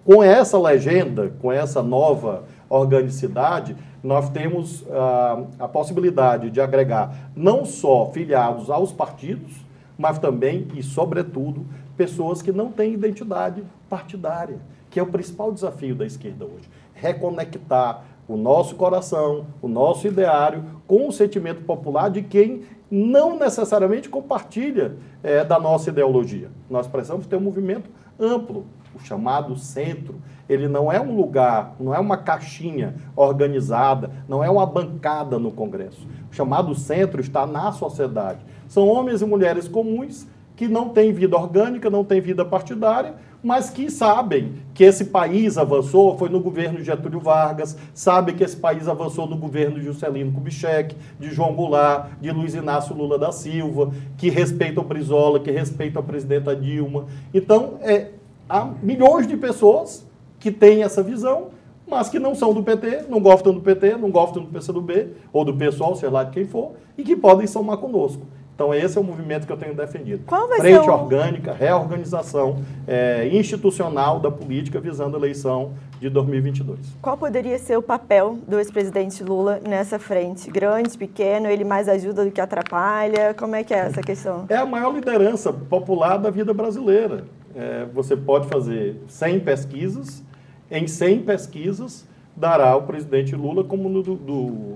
com 0.04 0.24
essa 0.24 0.60
legenda, 0.60 1.32
com 1.40 1.52
essa 1.52 1.84
nova 1.84 2.46
organicidade, 2.68 3.76
nós 4.04 4.28
temos 4.32 4.84
ah, 4.90 5.44
a 5.60 5.68
possibilidade 5.68 6.50
de 6.50 6.60
agregar 6.60 7.32
não 7.36 7.64
só 7.64 8.10
filiados 8.12 8.72
aos 8.72 8.92
partidos, 8.92 9.54
mas 9.96 10.18
também 10.18 10.68
e, 10.74 10.82
sobretudo, 10.82 11.68
pessoas 11.96 12.42
que 12.42 12.52
não 12.52 12.72
têm 12.72 12.94
identidade 12.94 13.64
partidária 13.88 14.58
que 14.94 15.00
é 15.00 15.04
o 15.04 15.08
principal 15.08 15.52
desafio 15.52 15.96
da 15.96 16.06
esquerda 16.06 16.46
hoje. 16.46 16.70
Reconectar 16.94 18.04
o 18.28 18.38
nosso 18.38 18.76
coração, 18.76 19.46
o 19.62 19.68
nosso 19.68 20.08
ideário 20.08 20.64
com 20.88 21.08
o 21.08 21.12
sentimento 21.12 21.64
popular 21.64 22.10
de 22.10 22.22
quem 22.22 22.64
não 22.90 23.38
necessariamente 23.38 24.08
compartilha 24.08 24.96
é, 25.24 25.44
da 25.44 25.60
nossa 25.60 25.90
ideologia. 25.90 26.50
Nós 26.70 26.88
precisamos 26.88 27.26
ter 27.26 27.36
um 27.36 27.42
movimento 27.42 27.90
amplo, 28.20 28.66
o 28.96 29.00
chamado 29.00 29.56
centro. 29.56 30.16
Ele 30.48 30.68
não 30.68 30.92
é 30.92 31.02
um 31.02 31.16
lugar, 31.16 31.76
não 31.80 31.96
é 31.96 32.00
uma 32.00 32.18
caixinha 32.18 32.96
organizada, 33.16 34.12
não 34.28 34.44
é 34.44 34.50
uma 34.50 34.66
bancada 34.66 35.40
no 35.40 35.52
Congresso. 35.52 36.08
O 36.32 36.36
chamado 36.36 36.76
centro 36.76 37.20
está 37.20 37.48
na 37.48 37.72
sociedade. 37.72 38.40
São 38.68 38.88
homens 38.88 39.22
e 39.22 39.26
mulheres 39.26 39.68
comuns 39.68 40.28
que 40.56 40.68
não 40.68 40.90
têm 40.90 41.12
vida 41.12 41.36
orgânica, 41.36 41.90
não 41.90 42.04
têm 42.04 42.22
vida 42.22 42.46
partidária, 42.46 43.16
mas 43.44 43.70
que 43.70 43.92
sabem 43.92 44.54
que 44.74 44.86
esse 44.86 45.06
país 45.06 45.58
avançou, 45.58 46.18
foi 46.18 46.30
no 46.30 46.40
governo 46.40 46.78
de 46.78 46.86
Getúlio 46.86 47.20
Vargas, 47.20 47.78
sabem 47.94 48.34
que 48.34 48.44
esse 48.44 48.56
país 48.56 48.88
avançou 48.88 49.28
no 49.28 49.36
governo 49.36 49.78
de 49.78 49.86
Juscelino 49.86 50.32
Kubitschek, 50.32 50.96
de 51.20 51.30
João 51.30 51.54
Goulart, 51.54 52.12
de 52.22 52.32
Luiz 52.32 52.56
Inácio 52.56 52.96
Lula 52.96 53.20
da 53.20 53.34
Silva, 53.34 53.92
que 54.18 54.30
respeitam 54.30 54.82
o 54.82 54.88
Brizola, 54.88 55.42
que 55.42 55.52
respeitam 55.52 56.02
a 56.02 56.06
presidenta 56.06 56.56
Dilma. 56.56 57.06
Então, 57.34 57.74
é, 57.82 58.12
há 58.48 58.66
milhões 58.82 59.28
de 59.28 59.36
pessoas 59.36 60.08
que 60.40 60.50
têm 60.50 60.82
essa 60.82 61.04
visão, 61.04 61.48
mas 61.86 62.10
que 62.10 62.18
não 62.18 62.34
são 62.34 62.54
do 62.54 62.64
PT, 62.64 63.08
não 63.10 63.20
gostam 63.20 63.54
do 63.54 63.60
PT, 63.60 63.98
não 63.98 64.10
gostam 64.10 64.42
do 64.42 64.50
PCdoB, 64.50 65.10
ou 65.34 65.44
do 65.44 65.54
PSOL, 65.54 65.98
sei 65.98 66.10
lá 66.10 66.24
de 66.24 66.32
quem 66.32 66.46
for, 66.46 66.72
e 66.98 67.04
que 67.04 67.16
podem 67.16 67.46
somar 67.46 67.78
conosco. 67.78 68.26
Então, 68.56 68.74
esse 68.74 68.98
é 68.98 69.02
o 69.02 69.04
movimento 69.04 69.48
que 69.48 69.52
eu 69.52 69.58
tenho 69.58 69.74
defendido. 69.74 70.24
Qual 70.26 70.48
vai 70.48 70.60
Frente 70.60 70.84
ser 70.84 70.90
o... 70.90 70.94
orgânica, 70.94 71.54
reorganização 71.54 72.64
é, 72.88 73.28
institucional 73.32 74.20
da 74.20 74.30
política 74.30 74.80
visando 74.80 75.16
a 75.16 75.20
eleição 75.20 75.74
de 76.00 76.10
2022. 76.10 76.80
Qual 77.02 77.18
poderia 77.18 77.58
ser 77.58 77.78
o 77.78 77.82
papel 77.82 78.38
do 78.48 78.60
ex-presidente 78.60 79.24
Lula 79.24 79.60
nessa 79.68 79.98
frente? 79.98 80.52
Grande, 80.52 80.96
pequeno, 80.98 81.48
ele 81.48 81.64
mais 81.64 81.90
ajuda 81.90 82.26
do 82.26 82.32
que 82.32 82.42
atrapalha? 82.42 83.34
Como 83.34 83.56
é 83.56 83.64
que 83.64 83.74
é 83.74 83.78
essa 83.78 84.02
questão? 84.02 84.46
É 84.50 84.58
a 84.58 84.66
maior 84.66 84.94
liderança 84.94 85.52
popular 85.52 86.18
da 86.18 86.30
vida 86.30 86.54
brasileira. 86.54 87.24
É, 87.56 87.86
você 87.94 88.16
pode 88.16 88.48
fazer 88.48 89.02
100 89.08 89.40
pesquisas, 89.40 90.24
em 90.70 90.88
100 90.88 91.24
pesquisas 91.24 92.06
dará 92.36 92.76
o 92.76 92.84
presidente 92.84 93.36
Lula 93.36 93.64
como 93.64 93.90
do, 94.02 94.16
do 94.16 94.74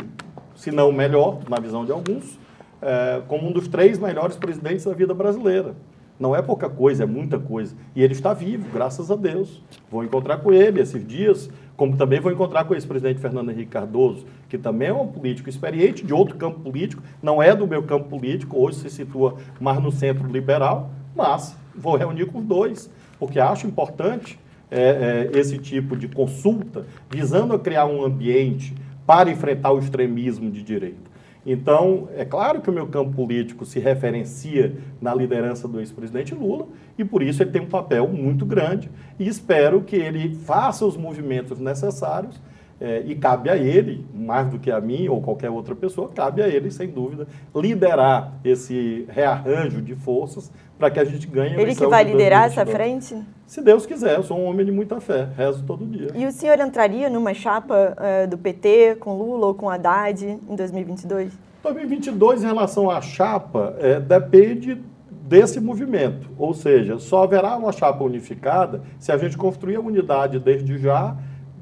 se 0.56 0.72
não 0.72 0.92
melhor, 0.92 1.40
na 1.50 1.60
visão 1.60 1.86
de 1.86 1.92
alguns, 1.92 2.40
é, 2.82 3.22
como 3.28 3.48
um 3.48 3.52
dos 3.52 3.68
três 3.68 4.00
melhores 4.00 4.36
presidentes 4.36 4.86
da 4.86 4.94
vida 4.94 5.14
brasileira. 5.14 5.76
Não 6.20 6.36
é 6.36 6.42
pouca 6.42 6.68
coisa, 6.68 7.04
é 7.04 7.06
muita 7.06 7.38
coisa. 7.38 7.76
E 7.96 8.02
ele 8.02 8.14
está 8.14 8.34
vivo, 8.34 8.66
graças 8.74 9.12
a 9.12 9.16
Deus. 9.16 9.62
Vou 9.90 10.04
encontrar 10.04 10.38
com 10.38 10.52
ele 10.52 10.82
esses 10.82 11.06
dias, 11.06 11.50
como 11.76 11.96
também 11.96 12.20
vou 12.20 12.32
encontrar 12.32 12.66
com 12.66 12.74
esse 12.74 12.88
presidente 12.88 13.20
Fernando 13.20 13.52
Henrique 13.52 13.70
Cardoso, 13.70 14.26
que 14.50 14.58
também 14.58 14.88
é 14.88 14.94
um 14.94 15.08
político 15.08 15.48
experiente 15.48 16.04
de 16.04 16.14
outro 16.14 16.36
campo 16.36 16.60
político, 16.60 17.04
não 17.22 17.42
é 17.42 17.56
do 17.56 17.68
meu 17.68 17.84
campo 17.84 18.10
político, 18.10 18.60
hoje 18.60 18.80
se 18.80 18.90
situa 18.90 19.36
mais 19.60 19.80
no 19.80 19.92
centro 19.92 20.28
liberal, 20.28 20.90
mas 21.16 21.56
vou 21.76 21.96
reunir 21.96 22.26
com 22.26 22.40
os 22.40 22.46
dois, 22.46 22.90
porque 23.20 23.40
acho 23.40 23.68
importante 23.68 24.40
é, 24.72 25.30
é, 25.34 25.40
esse 25.40 25.60
tipo 25.60 25.96
de 25.96 26.08
consulta, 26.08 26.86
visando 27.12 27.54
a 27.54 27.60
criar 27.60 27.86
um 27.86 28.04
ambiente 28.04 28.74
para 29.06 29.30
enfrentar 29.30 29.72
o 29.72 29.80
extremismo 29.80 30.50
de 30.50 30.64
direita. 30.64 31.08
Então, 31.50 32.10
é 32.14 32.26
claro 32.26 32.60
que 32.60 32.70
o 32.70 32.74
meu 32.74 32.88
campo 32.88 33.14
político 33.14 33.66
se 33.66 33.80
referencia 33.80 34.76
na 35.00 35.16
liderança 35.16 35.66
do 35.66 35.80
ex-presidente 35.80 36.36
Lula 36.36 36.68
e 36.98 37.06
por 37.06 37.24
isso 37.24 37.42
ele 37.42 37.52
tem 37.52 37.62
um 37.62 37.70
papel 37.70 38.06
muito 38.06 38.46
grande 38.46 38.92
e 39.18 39.26
espero 39.26 39.82
que 39.82 39.96
ele 39.96 40.36
faça 40.36 40.86
os 40.86 40.98
movimentos 40.98 41.58
necessários 41.58 42.38
é, 42.80 43.04
e 43.06 43.16
cabe 43.16 43.50
a 43.50 43.58
ele, 43.58 44.06
mais 44.14 44.48
do 44.48 44.60
que 44.60 44.70
a 44.70 44.80
mim 44.80 45.08
ou 45.08 45.22
qualquer 45.22 45.50
outra 45.50 45.76
pessoa, 45.76 46.10
cabe 46.14 46.42
a 46.42 46.48
ele, 46.48 46.70
sem 46.70 46.88
dúvida, 46.88 47.28
liderar 47.56 48.34
esse 48.44 49.06
rearranjo 49.10 49.82
de 49.82 49.96
forças 49.96 50.52
para 50.78 50.92
que 50.92 51.00
a 51.00 51.04
gente 51.04 51.26
ganhe 51.26 51.56
a 51.56 51.62
Ele 51.62 51.74
que 51.74 51.88
vai 51.88 52.04
liderar 52.04 52.46
essa 52.46 52.66
frente? 52.66 53.18
Se 53.48 53.62
Deus 53.62 53.86
quiser, 53.86 54.16
eu 54.16 54.24
sou 54.24 54.38
um 54.38 54.46
homem 54.46 54.66
de 54.66 54.72
muita 54.72 55.00
fé, 55.00 55.28
rezo 55.36 55.64
todo 55.64 55.86
dia. 55.86 56.12
E 56.14 56.26
o 56.26 56.32
senhor 56.32 56.60
entraria 56.60 57.10
numa 57.10 57.34
chapa 57.34 57.96
uh, 57.98 58.28
do 58.28 58.38
PT 58.38 58.98
com 59.00 59.18
Lula 59.18 59.48
ou 59.48 59.56
com 59.56 59.70
Haddad 59.70 60.24
em 60.24 60.56
2022? 60.56 61.34
2022, 61.64 62.44
em 62.44 62.46
relação 62.46 62.90
à 62.90 63.02
chapa, 63.02 63.76
é, 63.80 64.00
depende 64.00 64.82
desse 65.10 65.60
movimento. 65.60 66.30
Ou 66.38 66.54
seja, 66.54 67.00
só 67.00 67.24
haverá 67.24 67.58
uma 67.58 67.72
chapa 67.72 68.04
unificada 68.04 68.82
se 69.00 69.12
a 69.12 69.18
gente 69.18 69.38
construir 69.38 69.76
a 69.76 69.82
unidade 69.82 70.40
desde 70.40 70.78
já 70.78 71.18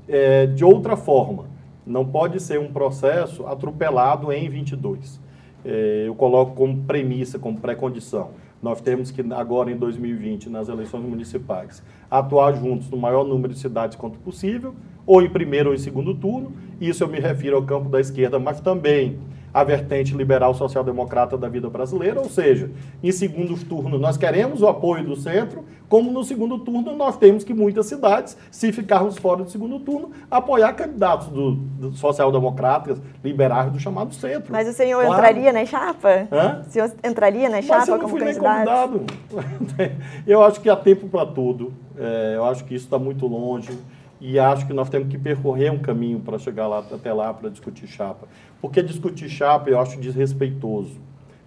é, 0.07 0.45
de 0.45 0.63
outra 0.63 0.95
forma. 0.95 1.45
Não 1.85 2.05
pode 2.05 2.41
ser 2.41 2.59
um 2.59 2.71
processo 2.71 3.45
atropelado 3.45 4.31
em 4.31 4.49
22. 4.49 5.19
É, 5.63 6.03
eu 6.07 6.15
coloco 6.15 6.55
como 6.55 6.83
premissa, 6.83 7.37
como 7.37 7.59
pré-condição. 7.59 8.31
Nós 8.61 8.81
temos 8.81 9.11
que, 9.11 9.21
agora 9.33 9.71
em 9.71 9.77
2020, 9.77 10.49
nas 10.49 10.69
eleições 10.69 11.03
municipais, 11.03 11.83
atuar 12.09 12.53
juntos 12.53 12.89
no 12.89 12.97
maior 12.97 13.23
número 13.23 13.53
de 13.53 13.59
cidades 13.59 13.95
quanto 13.95 14.17
possível, 14.19 14.73
ou 15.05 15.21
em 15.21 15.29
primeiro 15.29 15.69
ou 15.69 15.75
em 15.75 15.77
segundo 15.77 16.15
turno. 16.15 16.51
Isso 16.81 17.03
eu 17.03 17.07
me 17.07 17.19
refiro 17.19 17.57
ao 17.57 17.63
campo 17.63 17.89
da 17.89 17.99
esquerda, 17.99 18.39
mas 18.39 18.59
também 18.59 19.19
a 19.55 19.63
vertente 19.63 20.13
liberal 20.13 20.53
social-democrata 20.53 21.37
da 21.37 21.47
vida 21.47 21.69
brasileira, 21.69 22.19
ou 22.19 22.29
seja, 22.29 22.69
em 23.01 23.09
segundos 23.09 23.63
turnos 23.63 24.01
nós 24.01 24.17
queremos 24.17 24.61
o 24.61 24.67
apoio 24.67 25.05
do 25.05 25.15
centro, 25.15 25.63
como 25.87 26.11
no 26.11 26.25
segundo 26.25 26.59
turno 26.59 26.93
nós 26.93 27.15
temos 27.15 27.45
que 27.45 27.53
muitas 27.53 27.85
cidades, 27.85 28.35
se 28.51 28.73
ficarmos 28.73 29.17
fora 29.17 29.45
do 29.45 29.49
segundo 29.49 29.79
turno, 29.79 30.11
apoiar 30.29 30.73
candidatos 30.73 31.29
do, 31.29 31.51
do 31.53 31.93
social-democratas, 31.93 33.01
liberais 33.23 33.71
do 33.71 33.79
chamado 33.79 34.13
centro. 34.13 34.51
Mas 34.51 34.67
o 34.67 34.73
senhor 34.73 35.05
claro. 35.05 35.21
entraria 35.21 35.53
na 35.53 35.65
chapa? 35.65 36.27
Hã? 36.29 36.61
O 36.67 36.69
senhor 36.69 36.91
entraria 37.01 37.49
na 37.49 37.61
chapa 37.61 37.79
Mas 37.79 37.87
eu 37.87 37.97
não 37.97 38.09
fui 38.09 38.19
candidato? 38.19 38.91
Nem 38.91 39.05
convidado. 39.37 39.95
eu 40.27 40.43
acho 40.43 40.59
que 40.59 40.69
há 40.69 40.75
tempo 40.75 41.07
para 41.07 41.25
tudo. 41.27 41.71
É, 41.97 42.33
eu 42.35 42.43
acho 42.43 42.65
que 42.65 42.75
isso 42.75 42.83
está 42.83 42.99
muito 42.99 43.25
longe 43.25 43.71
e 44.19 44.39
acho 44.39 44.65
que 44.65 44.73
nós 44.73 44.89
temos 44.89 45.10
que 45.10 45.17
percorrer 45.17 45.71
um 45.71 45.80
caminho 45.80 46.19
para 46.19 46.38
chegar 46.38 46.67
lá, 46.67 46.80
até 46.80 47.12
lá 47.12 47.34
para 47.34 47.49
discutir 47.49 47.88
chapa. 47.88 48.28
Porque 48.62 48.82
discutir 48.82 49.30
chapa 49.30 49.69
eu 49.69 49.80
acho 49.80 49.99
desrespeitoso, 49.99 50.99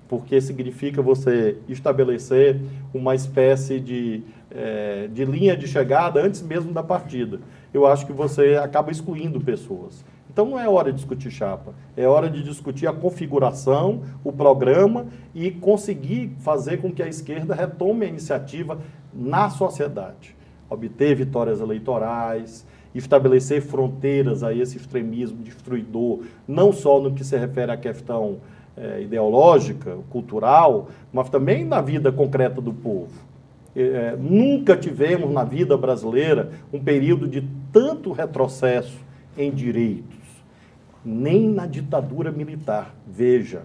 porque 0.07 0.41
significa 0.41 1.01
você 1.01 1.57
estabelecer 1.69 2.61
uma 2.93 3.15
espécie 3.15 3.81
de, 3.81 4.23
é, 4.51 5.09
de 5.09 5.25
linha 5.25 5.57
de 5.57 5.67
chegada 5.67 6.21
antes 6.21 6.43
mesmo 6.43 6.73
da 6.73 6.83
partida. 6.83 7.41
Eu 7.73 7.87
acho 7.87 8.07
que 8.07 8.13
você 8.13 8.57
acaba 8.57 8.91
excluindo 8.91 9.41
pessoas. 9.41 10.05
Então 10.31 10.45
não 10.51 10.61
é 10.61 10.69
hora 10.69 10.93
de 10.93 10.99
discutir 10.99 11.31
chapa, 11.31 11.75
é 11.97 12.07
hora 12.07 12.31
de 12.31 12.45
discutir 12.45 12.87
a 12.87 12.93
configuração, 12.93 14.03
o 14.23 14.31
programa 14.31 15.07
e 15.35 15.51
conseguir 15.51 16.37
fazer 16.39 16.77
com 16.77 16.93
que 16.93 17.03
a 17.03 17.09
esquerda 17.09 17.55
retome 17.55 18.05
a 18.05 18.09
iniciativa 18.09 18.79
na 19.13 19.51
sociedade 19.51 20.38
obter 20.69 21.15
vitórias 21.15 21.61
eleitorais, 21.61 22.67
estabelecer 22.95 23.63
fronteiras 23.63 24.43
a 24.43 24.53
esse 24.53 24.77
extremismo 24.77 25.43
destruidor, 25.43 26.21
não 26.47 26.73
só 26.73 27.01
no 27.01 27.13
que 27.13 27.25
se 27.25 27.37
refere 27.37 27.71
à 27.73 27.77
questão 27.77 28.39
é, 28.77 29.03
ideológica, 29.03 29.99
cultural, 30.11 30.89
mas 31.13 31.29
também 31.29 31.65
na 31.65 31.81
vida 31.81 32.13
concreta 32.13 32.61
do 32.61 32.73
povo. 32.73 33.27
É, 33.77 34.17
nunca 34.17 34.77
tivemos 34.77 35.31
na 35.31 35.45
vida 35.45 35.77
brasileira 35.77 36.51
um 36.73 36.81
período 36.83 37.29
de 37.29 37.45
tanto 37.73 38.13
retrocesso 38.13 38.99
em 39.37 39.51
direitos, 39.51 40.19
nem 41.05 41.49
na 41.49 41.67
ditadura 41.67 42.33
militar. 42.33 42.95
Veja, 43.07 43.63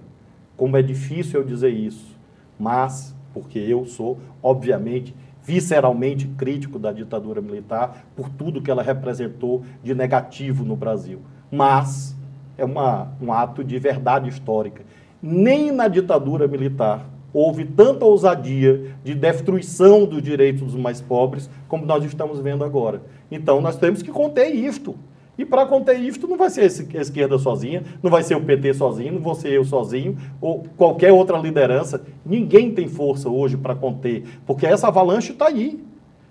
como 0.56 0.78
é 0.78 0.82
difícil 0.82 1.39
eu 1.39 1.46
dizer 1.46 1.70
isso, 1.70 2.16
mas, 2.60 3.16
porque 3.34 3.58
eu 3.58 3.86
sou, 3.86 4.20
obviamente, 4.42 5.16
visceralmente 5.43 6.27
crítico 6.27 6.79
da 6.79 6.91
ditadura 6.91 7.41
militar 7.41 8.06
por 8.15 8.29
tudo 8.29 8.62
que 8.62 8.71
ela 8.71 8.82
representou 8.82 9.63
de 9.84 9.93
negativo 9.93 10.63
no 10.63 10.75
Brasil. 10.75 11.19
Mas 11.51 12.15
é 12.58 12.63
uma, 12.63 13.12
um 13.21 13.32
ato 13.32 13.63
de 13.63 13.77
verdade 13.77 14.29
histórica. 14.29 14.84
Nem 15.21 15.71
na 15.71 15.88
ditadura 15.88 16.47
militar 16.47 17.06
houve 17.34 17.65
tanta 17.65 18.06
ousadia 18.06 18.95
de 19.03 19.15
destruição 19.15 20.06
dos 20.06 20.21
direitos 20.21 20.62
dos 20.62 20.75
mais 20.75 21.01
pobres 21.01 21.49
como 21.67 21.86
nós 21.86 22.03
estamos 22.06 22.39
vendo 22.39 22.63
agora. 22.63 23.01
Então 23.32 23.60
nós 23.60 23.75
temos 23.75 24.01
que 24.01 24.12
conter 24.12 24.53
isto. 24.53 24.95
E 25.38 25.43
para 25.43 25.65
conter 25.65 26.00
isto 26.00 26.28
não 26.28 26.38
vai 26.38 26.50
ser 26.50 26.62
a 26.62 27.02
esquerda 27.02 27.39
sozinha, 27.39 27.84
não 28.04 28.12
vai 28.12 28.22
ser 28.22 28.36
o 28.36 28.41
PT 28.41 28.76
sozinho, 28.76 29.13
não 29.13 29.22
vou 29.22 29.34
ser 29.34 29.54
eu 29.54 29.65
sozinho, 29.65 30.15
ou 30.39 30.63
qualquer 30.78 31.12
outra 31.12 31.38
liderança. 31.38 32.04
Ninguém 32.24 32.72
tem 32.72 32.88
força 32.88 33.30
hoje 33.30 33.58
para 33.58 33.76
conter, 33.76 34.24
porque 34.46 34.65
essa 34.65 34.88
avalanche 34.88 35.32
está 35.32 35.48
aí. 35.48 35.84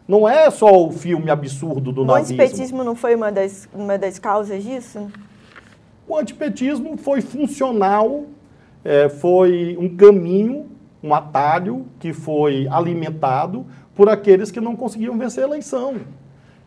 Não 0.06 0.28
é 0.28 0.50
só 0.50 0.84
o 0.84 0.92
filme 0.92 1.30
absurdo 1.30 1.90
do 1.92 2.02
o 2.02 2.04
nazismo. 2.04 2.38
O 2.38 2.42
antipetismo 2.42 2.84
não 2.84 2.94
foi 2.94 3.14
uma 3.14 3.32
das, 3.32 3.68
uma 3.72 3.98
das 3.98 4.18
causas 4.18 4.62
disso? 4.62 5.10
O 6.06 6.16
antipetismo 6.16 6.96
foi 6.96 7.20
funcional, 7.20 8.24
é, 8.84 9.08
foi 9.08 9.76
um 9.80 9.96
caminho, 9.96 10.66
um 11.02 11.14
atalho 11.14 11.86
que 11.98 12.12
foi 12.12 12.68
alimentado 12.70 13.66
por 13.94 14.08
aqueles 14.08 14.50
que 14.50 14.60
não 14.60 14.76
conseguiam 14.76 15.16
vencer 15.18 15.44
a 15.44 15.46
eleição. 15.46 15.96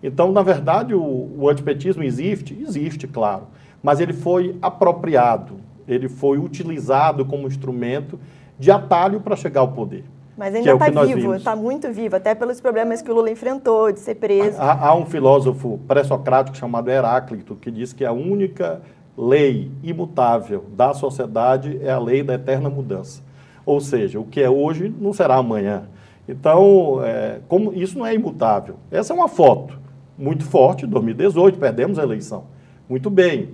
Então, 0.05 0.31
na 0.31 0.43
verdade, 0.43 0.93
o, 0.93 1.31
o 1.35 1.49
antipetismo 1.49 2.03
existe? 2.03 2.55
Existe, 2.61 3.07
claro. 3.07 3.47
Mas 3.81 3.99
ele 3.99 4.13
foi 4.13 4.55
apropriado, 4.61 5.55
ele 5.87 6.07
foi 6.07 6.37
utilizado 6.37 7.25
como 7.25 7.47
instrumento 7.47 8.19
de 8.57 8.69
atalho 8.69 9.19
para 9.19 9.35
chegar 9.35 9.61
ao 9.61 9.69
poder. 9.69 10.03
Mas 10.37 10.53
ainda 10.53 10.73
está 10.73 10.87
é 10.87 11.05
vivo, 11.05 11.33
está 11.33 11.55
muito 11.55 11.91
vivo, 11.91 12.15
até 12.15 12.35
pelos 12.35 12.61
problemas 12.61 13.01
que 13.01 13.09
o 13.09 13.15
Lula 13.15 13.31
enfrentou, 13.31 13.91
de 13.91 13.99
ser 13.99 14.15
preso. 14.15 14.61
Há, 14.61 14.89
há 14.89 14.95
um 14.95 15.05
filósofo 15.05 15.79
pré-socrático 15.87 16.55
chamado 16.55 16.89
Heráclito 16.89 17.55
que 17.55 17.71
diz 17.71 17.91
que 17.91 18.05
a 18.05 18.11
única 18.11 18.81
lei 19.17 19.71
imutável 19.81 20.65
da 20.75 20.93
sociedade 20.93 21.79
é 21.81 21.89
a 21.89 21.97
lei 21.97 22.21
da 22.21 22.35
eterna 22.35 22.69
mudança. 22.69 23.23
Ou 23.65 23.81
seja, 23.81 24.19
o 24.19 24.25
que 24.25 24.39
é 24.39 24.49
hoje 24.49 24.93
não 24.99 25.13
será 25.13 25.37
amanhã. 25.37 25.83
Então, 26.27 26.99
é, 27.03 27.39
como 27.47 27.73
isso 27.73 27.97
não 27.97 28.05
é 28.05 28.13
imutável. 28.13 28.75
Essa 28.91 29.13
é 29.13 29.15
uma 29.15 29.27
foto 29.27 29.84
muito 30.17 30.43
forte, 30.43 30.87
2018, 30.87 31.57
perdemos 31.57 31.99
a 31.99 32.03
eleição. 32.03 32.45
Muito 32.87 33.09
bem. 33.09 33.49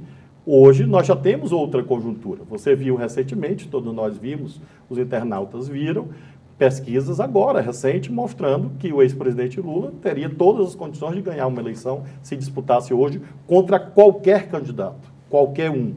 Hoje 0.46 0.86
nós 0.86 1.06
já 1.06 1.16
temos 1.16 1.52
outra 1.52 1.84
conjuntura. 1.84 2.42
Você 2.50 2.76
viu 2.76 2.96
recentemente, 2.96 3.68
todos 3.68 3.94
nós 3.94 4.18
vimos, 4.18 4.60
os 4.90 4.98
internautas 4.98 5.68
viram, 5.68 6.10
pesquisas 6.58 7.20
agora, 7.20 7.62
recente, 7.62 8.12
mostrando 8.12 8.72
que 8.78 8.94
o 8.94 9.02
ex-presidente 9.02 9.60
Lula 9.60 9.92
teria 10.02 10.30
todas 10.30 10.68
as 10.68 10.76
condições 10.76 11.16
de 11.16 11.22
ganhar 11.22 11.48
uma 11.48 11.60
eleição 11.60 12.04
se 12.22 12.36
disputasse 12.36 12.94
hoje 12.94 13.22
contra 13.48 13.80
qualquer 13.80 14.48
candidato, 14.48 15.12
qualquer 15.30 15.72
um. 15.72 15.94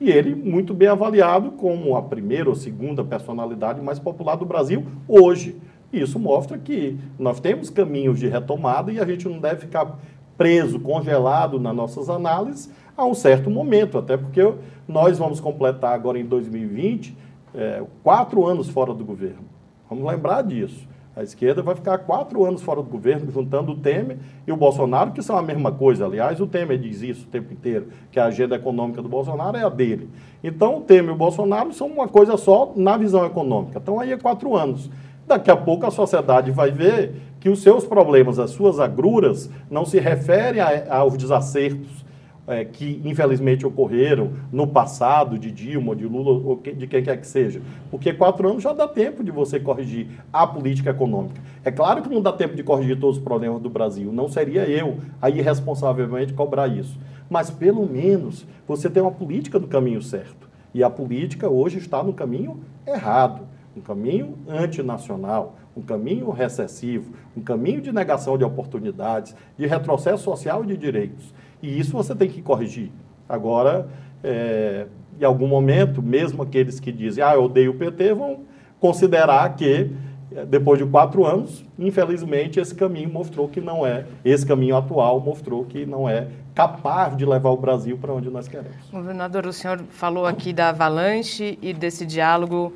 E 0.00 0.10
ele 0.10 0.34
muito 0.34 0.74
bem 0.74 0.88
avaliado 0.88 1.52
como 1.52 1.96
a 1.96 2.02
primeira 2.02 2.48
ou 2.48 2.54
segunda 2.54 3.04
personalidade 3.04 3.80
mais 3.80 3.98
popular 3.98 4.36
do 4.36 4.44
Brasil 4.44 4.84
hoje. 5.06 5.56
Isso 5.92 6.18
mostra 6.18 6.56
que 6.56 6.98
nós 7.18 7.38
temos 7.38 7.68
caminhos 7.68 8.18
de 8.18 8.26
retomada 8.26 8.90
e 8.90 8.98
a 8.98 9.04
gente 9.04 9.28
não 9.28 9.38
deve 9.38 9.60
ficar 9.60 9.98
preso, 10.36 10.80
congelado 10.80 11.60
nas 11.60 11.74
nossas 11.74 12.08
análises 12.08 12.70
a 12.96 13.04
um 13.04 13.14
certo 13.14 13.50
momento, 13.50 13.98
até 13.98 14.16
porque 14.16 14.54
nós 14.88 15.18
vamos 15.18 15.40
completar 15.40 15.94
agora 15.94 16.18
em 16.18 16.24
2020 16.24 17.16
é, 17.54 17.82
quatro 18.02 18.46
anos 18.46 18.68
fora 18.68 18.94
do 18.94 19.04
governo. 19.04 19.44
Vamos 19.88 20.04
lembrar 20.04 20.42
disso. 20.42 20.88
A 21.14 21.22
esquerda 21.22 21.62
vai 21.62 21.74
ficar 21.74 21.98
quatro 21.98 22.42
anos 22.42 22.62
fora 22.62 22.82
do 22.82 22.88
governo, 22.88 23.30
juntando 23.30 23.72
o 23.72 23.76
Temer 23.76 24.16
e 24.46 24.52
o 24.52 24.56
Bolsonaro, 24.56 25.12
que 25.12 25.22
são 25.22 25.36
a 25.36 25.42
mesma 25.42 25.70
coisa. 25.70 26.06
Aliás, 26.06 26.40
o 26.40 26.46
Temer 26.46 26.78
diz 26.78 27.02
isso 27.02 27.26
o 27.26 27.30
tempo 27.30 27.52
inteiro, 27.52 27.88
que 28.10 28.18
a 28.18 28.24
agenda 28.24 28.56
econômica 28.56 29.02
do 29.02 29.10
Bolsonaro 29.10 29.58
é 29.58 29.62
a 29.62 29.68
dele. 29.68 30.08
Então, 30.42 30.78
o 30.78 30.80
Temer 30.80 31.10
e 31.10 31.12
o 31.12 31.16
Bolsonaro 31.16 31.70
são 31.74 31.86
uma 31.86 32.08
coisa 32.08 32.38
só 32.38 32.72
na 32.74 32.96
visão 32.96 33.26
econômica. 33.26 33.78
Então, 33.78 34.00
aí 34.00 34.10
é 34.10 34.16
quatro 34.16 34.56
anos. 34.56 34.90
Daqui 35.26 35.50
a 35.50 35.56
pouco 35.56 35.86
a 35.86 35.90
sociedade 35.90 36.50
vai 36.50 36.70
ver 36.70 37.14
que 37.38 37.48
os 37.48 37.62
seus 37.62 37.84
problemas, 37.84 38.38
as 38.38 38.50
suas 38.50 38.78
agruras, 38.78 39.50
não 39.70 39.84
se 39.84 39.98
referem 39.98 40.60
a, 40.60 40.96
aos 40.96 41.16
desacertos 41.16 42.02
é, 42.46 42.64
que 42.64 43.00
infelizmente 43.04 43.64
ocorreram 43.64 44.32
no 44.50 44.66
passado, 44.66 45.38
de 45.38 45.50
Dilma, 45.50 45.94
de 45.94 46.04
Lula, 46.04 46.30
ou 46.44 46.56
de 46.56 46.86
quem 46.86 47.02
quer 47.02 47.16
que 47.16 47.26
seja. 47.26 47.62
Porque 47.90 48.12
quatro 48.12 48.48
anos 48.48 48.62
já 48.62 48.72
dá 48.72 48.88
tempo 48.88 49.22
de 49.22 49.30
você 49.30 49.60
corrigir 49.60 50.08
a 50.32 50.46
política 50.46 50.90
econômica. 50.90 51.40
É 51.64 51.70
claro 51.70 52.02
que 52.02 52.08
não 52.08 52.20
dá 52.20 52.32
tempo 52.32 52.56
de 52.56 52.62
corrigir 52.62 52.98
todos 52.98 53.18
os 53.18 53.22
problemas 53.22 53.62
do 53.62 53.70
Brasil. 53.70 54.12
Não 54.12 54.28
seria 54.28 54.68
eu 54.68 54.98
a 55.20 55.30
irresponsavelmente 55.30 56.32
cobrar 56.32 56.66
isso. 56.66 56.98
Mas 57.30 57.48
pelo 57.48 57.86
menos 57.86 58.44
você 58.66 58.90
tem 58.90 59.02
uma 59.02 59.12
política 59.12 59.58
do 59.58 59.68
caminho 59.68 60.02
certo. 60.02 60.50
E 60.74 60.82
a 60.82 60.90
política 60.90 61.48
hoje 61.48 61.78
está 61.78 62.02
no 62.02 62.12
caminho 62.12 62.60
errado 62.86 63.51
um 63.76 63.80
caminho 63.80 64.38
antinacional, 64.48 65.56
um 65.76 65.82
caminho 65.82 66.30
recessivo, 66.30 67.12
um 67.36 67.40
caminho 67.40 67.80
de 67.80 67.92
negação 67.92 68.36
de 68.36 68.44
oportunidades, 68.44 69.34
de 69.58 69.66
retrocesso 69.66 70.22
social 70.22 70.62
e 70.64 70.68
de 70.68 70.76
direitos. 70.76 71.32
E 71.62 71.78
isso 71.78 71.92
você 71.92 72.14
tem 72.14 72.28
que 72.28 72.42
corrigir. 72.42 72.90
Agora, 73.28 73.88
é, 74.22 74.86
em 75.20 75.24
algum 75.24 75.46
momento, 75.46 76.02
mesmo 76.02 76.42
aqueles 76.42 76.80
que 76.80 76.92
dizem, 76.92 77.22
ah, 77.22 77.34
eu 77.34 77.44
odeio 77.44 77.70
o 77.70 77.74
PT, 77.74 78.14
vão 78.14 78.40
considerar 78.80 79.54
que, 79.54 79.90
é, 80.34 80.44
depois 80.44 80.78
de 80.78 80.84
quatro 80.84 81.24
anos, 81.24 81.64
infelizmente, 81.78 82.58
esse 82.60 82.74
caminho 82.74 83.08
mostrou 83.10 83.48
que 83.48 83.60
não 83.60 83.86
é, 83.86 84.06
esse 84.24 84.44
caminho 84.44 84.76
atual 84.76 85.20
mostrou 85.20 85.64
que 85.64 85.86
não 85.86 86.08
é 86.08 86.28
capaz 86.54 87.16
de 87.16 87.24
levar 87.24 87.50
o 87.50 87.56
Brasil 87.56 87.96
para 87.96 88.12
onde 88.12 88.28
nós 88.28 88.48
queremos. 88.48 88.90
Governador, 88.90 89.46
o 89.46 89.52
senhor 89.52 89.80
falou 89.90 90.26
aqui 90.26 90.52
da 90.52 90.68
avalanche 90.68 91.58
e 91.62 91.72
desse 91.72 92.04
diálogo 92.04 92.72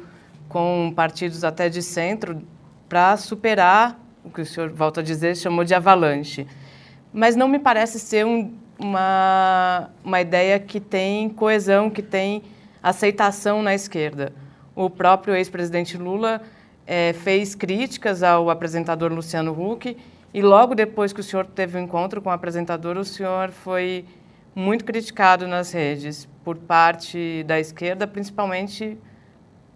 com 0.57 0.91
partidos 0.97 1.45
até 1.45 1.69
de 1.69 1.83
centro 1.83 2.41
para 2.89 3.15
superar 3.19 4.01
o 4.25 4.31
que 4.31 4.41
o 4.41 4.47
senhor, 4.47 4.71
volta 4.71 5.03
a 5.03 5.05
dizer, 5.05 5.37
chamou 5.37 5.67
de 5.67 5.75
avalanche. 5.75 6.47
Mas 7.13 7.37
não 7.37 7.47
me 7.47 7.59
parece 7.59 8.01
ser 8.01 8.25
um, 8.25 8.55
uma, 8.79 9.91
uma 10.03 10.19
ideia 10.19 10.59
que 10.59 10.81
tem 10.81 11.29
coesão, 11.29 11.91
que 11.91 12.01
tem 12.01 12.43
aceitação 12.83 13.63
na 13.63 13.75
esquerda. 13.75 14.33
O 14.75 14.89
próprio 14.89 15.35
ex-presidente 15.35 15.99
Lula 15.99 16.41
é, 16.87 17.13
fez 17.13 17.55
críticas 17.55 18.23
ao 18.23 18.49
apresentador 18.49 19.13
Luciano 19.13 19.53
Huck 19.53 19.95
e 20.33 20.41
logo 20.41 20.75
depois 20.75 21.13
que 21.13 21.21
o 21.21 21.23
senhor 21.23 21.45
teve 21.45 21.77
o 21.77 21.81
um 21.83 21.85
encontro 21.85 22.23
com 22.23 22.31
o 22.31 22.33
apresentador, 22.33 22.97
o 22.97 23.05
senhor 23.05 23.51
foi 23.51 24.07
muito 24.55 24.87
criticado 24.87 25.47
nas 25.47 25.71
redes 25.71 26.27
por 26.43 26.57
parte 26.57 27.45
da 27.47 27.61
esquerda, 27.61 28.07
principalmente 28.07 28.97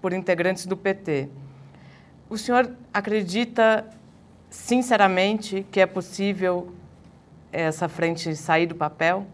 por 0.01 0.13
integrantes 0.13 0.67
do 0.67 0.77
PT. 0.77 1.29
O 2.29 2.39
senhor 2.39 2.71
acredita 2.93 3.85
sinceramente 4.49 5.65
que 5.71 5.81
é 5.81 5.87
possível 5.87 6.73
essa 7.53 7.89
frente 7.89 8.35
sair 8.37 8.67
do 8.67 8.75
papel? 8.75 9.27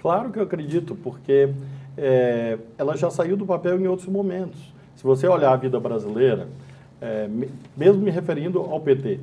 Claro 0.00 0.30
que 0.30 0.38
eu 0.38 0.42
acredito, 0.42 0.94
porque 0.94 1.50
é, 1.96 2.58
ela 2.78 2.96
já 2.96 3.10
saiu 3.10 3.36
do 3.36 3.44
papel 3.44 3.78
em 3.80 3.86
outros 3.86 4.08
momentos. 4.08 4.72
Se 4.96 5.04
você 5.04 5.26
olhar 5.26 5.52
a 5.52 5.56
vida 5.56 5.78
brasileira, 5.78 6.48
é, 7.00 7.28
mesmo 7.76 8.02
me 8.02 8.10
referindo 8.10 8.60
ao 8.60 8.80
PT, 8.80 9.20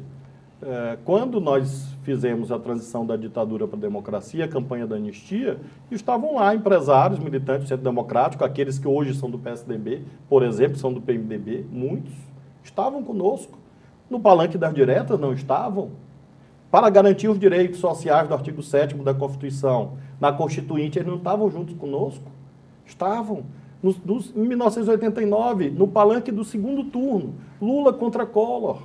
quando 1.06 1.40
nós 1.40 1.96
fizemos 2.02 2.52
a 2.52 2.58
transição 2.58 3.06
da 3.06 3.16
ditadura 3.16 3.68
para 3.68 3.78
a 3.78 3.82
democracia, 3.82 4.46
a 4.46 4.48
campanha 4.48 4.88
da 4.88 4.96
anistia, 4.96 5.60
estavam 5.92 6.36
lá 6.36 6.54
empresários, 6.56 7.20
militantes 7.20 7.66
do 7.66 7.68
Centro 7.68 7.84
Democrático, 7.84 8.44
aqueles 8.44 8.80
que 8.80 8.88
hoje 8.88 9.14
são 9.14 9.30
do 9.30 9.38
PSDB, 9.38 10.02
por 10.28 10.42
exemplo, 10.44 10.78
são 10.78 10.92
do 10.92 11.00
PMDB, 11.00 11.66
muitos, 11.72 12.14
estavam 12.64 13.04
conosco. 13.04 13.58
No 14.10 14.20
palanque 14.20 14.58
das 14.58 14.74
diretas 14.74 15.20
não 15.20 15.34
estavam 15.34 15.92
para 16.72 16.90
garantir 16.90 17.28
os 17.28 17.40
direitos 17.40 17.80
sociais 17.80 18.28
do 18.28 18.34
artigo 18.34 18.62
7 18.62 18.96
da 18.96 19.14
Constituição, 19.14 19.94
na 20.20 20.34
Constituinte, 20.34 20.98
eles 20.98 21.08
não 21.08 21.18
estavam 21.18 21.50
juntos 21.50 21.76
conosco? 21.76 22.32
Estavam. 22.86 23.44
No, 23.82 23.96
no, 24.04 24.20
em 24.36 24.48
1989, 24.48 25.70
no 25.70 25.88
palanque 25.88 26.32
do 26.32 26.44
segundo 26.44 26.84
turno, 26.86 27.36
Lula 27.62 27.94
contra 27.94 28.26
Collor. 28.26 28.82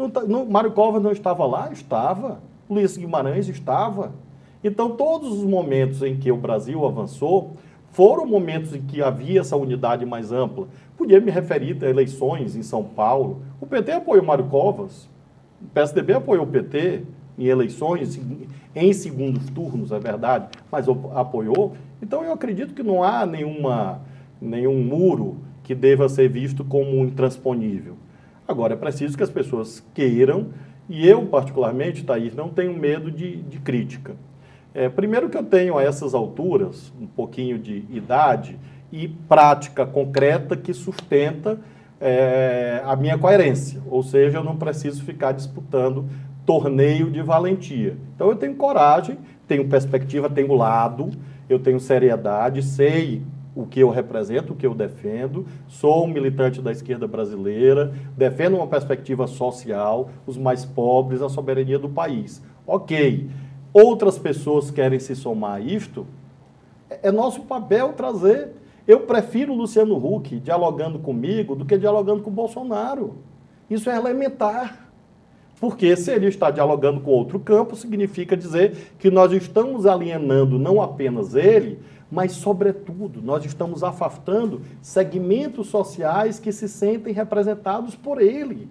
Não, 0.00 0.08
não, 0.26 0.46
Mário 0.46 0.72
Covas 0.72 1.02
não 1.02 1.12
estava 1.12 1.44
lá? 1.44 1.70
Estava. 1.70 2.40
Luiz 2.68 2.96
Guimarães 2.96 3.48
estava. 3.48 4.12
Então, 4.64 4.96
todos 4.96 5.30
os 5.30 5.44
momentos 5.44 6.02
em 6.02 6.16
que 6.16 6.32
o 6.32 6.36
Brasil 6.36 6.86
avançou 6.86 7.56
foram 7.92 8.24
momentos 8.24 8.74
em 8.74 8.80
que 8.80 9.02
havia 9.02 9.40
essa 9.40 9.56
unidade 9.56 10.06
mais 10.06 10.32
ampla. 10.32 10.68
Podia 10.96 11.20
me 11.20 11.30
referir 11.30 11.76
a 11.84 11.88
eleições 11.88 12.56
em 12.56 12.62
São 12.62 12.82
Paulo. 12.82 13.42
O 13.60 13.66
PT 13.66 13.92
apoiou 13.92 14.24
Mário 14.24 14.44
Covas, 14.46 15.08
o 15.60 15.66
PSDB 15.74 16.14
apoiou 16.14 16.44
o 16.44 16.48
PT 16.48 17.02
em 17.38 17.46
eleições, 17.46 18.18
em 18.74 18.92
segundos 18.92 19.48
turnos, 19.50 19.92
é 19.92 19.98
verdade, 19.98 20.48
mas 20.70 20.86
apoiou. 20.88 21.74
Então 22.00 22.22
eu 22.22 22.32
acredito 22.32 22.74
que 22.74 22.82
não 22.82 23.02
há 23.02 23.26
nenhuma, 23.26 24.00
nenhum 24.40 24.82
muro 24.82 25.38
que 25.62 25.74
deva 25.74 26.08
ser 26.08 26.28
visto 26.28 26.64
como 26.64 27.04
intransponível. 27.04 27.96
Agora, 28.50 28.74
é 28.74 28.76
preciso 28.76 29.16
que 29.16 29.22
as 29.22 29.30
pessoas 29.30 29.80
queiram, 29.94 30.48
e 30.88 31.06
eu, 31.06 31.24
particularmente, 31.26 32.02
Thaís, 32.02 32.34
não 32.34 32.48
tenho 32.48 32.76
medo 32.76 33.08
de, 33.08 33.36
de 33.42 33.60
crítica. 33.60 34.16
É, 34.74 34.88
primeiro 34.88 35.30
que 35.30 35.36
eu 35.36 35.44
tenho 35.44 35.78
a 35.78 35.84
essas 35.84 36.14
alturas, 36.14 36.92
um 37.00 37.06
pouquinho 37.06 37.60
de 37.60 37.84
idade 37.88 38.58
e 38.90 39.06
prática 39.06 39.86
concreta 39.86 40.56
que 40.56 40.74
sustenta 40.74 41.60
é, 42.00 42.82
a 42.84 42.96
minha 42.96 43.16
coerência. 43.16 43.80
Ou 43.88 44.02
seja, 44.02 44.38
eu 44.38 44.44
não 44.44 44.56
preciso 44.56 45.04
ficar 45.04 45.30
disputando 45.30 46.06
torneio 46.44 47.08
de 47.08 47.22
valentia. 47.22 47.96
Então 48.16 48.30
eu 48.30 48.34
tenho 48.34 48.56
coragem, 48.56 49.16
tenho 49.46 49.68
perspectiva, 49.68 50.28
tenho 50.28 50.54
lado, 50.54 51.10
eu 51.48 51.60
tenho 51.60 51.78
seriedade, 51.78 52.64
sei 52.64 53.22
o 53.62 53.66
que 53.66 53.80
eu 53.80 53.90
represento, 53.90 54.52
o 54.52 54.56
que 54.56 54.66
eu 54.66 54.74
defendo, 54.74 55.46
sou 55.68 56.04
um 56.04 56.08
militante 56.08 56.62
da 56.62 56.72
esquerda 56.72 57.06
brasileira, 57.06 57.92
defendo 58.16 58.56
uma 58.56 58.66
perspectiva 58.66 59.26
social, 59.26 60.10
os 60.26 60.36
mais 60.36 60.64
pobres, 60.64 61.22
a 61.22 61.28
soberania 61.28 61.78
do 61.78 61.88
país. 61.88 62.42
Ok, 62.66 63.28
outras 63.72 64.18
pessoas 64.18 64.70
querem 64.70 64.98
se 64.98 65.14
somar 65.14 65.56
a 65.56 65.60
isto, 65.60 66.06
é, 66.88 67.08
é 67.08 67.12
nosso 67.12 67.42
papel 67.42 67.92
trazer. 67.92 68.52
Eu 68.86 69.00
prefiro 69.00 69.54
Luciano 69.54 69.96
Huck 69.96 70.40
dialogando 70.40 70.98
comigo 70.98 71.54
do 71.54 71.64
que 71.64 71.76
dialogando 71.76 72.22
com 72.22 72.30
Bolsonaro. 72.30 73.18
Isso 73.68 73.88
é 73.88 73.96
elementar. 73.96 74.90
Porque 75.60 75.94
se 75.94 76.10
ele 76.10 76.26
está 76.26 76.50
dialogando 76.50 77.00
com 77.00 77.10
outro 77.10 77.38
campo, 77.38 77.76
significa 77.76 78.34
dizer 78.34 78.94
que 78.98 79.10
nós 79.10 79.30
estamos 79.30 79.84
alienando 79.84 80.58
não 80.58 80.80
apenas 80.80 81.34
ele, 81.34 81.78
mas, 82.10 82.32
sobretudo, 82.32 83.22
nós 83.22 83.44
estamos 83.44 83.84
afastando 83.84 84.62
segmentos 84.82 85.68
sociais 85.68 86.40
que 86.40 86.50
se 86.50 86.68
sentem 86.68 87.12
representados 87.12 87.94
por 87.94 88.20
ele. 88.20 88.68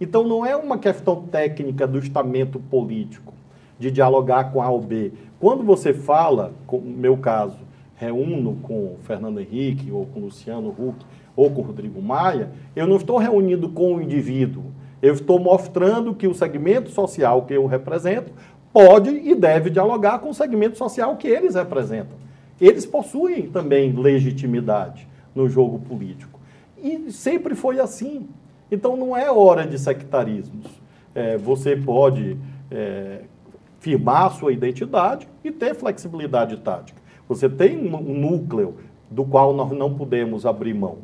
Então, 0.00 0.26
não 0.26 0.44
é 0.44 0.56
uma 0.56 0.76
questão 0.76 1.22
técnica 1.22 1.86
do 1.86 1.98
estamento 1.98 2.58
político, 2.58 3.32
de 3.78 3.90
dialogar 3.90 4.52
com 4.52 4.60
A 4.60 4.68
ou 4.68 4.80
B. 4.80 5.12
Quando 5.38 5.62
você 5.62 5.94
fala, 5.94 6.52
como 6.66 6.84
no 6.84 6.96
meu 6.96 7.16
caso, 7.16 7.58
reúno 7.94 8.56
com 8.62 8.96
Fernando 9.02 9.40
Henrique, 9.40 9.92
ou 9.92 10.06
com 10.06 10.20
Luciano 10.20 10.70
Huck, 10.70 11.04
ou 11.36 11.50
com 11.50 11.62
Rodrigo 11.62 12.02
Maia, 12.02 12.50
eu 12.74 12.86
não 12.86 12.96
estou 12.96 13.18
reunindo 13.18 13.68
com 13.68 13.94
o 13.94 14.02
indivíduo. 14.02 14.64
Eu 15.00 15.14
estou 15.14 15.38
mostrando 15.38 16.14
que 16.14 16.26
o 16.26 16.34
segmento 16.34 16.90
social 16.90 17.42
que 17.42 17.54
eu 17.54 17.66
represento 17.66 18.32
pode 18.72 19.10
e 19.10 19.34
deve 19.34 19.70
dialogar 19.70 20.18
com 20.18 20.30
o 20.30 20.34
segmento 20.34 20.76
social 20.76 21.16
que 21.16 21.28
eles 21.28 21.54
representam. 21.54 22.23
Eles 22.64 22.86
possuem 22.86 23.46
também 23.46 23.92
legitimidade 23.92 25.06
no 25.34 25.50
jogo 25.50 25.80
político. 25.80 26.40
E 26.82 27.12
sempre 27.12 27.54
foi 27.54 27.78
assim. 27.78 28.26
Então 28.72 28.96
não 28.96 29.14
é 29.14 29.30
hora 29.30 29.66
de 29.66 29.78
sectarismos. 29.78 30.70
É, 31.14 31.36
você 31.36 31.76
pode 31.76 32.38
é, 32.70 33.20
firmar 33.80 34.32
sua 34.32 34.50
identidade 34.50 35.28
e 35.44 35.50
ter 35.50 35.74
flexibilidade 35.74 36.56
tática. 36.56 36.98
Você 37.28 37.50
tem 37.50 37.76
um 37.76 38.18
núcleo 38.18 38.76
do 39.10 39.26
qual 39.26 39.52
nós 39.52 39.70
não 39.72 39.92
podemos 39.92 40.46
abrir 40.46 40.72
mão, 40.72 41.00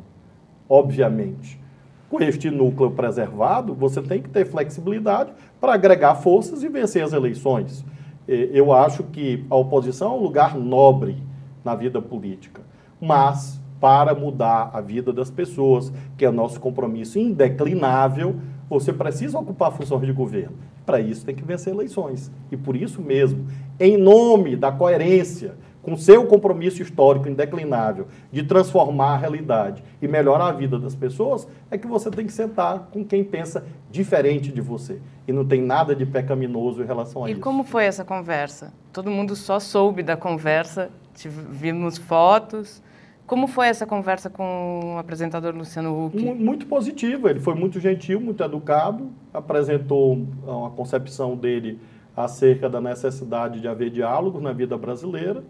obviamente. 0.67 1.61
Com 2.09 2.19
este 2.23 2.49
núcleo 2.49 2.89
preservado, 2.89 3.75
você 3.75 4.01
tem 4.01 4.19
que 4.19 4.29
ter 4.29 4.45
flexibilidade 4.45 5.31
para 5.59 5.75
agregar 5.75 6.15
forças 6.15 6.63
e 6.63 6.67
vencer 6.67 7.03
as 7.03 7.13
eleições. 7.13 7.85
Eu 8.27 8.73
acho 8.73 9.03
que 9.03 9.45
a 9.47 9.55
oposição 9.55 10.13
é 10.13 10.15
um 10.15 10.23
lugar 10.23 10.57
nobre 10.57 11.29
na 11.63 11.75
vida 11.75 12.01
política, 12.01 12.61
mas 12.99 13.61
para 13.79 14.13
mudar 14.13 14.69
a 14.73 14.79
vida 14.79 15.11
das 15.11 15.31
pessoas, 15.31 15.91
que 16.15 16.23
é 16.23 16.31
nosso 16.31 16.59
compromisso 16.59 17.17
indeclinável, 17.17 18.35
você 18.69 18.93
precisa 18.93 19.37
ocupar 19.39 19.71
funções 19.71 20.05
de 20.05 20.13
governo. 20.13 20.55
Para 20.85 20.99
isso 20.99 21.25
tem 21.25 21.35
que 21.35 21.43
vencer 21.43 21.73
eleições. 21.73 22.31
E 22.51 22.57
por 22.57 22.75
isso 22.75 23.01
mesmo, 23.01 23.45
em 23.79 23.97
nome 23.97 24.55
da 24.55 24.71
coerência 24.71 25.55
com 25.81 25.97
seu 25.97 26.25
compromisso 26.25 26.81
histórico 26.81 27.27
indeclinável 27.27 28.07
de 28.31 28.43
transformar 28.43 29.13
a 29.13 29.17
realidade 29.17 29.83
e 30.01 30.07
melhorar 30.07 30.49
a 30.49 30.51
vida 30.51 30.77
das 30.77 30.95
pessoas, 30.95 31.47
é 31.69 31.77
que 31.77 31.87
você 31.87 32.09
tem 32.11 32.25
que 32.25 32.31
sentar 32.31 32.89
com 32.91 33.03
quem 33.03 33.23
pensa 33.23 33.65
diferente 33.89 34.51
de 34.51 34.61
você. 34.61 34.99
E 35.27 35.33
não 35.33 35.45
tem 35.45 35.61
nada 35.61 35.95
de 35.95 36.05
pecaminoso 36.05 36.83
em 36.83 36.85
relação 36.85 37.23
a 37.23 37.29
e 37.29 37.31
isso. 37.31 37.39
E 37.39 37.43
como 37.43 37.63
foi 37.63 37.85
essa 37.85 38.05
conversa? 38.05 38.73
Todo 38.93 39.09
mundo 39.09 39.35
só 39.35 39.59
soube 39.59 40.03
da 40.03 40.15
conversa, 40.15 40.91
vimos 41.25 41.97
fotos. 41.97 42.81
Como 43.25 43.47
foi 43.47 43.67
essa 43.67 43.85
conversa 43.85 44.29
com 44.29 44.95
o 44.95 44.97
apresentador 44.97 45.55
Luciano 45.55 46.05
Huck? 46.05 46.21
Muito 46.21 46.65
positiva, 46.65 47.29
ele 47.29 47.39
foi 47.39 47.55
muito 47.55 47.79
gentil, 47.79 48.19
muito 48.19 48.43
educado, 48.43 49.09
apresentou 49.33 50.27
uma 50.45 50.71
concepção 50.71 51.37
dele 51.37 51.79
acerca 52.15 52.69
da 52.69 52.81
necessidade 52.81 53.61
de 53.61 53.67
haver 53.67 53.89
diálogo 53.89 54.41
na 54.41 54.51
vida 54.51 54.77
brasileira 54.77 55.43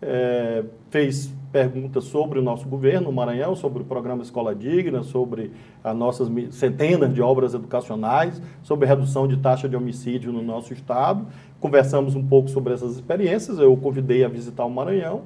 é, 0.00 0.64
fez 0.90 1.32
perguntas 1.50 2.04
sobre 2.04 2.38
o 2.38 2.42
nosso 2.42 2.68
governo, 2.68 3.08
o 3.08 3.12
Maranhão, 3.12 3.56
sobre 3.56 3.82
o 3.82 3.84
programa 3.84 4.22
Escola 4.22 4.54
Digna, 4.54 5.02
sobre 5.02 5.50
as 5.82 5.96
nossas 5.96 6.28
centenas 6.50 7.12
de 7.14 7.22
obras 7.22 7.54
educacionais, 7.54 8.40
sobre 8.62 8.86
redução 8.86 9.26
de 9.26 9.36
taxa 9.38 9.68
de 9.68 9.74
homicídio 9.74 10.32
no 10.32 10.42
nosso 10.42 10.72
estado. 10.72 11.26
Conversamos 11.60 12.14
um 12.14 12.26
pouco 12.26 12.48
sobre 12.48 12.74
essas 12.74 12.94
experiências. 12.94 13.58
Eu 13.58 13.72
o 13.72 13.76
convidei 13.76 14.24
a 14.24 14.28
visitar 14.28 14.64
o 14.64 14.70
Maranhão. 14.70 15.22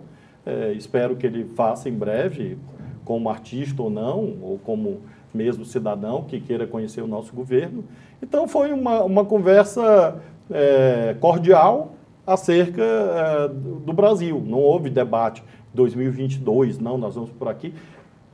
É, 0.46 0.72
espero 0.72 1.16
que 1.16 1.26
ele 1.26 1.44
faça 1.44 1.88
em 1.88 1.94
breve, 1.94 2.56
como 3.04 3.28
artista 3.28 3.82
ou 3.82 3.90
não, 3.90 4.36
ou 4.42 4.60
como 4.64 5.00
mesmo 5.34 5.64
cidadão 5.64 6.22
que 6.22 6.40
queira 6.40 6.66
conhecer 6.66 7.00
o 7.02 7.06
nosso 7.06 7.34
governo. 7.34 7.84
Então 8.22 8.46
foi 8.46 8.72
uma, 8.72 9.02
uma 9.02 9.24
conversa 9.24 10.20
é, 10.50 11.16
cordial, 11.18 11.94
acerca 12.26 12.82
é, 12.82 13.48
do 13.48 13.92
Brasil. 13.92 14.42
Não 14.46 14.58
houve 14.58 14.90
debate 14.90 15.42
2022, 15.74 16.78
não, 16.78 16.98
nós 16.98 17.14
vamos 17.14 17.30
por 17.30 17.48
aqui, 17.48 17.74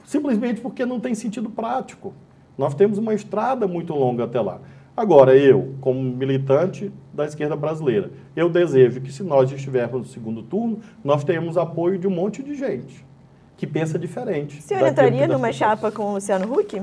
simplesmente 0.04 0.60
porque 0.60 0.84
não 0.84 1.00
tem 1.00 1.14
sentido 1.14 1.48
prático. 1.48 2.12
Nós 2.56 2.74
temos 2.74 2.98
uma 2.98 3.14
estrada 3.14 3.66
muito 3.66 3.94
longa 3.94 4.24
até 4.24 4.40
lá. 4.40 4.60
Agora, 4.96 5.36
eu, 5.36 5.74
como 5.80 6.02
militante 6.02 6.90
da 7.14 7.24
esquerda 7.24 7.54
brasileira, 7.54 8.10
eu 8.34 8.50
desejo 8.50 9.00
que 9.00 9.12
se 9.12 9.22
nós 9.22 9.52
estivermos 9.52 10.00
no 10.00 10.06
segundo 10.06 10.42
turno, 10.42 10.80
nós 11.04 11.22
tenhamos 11.22 11.56
apoio 11.56 11.98
de 11.98 12.08
um 12.08 12.10
monte 12.10 12.42
de 12.42 12.54
gente 12.54 13.06
que 13.56 13.64
pensa 13.66 13.96
diferente. 13.96 14.58
O 14.58 14.62
senhor 14.62 14.88
entraria 14.88 15.28
numa 15.28 15.52
chapa 15.52 15.92
com 15.92 16.02
o 16.02 16.14
Luciano 16.14 16.52
Huck? 16.52 16.82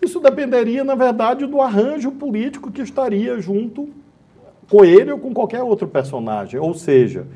Isso 0.00 0.18
dependeria, 0.18 0.82
na 0.82 0.94
verdade, 0.94 1.46
do 1.46 1.60
arranjo 1.60 2.10
político 2.12 2.70
que 2.70 2.80
estaria 2.80 3.38
junto 3.38 3.90
com 4.70 4.84
ele 4.84 5.10
ou 5.10 5.18
com 5.18 5.34
qualquer 5.34 5.62
outro 5.62 5.88
personagem. 5.88 6.58
Ou 6.58 6.72
seja, 6.72 7.26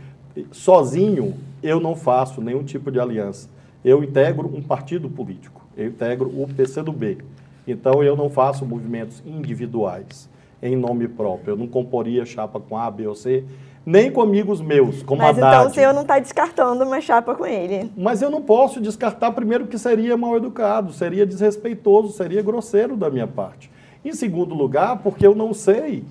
sozinho 0.53 1.35
eu 1.63 1.81
não 1.81 1.97
faço 1.97 2.41
nenhum 2.41 2.63
tipo 2.63 2.91
de 2.91 3.01
aliança. 3.01 3.51
Eu 3.85 4.03
integro 4.03 4.51
um 4.55 4.63
partido 4.63 5.11
político, 5.11 5.61
eu 5.77 5.89
integro 5.89 6.29
o 6.29 6.49
PCdoB. 6.49 7.19
Então 7.67 8.03
eu 8.03 8.17
não 8.17 8.31
faço 8.31 8.65
movimentos 8.65 9.23
individuais 9.27 10.31
em 10.63 10.77
nome 10.77 11.09
próprio. 11.09 11.53
Eu 11.53 11.57
não 11.57 11.67
comporia 11.67 12.25
chapa 12.25 12.61
com 12.61 12.79
A, 12.79 12.91
B 12.91 13.07
ou 13.07 13.15
C, 13.15 13.45
nem 13.85 14.11
com 14.11 14.23
amigos 14.23 14.63
meus, 14.63 15.03
como 15.03 15.21
Mas 15.21 15.37
Haddad. 15.37 15.55
então 15.57 15.71
o 15.71 15.75
senhor 15.75 15.93
não 15.93 16.03
está 16.03 16.19
descartando 16.19 16.85
uma 16.85 17.01
chapa 17.01 17.35
com 17.35 17.45
ele. 17.45 17.91
Mas 17.97 18.23
eu 18.23 18.31
não 18.31 18.41
posso 18.41 18.81
descartar, 18.81 19.33
primeiro, 19.33 19.67
que 19.67 19.77
seria 19.77 20.17
mal 20.17 20.37
educado, 20.37 20.93
seria 20.93 21.27
desrespeitoso, 21.27 22.15
seria 22.15 22.41
grosseiro 22.43 22.97
da 22.97 23.11
minha 23.11 23.27
parte. 23.27 23.71
Em 24.03 24.13
segundo 24.13 24.55
lugar, 24.55 24.99
porque 25.03 25.27
eu 25.27 25.35
não 25.35 25.53
sei 25.53 26.05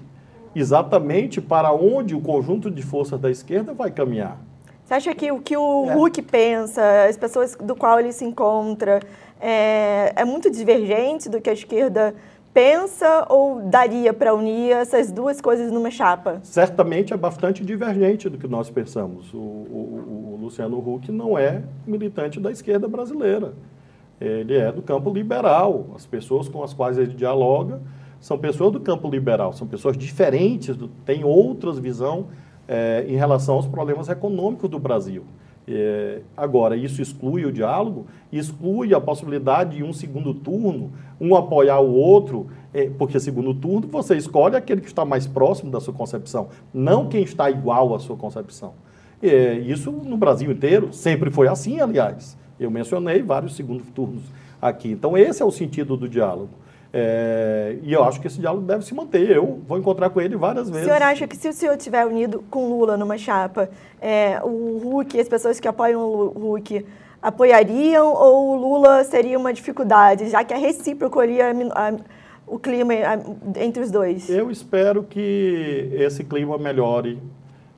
exatamente 0.56 1.41
para 1.41 1.72
onde 1.72 2.16
o 2.16 2.22
conjunto 2.22 2.70
de 2.70 2.82
forças 2.82 3.20
da 3.20 3.30
esquerda 3.30 3.74
vai 3.74 3.91
caminhar. 3.91 4.38
Você 4.84 4.93
acha 4.93 5.16
que 5.16 5.32
o 5.32 5.39
que 5.39 5.56
o 5.56 5.89
é. 5.89 5.95
Huck 5.97 6.22
pensa, 6.22 7.06
as 7.08 7.18
pessoas 7.18 7.56
do 7.56 7.76
qual 7.76 7.99
ele 7.99 8.12
se 8.12 8.26
encontra, 8.26 8.99
é, 9.39 10.14
é 10.16 10.26
muito 10.26 10.51
divergente 10.51 11.30
do 11.30 11.41
que 11.41 11.49
a 11.49 11.54
esquerda 11.54 12.14
pensa 12.54 13.26
ou 13.30 13.62
daria 13.62 14.14
para 14.14 14.34
unir 14.34 14.72
essas 14.72 15.12
duas 15.12 15.41
coisas 15.41 15.72
numa 15.72 15.89
chapa? 15.89 16.39
Certamente 16.43 17.14
é 17.14 17.18
bastante 17.18 17.66
divergente 17.66 18.30
do 18.30 18.38
que 18.38 18.47
nós 18.47 18.70
pensamos. 18.70 19.34
O, 19.34 19.38
o, 19.38 20.36
o 20.36 20.39
Luciano 20.39 20.78
Huck 20.78 21.12
não 21.12 21.38
é 21.38 21.64
militante 21.88 22.39
da 22.39 22.51
esquerda 22.51 22.88
brasileira. 22.88 23.54
Ele 24.22 24.56
é 24.56 24.72
do 24.72 24.82
campo 24.82 25.12
liberal. 25.12 25.88
As 25.95 26.06
pessoas 26.06 26.47
com 26.47 26.64
as 26.64 26.74
quais 26.74 26.97
ele 26.97 27.14
dialoga 27.14 27.82
são 28.24 28.38
pessoas 28.38 28.72
do 28.72 28.80
campo 28.80 29.10
liberal, 29.10 29.52
são 29.52 29.68
pessoas 29.68 29.98
diferentes, 29.98 30.78
têm 31.06 31.26
outras 31.26 31.78
visão 31.78 32.28
é, 32.66 33.04
em 33.06 33.18
relação 33.18 33.56
aos 33.56 33.68
problemas 33.68 34.08
econômicos 34.08 34.70
do 34.70 34.80
Brasil. 34.80 35.26
É, 35.68 36.22
agora, 36.38 36.78
isso 36.78 37.02
exclui 37.02 37.44
o 37.44 37.52
diálogo, 37.52 38.06
exclui 38.32 38.94
a 38.94 39.02
possibilidade 39.02 39.76
de 39.76 39.84
um 39.84 39.92
segundo 39.92 40.34
turno, 40.34 40.94
um 41.20 41.36
apoiar 41.36 41.82
o 41.82 41.94
outro, 41.94 42.48
é, 42.74 42.90
porque 42.98 43.20
segundo 43.20 43.54
turno 43.54 43.90
você 43.90 44.16
escolhe 44.16 44.56
aquele 44.56 44.80
que 44.80 44.88
está 44.88 45.04
mais 45.04 45.28
próximo 45.28 45.70
da 45.70 45.82
sua 45.82 45.94
concepção, 45.94 46.48
não 46.74 47.10
quem 47.10 47.24
está 47.24 47.52
igual 47.52 47.94
à 47.94 48.00
sua 48.00 48.16
concepção. 48.16 48.74
É, 49.22 49.56
isso 49.56 49.92
no 49.92 50.16
Brasil 50.16 50.50
inteiro 50.50 50.94
sempre 50.94 51.30
foi 51.30 51.50
assim, 51.50 51.82
aliás. 51.82 52.38
Eu 52.58 52.72
mencionei 52.72 53.22
vários 53.22 53.54
segundos 53.54 53.86
turnos 53.94 54.24
aqui. 54.62 54.92
Então, 54.92 55.18
esse 55.18 55.42
é 55.42 55.46
o 55.46 55.52
sentido 55.52 55.98
do 55.98 56.08
diálogo. 56.08 56.62
É, 56.96 57.76
e 57.82 57.91
eu 57.91 58.04
acho 58.04 58.22
que 58.22 58.28
esse 58.28 58.39
diálogo 58.39 58.68
deve 58.68 58.86
se 58.86 58.94
manter. 58.94 59.32
Eu 59.32 59.60
vou 59.68 59.80
encontrar 59.80 60.12
com 60.12 60.22
ele 60.22 60.36
várias 60.36 60.70
vezes. 60.70 60.84
O 60.84 60.86
senhor 60.86 61.02
acha 61.02 61.28
que 61.28 61.36
se 61.36 61.50
o 61.50 61.54
senhor 61.54 61.76
estiver 61.76 62.06
unido 62.06 62.44
com 62.52 62.70
Lula 62.70 62.96
numa 62.96 63.18
chapa, 63.18 63.68
é, 64.00 64.39
o 64.44 65.00
Huck, 65.00 65.20
as 65.20 65.28
pessoas 65.28 65.60
que 65.60 65.68
apoiam 65.68 66.02
o 66.02 66.54
Huck, 66.54 66.86
apoiariam 67.20 68.14
ou 68.14 68.52
o 68.52 68.56
Lula 68.56 69.04
seria 69.06 69.39
uma 69.39 69.52
dificuldade, 69.52 70.30
já 70.30 70.44
que 70.44 70.54
é 70.54 70.58
recíproco 70.58 71.20
ali 71.20 71.41
a, 71.41 71.50
a, 71.50 71.94
o 72.46 72.60
clima 72.60 72.94
entre 73.60 73.82
os 73.82 73.89
dois? 73.89 74.30
Eu 74.30 74.52
espero 74.52 75.02
que 75.02 75.89
esse 75.94 76.24
clima 76.24 76.60
melhore 76.60 77.20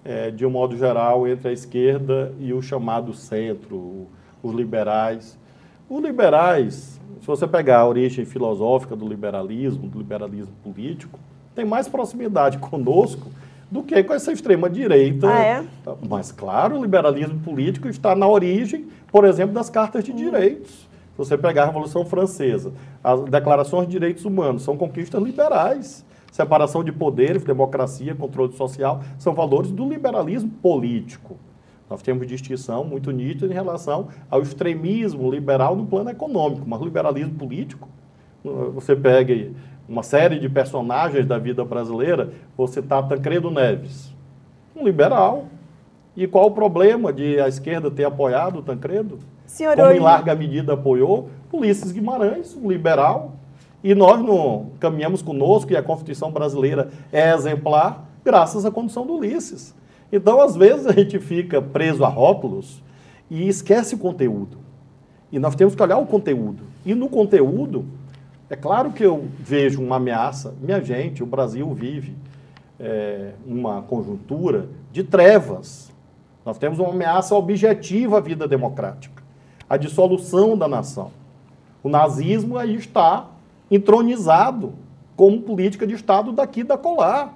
é, 0.03 0.30
de 0.30 0.45
um 0.45 0.49
modo 0.49 0.76
geral 0.76 1.26
entre 1.26 1.49
a 1.49 1.51
esquerda 1.53 2.34
e 2.38 2.51
o 2.53 2.61
chamado 2.61 3.13
centro, 3.13 4.07
os 4.43 4.53
liberais. 4.53 5.38
Os 5.89 6.03
liberais 6.03 6.95
se 7.25 7.27
você 7.27 7.47
pegar 7.47 7.79
a 7.79 7.88
origem 7.88 8.23
filosófica 8.23 8.95
do 8.95 9.07
liberalismo, 9.07 9.88
do 9.88 9.97
liberalismo 9.97 10.53
político, 10.63 11.19
tem 11.55 11.65
mais 11.65 11.88
proximidade 11.88 12.59
conosco 12.59 13.31
do 13.71 13.81
que 13.81 14.03
com 14.03 14.13
essa 14.13 14.31
extrema-direita. 14.31 15.27
Ah, 15.27 15.41
é? 15.41 15.65
Mas, 16.07 16.31
claro, 16.31 16.77
o 16.77 16.83
liberalismo 16.83 17.39
político 17.39 17.88
está 17.88 18.15
na 18.15 18.27
origem, 18.27 18.86
por 19.11 19.25
exemplo, 19.25 19.55
das 19.55 19.71
cartas 19.71 20.03
de 20.03 20.11
hum. 20.11 20.15
direitos. 20.15 20.69
Se 20.69 21.17
você 21.17 21.36
pegar 21.36 21.63
a 21.63 21.65
Revolução 21.65 22.05
Francesa, 22.05 22.71
as 23.03 23.21
declarações 23.21 23.88
de 23.88 23.93
direitos 23.93 24.23
humanos 24.23 24.61
são 24.61 24.77
conquistas 24.77 25.19
liberais. 25.23 26.05
Separação 26.31 26.83
de 26.83 26.91
poderes, 26.91 27.43
democracia, 27.43 28.13
controle 28.13 28.53
social, 28.53 29.01
são 29.17 29.33
valores 29.33 29.71
do 29.71 29.89
liberalismo 29.89 30.51
político. 30.61 31.38
Nós 31.89 32.01
temos 32.01 32.25
distinção 32.25 32.83
muito 32.83 33.11
nítida 33.11 33.47
em 33.47 33.53
relação 33.53 34.07
ao 34.29 34.41
extremismo 34.41 35.29
liberal 35.29 35.75
no 35.75 35.86
plano 35.86 36.09
econômico, 36.09 36.65
mas 36.67 36.81
liberalismo 36.81 37.36
político, 37.36 37.88
você 38.73 38.95
pega 38.95 39.51
uma 39.88 40.01
série 40.01 40.39
de 40.39 40.49
personagens 40.49 41.25
da 41.25 41.38
vida 41.38 41.63
brasileira, 41.63 42.31
você 42.57 42.79
está 42.79 43.01
Tancredo 43.03 43.51
Neves, 43.51 44.11
um 44.75 44.83
liberal. 44.83 45.45
E 46.17 46.25
qual 46.25 46.47
o 46.47 46.51
problema 46.51 47.11
de 47.11 47.39
a 47.39 47.47
esquerda 47.47 47.91
ter 47.91 48.05
apoiado 48.05 48.59
o 48.59 48.61
Tancredo? 48.61 49.19
Senhor 49.45 49.75
Como 49.75 49.91
em 49.91 49.99
larga 49.99 50.33
medida 50.33 50.73
apoiou 50.73 51.29
Ulisses 51.51 51.91
Guimarães, 51.91 52.55
um 52.55 52.69
liberal. 52.69 53.33
E 53.83 53.93
nós 53.93 54.19
não 54.21 54.71
caminhamos 54.79 55.21
conosco, 55.21 55.71
e 55.71 55.77
a 55.77 55.83
Constituição 55.83 56.31
brasileira 56.31 56.89
é 57.11 57.33
exemplar, 57.33 58.05
graças 58.23 58.65
à 58.65 58.71
condição 58.71 59.05
do 59.05 59.13
Ulisses. 59.13 59.75
Então, 60.12 60.41
às 60.41 60.56
vezes, 60.56 60.86
a 60.86 60.91
gente 60.91 61.20
fica 61.20 61.62
preso 61.62 62.03
a 62.06 62.08
rótulos 62.08 62.82
e 63.30 63.47
esquece 63.47 63.95
o 63.95 63.97
conteúdo. 63.97 64.58
E 65.32 65.39
nós 65.39 65.56
temos 65.56 65.76
que 65.76 65.82
olhar 65.82 65.97
o 65.97 66.06
conteúdo. 66.06 66.64
E 66.86 66.93
no 66.93 67.10
conteúdo, 67.10 67.86
é 68.49 68.56
claro 68.56 68.91
que 68.91 69.03
eu 69.03 69.28
vejo 69.39 69.82
uma 69.82 69.95
ameaça. 69.95 70.53
Minha 70.62 70.80
gente, 70.82 71.24
o 71.24 71.26
Brasil 71.26 71.74
vive 71.74 72.16
é, 72.80 73.32
uma 73.45 73.82
conjuntura 73.82 74.70
de 74.91 75.03
trevas. 75.03 75.91
Nós 76.45 76.58
temos 76.58 76.78
uma 76.78 76.89
ameaça 76.89 77.34
objetiva 77.36 78.18
à 78.18 78.22
vida 78.22 78.47
democrática, 78.47 79.24
a 79.68 79.78
dissolução 79.78 80.56
da 80.58 80.68
nação. 80.68 81.12
O 81.82 81.89
nazismo 81.89 82.58
aí 82.58 82.76
está 82.76 83.28
entronizado 83.70 84.74
como 85.16 85.41
política 85.41 85.88
de 85.88 85.95
Estado 85.95 86.32
daqui 86.32 86.64
da 86.64 86.78
colar. 86.78 87.34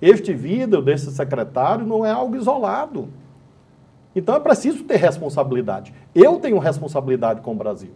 Este 0.00 0.34
vídeo 0.34 0.82
desse 0.82 1.10
secretário 1.10 1.86
não 1.86 2.04
é 2.04 2.10
algo 2.10 2.36
isolado. 2.36 3.08
Então 4.14 4.34
é 4.34 4.40
preciso 4.40 4.84
ter 4.84 4.96
responsabilidade. 4.96 5.92
Eu 6.14 6.38
tenho 6.38 6.58
responsabilidade 6.58 7.40
com 7.40 7.52
o 7.52 7.56
Brasil. 7.56 7.90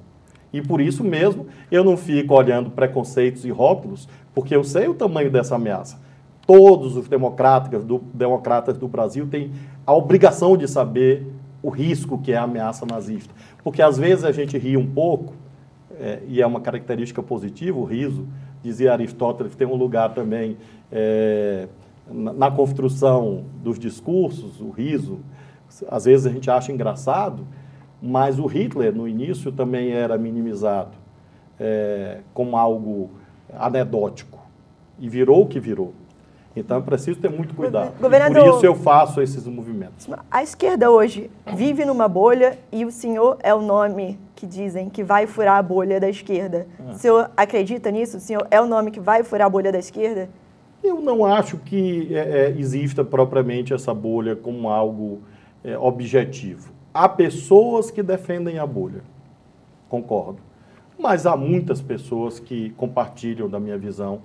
E 0.52 0.60
por 0.60 0.80
isso 0.80 1.04
mesmo 1.04 1.46
eu 1.70 1.84
não 1.84 1.96
fico 1.96 2.34
olhando 2.34 2.70
preconceitos 2.70 3.44
e 3.44 3.50
rótulos, 3.50 4.08
porque 4.34 4.54
eu 4.54 4.64
sei 4.64 4.88
o 4.88 4.94
tamanho 4.94 5.30
dessa 5.30 5.54
ameaça. 5.54 5.98
Todos 6.46 6.96
os 6.96 7.08
democratas 7.08 7.84
do, 7.84 7.98
democratas 8.12 8.76
do 8.76 8.88
Brasil 8.88 9.26
têm 9.28 9.52
a 9.86 9.94
obrigação 9.94 10.56
de 10.56 10.66
saber 10.66 11.26
o 11.62 11.70
risco 11.70 12.18
que 12.18 12.32
é 12.32 12.36
a 12.36 12.42
ameaça 12.42 12.84
nazista. 12.84 13.32
Porque 13.62 13.80
às 13.82 13.96
vezes 13.96 14.24
a 14.24 14.32
gente 14.32 14.58
ri 14.58 14.76
um 14.76 14.86
pouco, 14.86 15.34
é, 15.98 16.20
e 16.26 16.40
é 16.40 16.46
uma 16.46 16.60
característica 16.60 17.22
positiva, 17.22 17.78
o 17.78 17.84
riso, 17.84 18.26
dizia 18.62 18.92
Aristóteles, 18.92 19.54
tem 19.54 19.66
um 19.66 19.76
lugar 19.76 20.12
também 20.14 20.56
é, 20.90 21.68
na 22.12 22.50
construção 22.50 23.44
dos 23.62 23.78
discursos, 23.78 24.60
o 24.60 24.70
riso, 24.70 25.20
às 25.88 26.04
vezes 26.04 26.26
a 26.26 26.30
gente 26.30 26.50
acha 26.50 26.72
engraçado, 26.72 27.46
mas 28.02 28.38
o 28.38 28.46
Hitler, 28.46 28.94
no 28.94 29.06
início, 29.06 29.52
também 29.52 29.92
era 29.92 30.16
minimizado 30.18 30.96
é, 31.58 32.20
como 32.32 32.56
algo 32.56 33.10
anedótico. 33.56 34.38
E 34.98 35.08
virou 35.08 35.42
o 35.42 35.46
que 35.46 35.60
virou. 35.60 35.94
Então 36.54 36.78
é 36.78 36.80
preciso 36.80 37.20
ter 37.20 37.30
muito 37.30 37.54
cuidado. 37.54 37.92
Governador, 38.00 38.44
por 38.44 38.56
isso 38.56 38.66
eu 38.66 38.74
faço 38.74 39.22
esses 39.22 39.46
movimentos. 39.46 40.08
A 40.30 40.42
esquerda 40.42 40.90
hoje 40.90 41.30
vive 41.54 41.84
numa 41.84 42.08
bolha 42.08 42.58
e 42.72 42.84
o 42.84 42.90
senhor 42.90 43.38
é 43.42 43.54
o 43.54 43.62
nome 43.62 44.18
que 44.34 44.46
dizem 44.46 44.88
que 44.90 45.04
vai 45.04 45.26
furar 45.26 45.58
a 45.58 45.62
bolha 45.62 46.00
da 46.00 46.08
esquerda. 46.08 46.66
Ah. 46.78 46.90
O 46.90 46.94
senhor 46.94 47.30
acredita 47.36 47.90
nisso? 47.90 48.16
O 48.16 48.20
senhor 48.20 48.46
é 48.50 48.60
o 48.60 48.66
nome 48.66 48.90
que 48.90 48.98
vai 48.98 49.22
furar 49.22 49.46
a 49.46 49.50
bolha 49.50 49.70
da 49.70 49.78
esquerda? 49.78 50.28
Eu 50.82 51.00
não 51.00 51.26
acho 51.26 51.58
que 51.58 52.14
é, 52.14 52.46
é, 52.46 52.50
exista 52.50 53.04
propriamente 53.04 53.74
essa 53.74 53.92
bolha 53.92 54.34
como 54.34 54.68
algo 54.68 55.20
é, 55.62 55.76
objetivo. 55.76 56.72
Há 56.92 57.08
pessoas 57.08 57.90
que 57.90 58.02
defendem 58.02 58.58
a 58.58 58.66
bolha, 58.66 59.02
concordo. 59.88 60.38
Mas 60.98 61.26
há 61.26 61.36
muitas 61.36 61.80
pessoas 61.80 62.38
que 62.38 62.70
compartilham 62.70 63.48
da 63.48 63.60
minha 63.60 63.78
visão. 63.78 64.22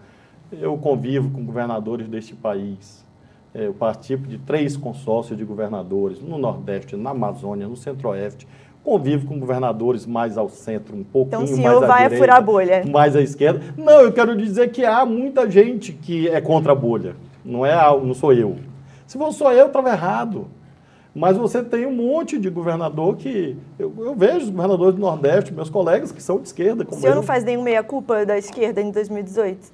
Eu 0.52 0.78
convivo 0.78 1.30
com 1.30 1.46
governadores 1.46 2.08
deste 2.08 2.34
país. 2.36 3.06
É, 3.54 3.68
eu 3.68 3.74
participo 3.74 4.28
de 4.28 4.38
três 4.38 4.76
consórcios 4.78 5.38
de 5.38 5.44
governadores 5.44 6.22
no 6.22 6.38
Nordeste, 6.38 6.96
na 6.96 7.12
Amazônia, 7.12 7.68
no 7.68 7.76
Centro-Oeste 7.76 8.48
convive 8.86 9.26
com 9.26 9.40
governadores 9.40 10.06
mais 10.06 10.38
ao 10.38 10.48
centro, 10.48 10.96
um 10.96 11.04
pouquinho 11.04 11.42
então, 11.42 11.44
o 11.44 11.48
senhor 11.48 11.80
mais 11.82 11.84
à 11.84 11.88
vai 11.88 12.04
direita, 12.04 12.24
furar 12.24 12.38
a 12.38 12.42
bolha. 12.42 12.86
mais 12.86 13.16
à 13.16 13.22
esquerda. 13.22 13.62
Não, 13.76 14.02
eu 14.02 14.14
quero 14.14 14.38
dizer 14.38 14.70
que 14.70 14.86
há 14.86 15.04
muita 15.04 15.50
gente 15.50 15.92
que 15.92 16.30
é 16.30 16.40
contra 16.40 16.72
a 16.72 16.76
bolha. 16.76 17.16
Não 17.44 17.66
é, 17.66 17.76
não 18.00 18.14
sou 18.14 18.32
eu. 18.32 18.58
Se 19.08 19.18
fosse 19.18 19.40
só 19.40 19.52
eu, 19.52 19.68
estava 19.68 19.90
errado. 19.90 20.48
Mas 21.16 21.38
você 21.38 21.64
tem 21.64 21.86
um 21.86 21.96
monte 21.96 22.38
de 22.38 22.50
governador 22.50 23.16
que. 23.16 23.58
Eu, 23.80 23.92
eu, 23.98 24.14
vejo 24.14 24.46
os 24.46 24.50
governadores 24.50 24.96
do 24.96 25.02
Nordeste, 25.02 25.54
meus 25.54 25.70
colegas, 25.70 26.12
que 26.12 26.22
são 26.22 26.38
de 26.38 26.48
esquerda. 26.48 26.84
Como 26.84 26.98
o 26.98 27.02
senhor 27.02 27.14
eu. 27.14 27.16
não 27.16 27.24
faz 27.24 27.44
nenhuma 27.44 27.66
meia-culpa 27.66 28.26
da 28.26 28.38
esquerda 28.38 28.82
em 28.82 28.92
2018? 28.92 29.74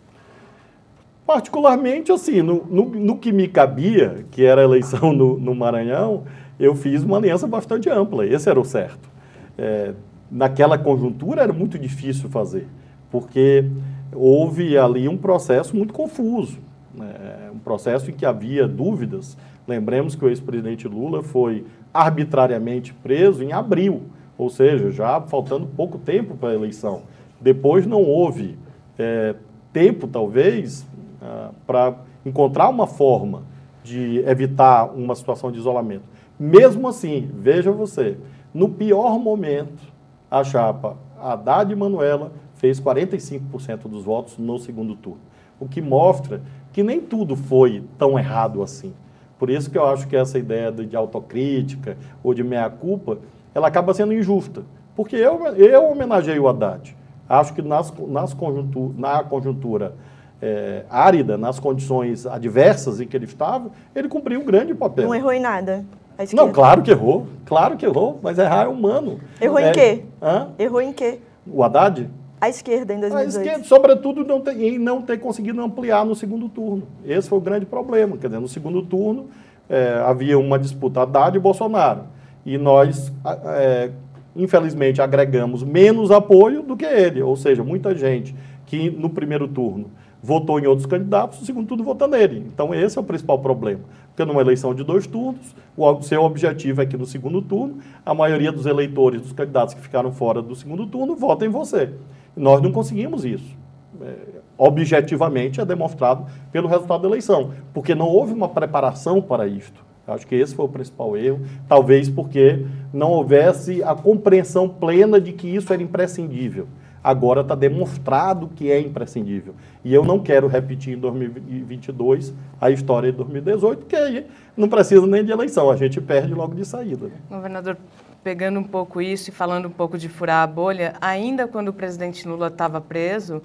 Particularmente, 1.25 2.11
assim, 2.11 2.41
no, 2.41 2.63
no, 2.69 2.85
no, 2.85 3.17
que 3.17 3.31
me 3.31 3.47
cabia, 3.47 4.25
que 4.31 4.45
era 4.45 4.61
a 4.61 4.63
eleição 4.63 5.11
no, 5.11 5.37
no 5.37 5.55
Maranhão, 5.55 6.23
eu 6.61 6.75
fiz 6.75 7.03
uma 7.03 7.17
aliança 7.17 7.47
bastante 7.47 7.89
ampla, 7.89 8.25
esse 8.25 8.47
era 8.47 8.59
o 8.59 8.63
certo. 8.63 9.09
É, 9.57 9.93
naquela 10.29 10.77
conjuntura 10.77 11.41
era 11.41 11.51
muito 11.51 11.77
difícil 11.79 12.29
fazer, 12.29 12.67
porque 13.09 13.65
houve 14.13 14.77
ali 14.77 15.09
um 15.09 15.17
processo 15.17 15.75
muito 15.75 15.91
confuso, 15.91 16.59
né? 16.93 17.49
um 17.51 17.57
processo 17.57 18.11
em 18.11 18.13
que 18.13 18.25
havia 18.25 18.67
dúvidas. 18.67 19.35
Lembremos 19.67 20.15
que 20.15 20.23
o 20.23 20.29
ex-presidente 20.29 20.87
Lula 20.87 21.23
foi 21.23 21.65
arbitrariamente 21.91 22.93
preso 22.93 23.43
em 23.43 23.51
abril, 23.51 24.03
ou 24.37 24.49
seja, 24.49 24.91
já 24.91 25.19
faltando 25.19 25.65
pouco 25.65 25.97
tempo 25.97 26.35
para 26.37 26.49
a 26.49 26.53
eleição. 26.53 27.01
Depois 27.39 27.87
não 27.87 28.03
houve 28.03 28.57
é, 28.99 29.35
tempo, 29.73 30.07
talvez, 30.07 30.85
ah, 31.21 31.49
para 31.65 31.95
encontrar 32.25 32.69
uma 32.69 32.85
forma 32.85 33.43
de 33.83 34.19
evitar 34.27 34.85
uma 34.93 35.15
situação 35.15 35.51
de 35.51 35.57
isolamento. 35.57 36.03
Mesmo 36.41 36.87
assim, 36.87 37.29
veja 37.35 37.71
você, 37.71 38.17
no 38.51 38.67
pior 38.67 39.19
momento, 39.19 39.83
a 40.29 40.43
chapa 40.43 40.97
Haddad 41.21 41.71
e 41.71 41.75
Manuela 41.75 42.31
fez 42.55 42.81
45% 42.81 43.87
dos 43.87 44.05
votos 44.05 44.39
no 44.39 44.57
segundo 44.57 44.95
turno. 44.95 45.21
O 45.59 45.67
que 45.67 45.79
mostra 45.79 46.41
que 46.73 46.81
nem 46.81 46.99
tudo 46.99 47.35
foi 47.35 47.83
tão 47.95 48.17
errado 48.17 48.63
assim. 48.63 48.91
Por 49.37 49.51
isso 49.51 49.69
que 49.69 49.77
eu 49.77 49.85
acho 49.85 50.07
que 50.07 50.15
essa 50.15 50.39
ideia 50.39 50.71
de 50.71 50.95
autocrítica 50.95 51.95
ou 52.23 52.33
de 52.33 52.43
meia-culpa, 52.43 53.19
ela 53.53 53.67
acaba 53.67 53.93
sendo 53.93 54.11
injusta. 54.11 54.63
Porque 54.95 55.15
eu, 55.15 55.45
eu 55.55 55.91
homenageei 55.91 56.39
o 56.39 56.47
Haddad. 56.47 56.97
Acho 57.29 57.53
que 57.53 57.61
nas, 57.61 57.93
nas 58.07 58.33
conjuntura, 58.33 58.93
na 58.97 59.23
conjuntura 59.23 59.93
é, 60.41 60.85
árida, 60.89 61.37
nas 61.37 61.59
condições 61.59 62.25
adversas 62.25 62.99
em 62.99 63.05
que 63.05 63.15
ele 63.15 63.25
estava, 63.25 63.69
ele 63.95 64.09
cumpriu 64.09 64.39
um 64.41 64.45
grande 64.45 64.73
papel. 64.73 65.05
Não 65.05 65.13
errou 65.13 65.31
em 65.31 65.39
nada. 65.39 65.85
Não, 66.33 66.51
claro 66.51 66.81
que 66.81 66.91
errou. 66.91 67.27
Claro 67.45 67.75
que 67.75 67.85
errou, 67.85 68.19
mas 68.21 68.37
errar 68.37 68.65
é 68.65 68.67
humano. 68.67 69.19
Errou 69.39 69.59
é, 69.59 69.69
em 69.69 69.71
quê? 69.73 70.03
Hã? 70.21 70.49
Errou 70.57 70.81
em 70.81 70.93
quê? 70.93 71.19
O 71.45 71.63
Haddad? 71.63 72.09
A 72.39 72.49
esquerda 72.49 72.93
em 72.93 72.99
2018. 72.99 73.37
A 73.37 73.41
esquerda, 73.41 73.63
sobretudo, 73.65 74.23
não 74.23 74.39
ter, 74.39 74.59
em 74.59 74.79
não 74.79 75.01
ter 75.01 75.19
conseguido 75.19 75.61
ampliar 75.61 76.05
no 76.05 76.15
segundo 76.15 76.47
turno. 76.47 76.83
Esse 77.05 77.27
foi 77.27 77.37
o 77.37 77.41
grande 77.41 77.65
problema. 77.65 78.17
Quer 78.17 78.27
dizer, 78.27 78.39
no 78.39 78.47
segundo 78.47 78.81
turno 78.81 79.27
é, 79.69 80.01
havia 80.05 80.39
uma 80.39 80.57
disputa 80.57 81.01
Haddad 81.01 81.35
e 81.35 81.39
Bolsonaro. 81.39 82.03
E 82.45 82.57
nós 82.57 83.11
é, 83.45 83.91
infelizmente, 84.35 85.01
agregamos 85.01 85.63
menos 85.63 86.11
apoio 86.11 86.61
do 86.61 86.75
que 86.75 86.85
ele. 86.85 87.21
Ou 87.21 87.35
seja, 87.35 87.63
muita 87.63 87.95
gente 87.95 88.35
que 88.65 88.89
no 88.89 89.09
primeiro 89.09 89.47
turno 89.47 89.91
votou 90.23 90.59
em 90.59 90.67
outros 90.67 90.85
candidatos, 90.85 91.39
no 91.39 91.45
segundo 91.45 91.67
turno 91.67 91.83
vota 91.83 92.07
nele. 92.07 92.45
Então, 92.53 92.73
esse 92.73 92.97
é 92.97 93.01
o 93.01 93.03
principal 93.03 93.39
problema. 93.39 93.81
Porque 94.11 94.25
numa 94.25 94.41
eleição 94.41 94.75
de 94.75 94.83
dois 94.83 95.07
turnos, 95.07 95.55
o 95.75 96.01
seu 96.01 96.21
objetivo 96.23 96.81
é 96.81 96.85
que 96.85 96.97
no 96.97 97.05
segundo 97.05 97.41
turno, 97.41 97.77
a 98.05 98.13
maioria 98.13 98.51
dos 98.51 98.65
eleitores, 98.65 99.21
dos 99.21 99.31
candidatos 99.31 99.73
que 99.73 99.81
ficaram 99.81 100.11
fora 100.11 100.41
do 100.41 100.53
segundo 100.55 100.85
turno, 100.85 101.15
votem 101.15 101.47
em 101.47 101.51
você. 101.51 101.93
Nós 102.35 102.61
não 102.61 102.71
conseguimos 102.71 103.23
isso. 103.23 103.55
É, 104.01 104.15
objetivamente 104.57 105.61
é 105.61 105.65
demonstrado 105.65 106.25
pelo 106.51 106.67
resultado 106.67 107.01
da 107.01 107.07
eleição, 107.07 107.51
porque 107.73 107.95
não 107.95 108.07
houve 108.07 108.33
uma 108.33 108.49
preparação 108.49 109.21
para 109.21 109.47
isto. 109.47 109.83
Acho 110.07 110.27
que 110.27 110.35
esse 110.35 110.53
foi 110.53 110.65
o 110.65 110.69
principal 110.69 111.15
erro, 111.15 111.41
talvez 111.67 112.09
porque 112.09 112.65
não 112.93 113.11
houvesse 113.11 113.81
a 113.83 113.95
compreensão 113.95 114.67
plena 114.67 115.21
de 115.21 115.31
que 115.31 115.47
isso 115.47 115.71
era 115.71 115.81
imprescindível. 115.81 116.67
Agora 117.03 117.41
está 117.41 117.55
demonstrado 117.55 118.49
que 118.55 118.71
é 118.71 118.79
imprescindível. 118.79 119.55
E 119.83 119.93
eu 119.93 120.03
não 120.03 120.19
quero 120.19 120.47
repetir 120.47 120.95
em 120.95 120.99
2022 120.99 122.33
a 122.59 122.69
história 122.69 123.11
de 123.11 123.17
2018, 123.17 123.79
porque 123.79 123.95
aí 123.95 124.27
não 124.55 124.69
precisa 124.69 125.05
nem 125.07 125.23
de 125.23 125.31
eleição, 125.31 125.71
a 125.71 125.75
gente 125.75 125.99
perde 125.99 126.33
logo 126.33 126.53
de 126.53 126.63
saída. 126.63 127.07
Né? 127.07 127.13
Governador, 127.29 127.77
pegando 128.23 128.59
um 128.59 128.63
pouco 128.63 129.01
isso 129.01 129.29
e 129.29 129.33
falando 129.33 129.67
um 129.67 129.71
pouco 129.71 129.97
de 129.97 130.07
furar 130.07 130.43
a 130.43 130.47
bolha, 130.47 130.93
ainda 131.01 131.47
quando 131.47 131.69
o 131.69 131.73
presidente 131.73 132.27
Lula 132.27 132.47
estava 132.47 132.79
preso, 132.79 133.41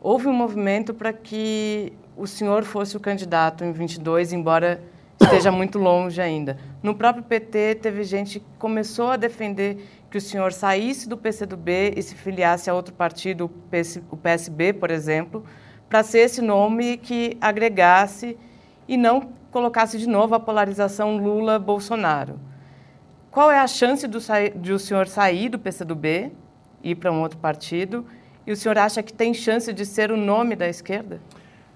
houve 0.00 0.28
um 0.28 0.32
movimento 0.32 0.94
para 0.94 1.12
que 1.12 1.92
o 2.16 2.26
senhor 2.26 2.62
fosse 2.62 2.96
o 2.96 3.00
candidato 3.00 3.64
em 3.64 3.72
22, 3.72 4.32
embora 4.32 4.80
esteja 5.20 5.50
muito 5.52 5.78
longe 5.78 6.20
ainda. 6.20 6.56
No 6.82 6.94
próprio 6.94 7.22
PT, 7.22 7.76
teve 7.76 8.04
gente 8.04 8.40
que 8.40 8.46
começou 8.58 9.10
a 9.10 9.16
defender 9.16 9.86
que 10.10 10.18
o 10.18 10.20
senhor 10.20 10.52
saísse 10.52 11.08
do 11.08 11.16
PCdoB 11.16 11.94
e 11.96 12.02
se 12.02 12.14
filiasse 12.16 12.68
a 12.68 12.74
outro 12.74 12.92
partido, 12.92 13.50
o 14.10 14.16
PSB, 14.16 14.72
por 14.72 14.90
exemplo, 14.90 15.44
para 15.88 16.02
ser 16.02 16.20
esse 16.20 16.42
nome 16.42 16.96
que 16.96 17.36
agregasse 17.40 18.36
e 18.88 18.96
não 18.96 19.32
colocasse 19.52 19.98
de 19.98 20.08
novo 20.08 20.34
a 20.34 20.40
polarização 20.40 21.16
Lula-Bolsonaro. 21.16 22.40
Qual 23.30 23.50
é 23.50 23.58
a 23.60 23.66
chance 23.66 24.08
do, 24.08 24.18
de 24.56 24.72
o 24.72 24.78
senhor 24.78 25.06
sair 25.06 25.48
do 25.48 25.58
PCdoB 25.58 26.32
ir 26.82 26.94
para 26.96 27.12
um 27.12 27.20
outro 27.20 27.38
partido? 27.38 28.04
E 28.44 28.50
o 28.50 28.56
senhor 28.56 28.78
acha 28.78 29.02
que 29.02 29.12
tem 29.12 29.32
chance 29.32 29.72
de 29.72 29.86
ser 29.86 30.10
o 30.10 30.16
nome 30.16 30.56
da 30.56 30.68
esquerda? 30.68 31.20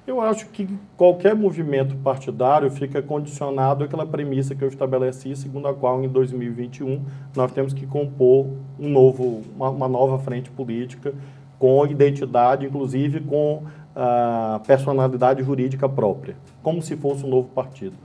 Eu 0.07 0.21
acho 0.21 0.49
que 0.49 0.69
qualquer 0.99 1.35
movimento 1.35 1.97
partidário 1.97 2.71
fica 2.71 3.01
condicionado 3.01 3.85
àquela 3.85 4.05
premissa 4.05 4.55
que 4.55 4.63
eu 4.63 4.69
estabeleci, 4.69 5.35
segundo 5.35 5.67
a 5.67 5.73
qual 5.73 6.05
em 6.05 6.09
2021 6.09 7.03
nós 7.35 7.51
temos 7.53 7.73
que 7.73 7.87
compor 7.87 8.49
um 8.79 8.91
novo, 8.91 9.41
uma, 9.57 9.71
uma 9.71 9.89
nova 9.89 10.19
frente 10.19 10.51
política 10.51 11.15
com 11.59 11.87
identidade, 11.87 12.67
inclusive 12.67 13.21
com 13.21 13.63
a 13.97 14.61
personalidade 14.67 15.43
jurídica 15.43 15.89
própria, 15.89 16.37
como 16.63 16.83
se 16.83 16.97
fosse 16.97 17.25
um 17.25 17.29
novo 17.31 17.49
partido, 17.49 17.97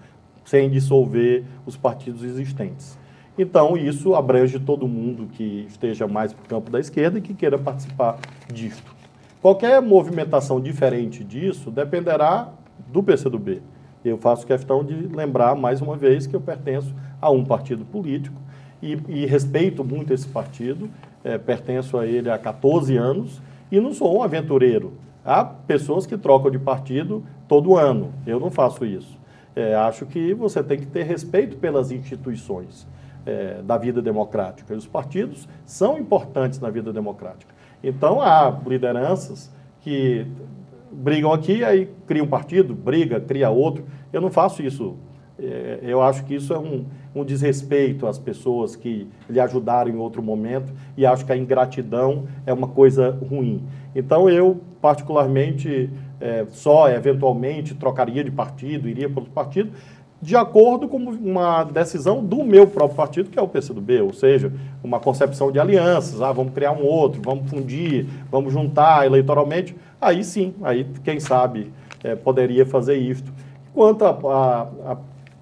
sem 0.45 0.69
dissolver 0.69 1.43
os 1.65 1.75
partidos 1.75 2.23
existentes. 2.23 2.97
Então, 3.37 3.75
isso 3.75 4.15
abrange 4.15 4.57
todo 4.57 4.87
mundo 4.87 5.27
que 5.33 5.65
esteja 5.67 6.07
mais 6.07 6.31
para 6.31 6.45
o 6.45 6.47
campo 6.47 6.71
da 6.71 6.79
esquerda 6.79 7.19
e 7.19 7.21
que 7.21 7.33
queira 7.33 7.57
participar 7.57 8.17
disto. 8.53 8.98
Qualquer 9.41 9.81
movimentação 9.81 10.59
diferente 10.59 11.23
disso 11.23 11.71
dependerá 11.71 12.49
do 12.87 13.01
PCdoB. 13.01 13.61
Eu 14.03 14.17
faço 14.17 14.45
questão 14.45 14.83
de 14.83 14.93
lembrar 14.93 15.55
mais 15.55 15.81
uma 15.81 15.95
vez 15.95 16.27
que 16.27 16.35
eu 16.35 16.41
pertenço 16.41 16.93
a 17.21 17.29
um 17.31 17.45
partido 17.45 17.85
político 17.85 18.35
e, 18.81 18.97
e 19.07 19.25
respeito 19.25 19.81
muito 19.81 20.13
esse 20.13 20.27
partido, 20.27 20.89
é, 21.23 21.37
pertenço 21.37 21.97
a 21.97 22.05
ele 22.05 22.29
há 22.29 22.37
14 22.37 22.97
anos 22.97 23.41
e 23.71 23.79
não 23.79 23.93
sou 23.93 24.17
um 24.17 24.23
aventureiro. 24.23 24.93
Há 25.23 25.45
pessoas 25.45 26.05
que 26.05 26.17
trocam 26.17 26.51
de 26.51 26.59
partido 26.59 27.23
todo 27.47 27.77
ano, 27.77 28.13
eu 28.27 28.41
não 28.41 28.51
faço 28.51 28.85
isso. 28.85 29.17
É, 29.55 29.73
acho 29.73 30.05
que 30.05 30.33
você 30.33 30.61
tem 30.61 30.79
que 30.79 30.85
ter 30.85 31.03
respeito 31.03 31.55
pelas 31.55 31.91
instituições 31.91 32.85
é, 33.25 33.61
da 33.61 33.77
vida 33.77 34.01
democrática. 34.01 34.73
E 34.73 34.77
os 34.77 34.87
partidos 34.87 35.47
são 35.65 35.97
importantes 35.97 36.59
na 36.59 36.69
vida 36.69 36.91
democrática. 36.91 37.58
Então, 37.83 38.21
há 38.21 38.59
lideranças 38.65 39.51
que 39.81 40.25
brigam 40.91 41.31
aqui, 41.31 41.63
aí 41.63 41.89
cria 42.05 42.23
um 42.23 42.27
partido, 42.27 42.73
briga, 42.73 43.19
cria 43.19 43.49
outro. 43.49 43.85
Eu 44.11 44.21
não 44.21 44.29
faço 44.29 44.61
isso. 44.61 44.95
É, 45.41 45.79
eu 45.83 46.01
acho 46.01 46.25
que 46.25 46.35
isso 46.35 46.53
é 46.53 46.59
um, 46.59 46.85
um 47.15 47.23
desrespeito 47.23 48.05
às 48.05 48.19
pessoas 48.19 48.75
que 48.75 49.07
lhe 49.29 49.39
ajudaram 49.39 49.89
em 49.89 49.95
outro 49.95 50.21
momento 50.21 50.73
e 50.97 51.05
acho 51.05 51.25
que 51.25 51.31
a 51.31 51.37
ingratidão 51.37 52.25
é 52.45 52.51
uma 52.51 52.67
coisa 52.67 53.17
ruim. 53.29 53.63
Então, 53.95 54.29
eu, 54.29 54.59
particularmente, 54.81 55.89
é, 56.19 56.45
só 56.49 56.89
eventualmente 56.89 57.73
trocaria 57.73 58.23
de 58.23 58.31
partido, 58.31 58.89
iria 58.89 59.09
para 59.09 59.19
outro 59.19 59.33
partido, 59.33 59.71
de 60.21 60.35
acordo 60.35 60.87
com 60.87 60.97
uma 60.97 61.63
decisão 61.63 62.23
do 62.23 62.43
meu 62.43 62.67
próprio 62.67 62.95
partido, 62.95 63.29
que 63.29 63.39
é 63.39 63.41
o 63.41 63.47
PCdoB, 63.47 64.01
ou 64.01 64.13
seja, 64.13 64.51
uma 64.83 64.99
concepção 64.99 65.51
de 65.51 65.59
alianças, 65.59 66.21
ah, 66.21 66.31
vamos 66.31 66.53
criar 66.53 66.73
um 66.73 66.83
outro, 66.83 67.21
vamos 67.23 67.49
fundir, 67.49 68.05
vamos 68.29 68.51
juntar 68.51 69.05
eleitoralmente, 69.05 69.75
aí 69.99 70.23
sim, 70.23 70.53
aí 70.61 70.85
quem 71.03 71.19
sabe 71.19 71.71
é, 72.03 72.15
poderia 72.15 72.65
fazer 72.65 72.97
isto. 72.97 73.31
Quanto 73.73 74.03
a, 74.03 74.09
a, 74.09 74.91
a, 74.91 74.97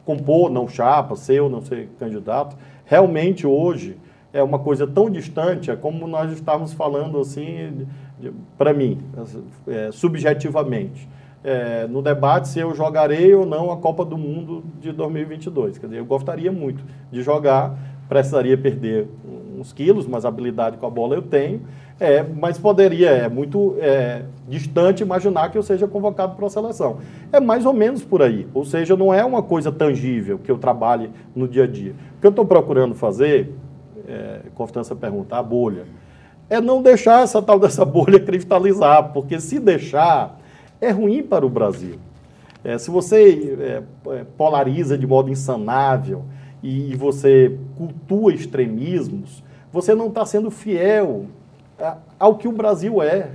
compor, 0.06 0.52
não 0.52 0.68
chapa, 0.68 1.16
ser 1.16 1.42
ou 1.42 1.50
não 1.50 1.62
ser 1.62 1.90
candidato, 2.00 2.56
realmente 2.86 3.48
hoje 3.48 3.98
é 4.32 4.44
uma 4.44 4.60
coisa 4.60 4.86
tão 4.86 5.10
distante, 5.10 5.72
é 5.72 5.76
como 5.76 6.08
nós 6.08 6.32
estávamos 6.32 6.72
falando 6.74 7.20
assim, 7.20 7.88
para 8.58 8.74
mim, 8.74 9.00
é, 9.68 9.92
subjetivamente 9.92 11.08
é, 11.48 11.88
no 11.88 12.02
debate 12.02 12.50
se 12.50 12.60
eu 12.60 12.76
jogarei 12.76 13.34
ou 13.34 13.46
não 13.46 13.72
a 13.72 13.78
Copa 13.78 14.04
do 14.04 14.18
Mundo 14.18 14.66
de 14.82 14.92
2022. 14.92 15.78
Quer 15.78 15.86
dizer, 15.86 16.00
eu 16.00 16.06
gostaria 16.06 16.52
muito 16.52 16.84
de 17.10 17.24
jogar, 17.24 17.74
precisaria 18.10 18.58
perder 18.58 19.08
uns 19.58 19.72
quilos, 19.72 20.06
mas 20.06 20.26
habilidade 20.26 20.76
com 20.76 20.86
a 20.86 20.90
bola 20.90 21.16
eu 21.16 21.22
tenho. 21.22 21.62
É, 21.98 22.22
mas 22.22 22.58
poderia, 22.58 23.12
é 23.12 23.30
muito 23.30 23.78
é, 23.80 24.24
distante 24.46 25.02
imaginar 25.02 25.50
que 25.50 25.58
eu 25.58 25.64
seja 25.64 25.88
convocado 25.88 26.36
para 26.36 26.46
a 26.46 26.50
seleção. 26.50 26.98
É 27.32 27.40
mais 27.40 27.66
ou 27.66 27.72
menos 27.72 28.04
por 28.04 28.22
aí. 28.22 28.46
Ou 28.54 28.66
seja, 28.66 28.98
não 28.98 29.14
é 29.14 29.24
uma 29.24 29.42
coisa 29.42 29.72
tangível 29.72 30.38
que 30.38 30.52
eu 30.52 30.58
trabalhe 30.58 31.10
no 31.34 31.48
dia 31.48 31.64
a 31.64 31.68
dia. 31.68 31.96
O 32.18 32.20
que 32.20 32.28
eu 32.28 32.32
estou 32.32 32.46
procurando 32.46 32.94
fazer, 32.94 33.56
é, 34.06 34.42
Constância 34.54 34.94
pergunta, 34.98 35.38
a 35.38 35.42
bolha, 35.42 35.86
é 36.50 36.60
não 36.60 36.82
deixar 36.82 37.24
essa 37.24 37.42
tal 37.42 37.58
dessa 37.58 37.84
bolha 37.86 38.20
cristalizar, 38.20 39.14
porque 39.14 39.40
se 39.40 39.60
deixar, 39.60 40.37
é 40.80 40.92
ruim 40.92 41.24
para 41.24 41.46
o 41.46 41.50
Brasil. 41.50 41.96
É, 42.64 42.78
se 42.78 42.90
você 42.90 43.56
é, 43.60 43.84
é, 44.14 44.24
polariza 44.38 44.98
de 44.98 45.08
modo 45.08 45.30
insanável 45.30 46.26
e, 46.62 46.92
e 46.92 46.96
você 46.96 47.58
cultua 47.78 48.34
extremismos, 48.34 49.44
você 49.72 49.94
não 49.94 50.08
está 50.08 50.26
sendo 50.26 50.50
fiel 50.50 51.26
ao 52.20 52.36
que 52.36 52.48
o 52.48 52.52
Brasil 52.52 53.02
é. 53.02 53.32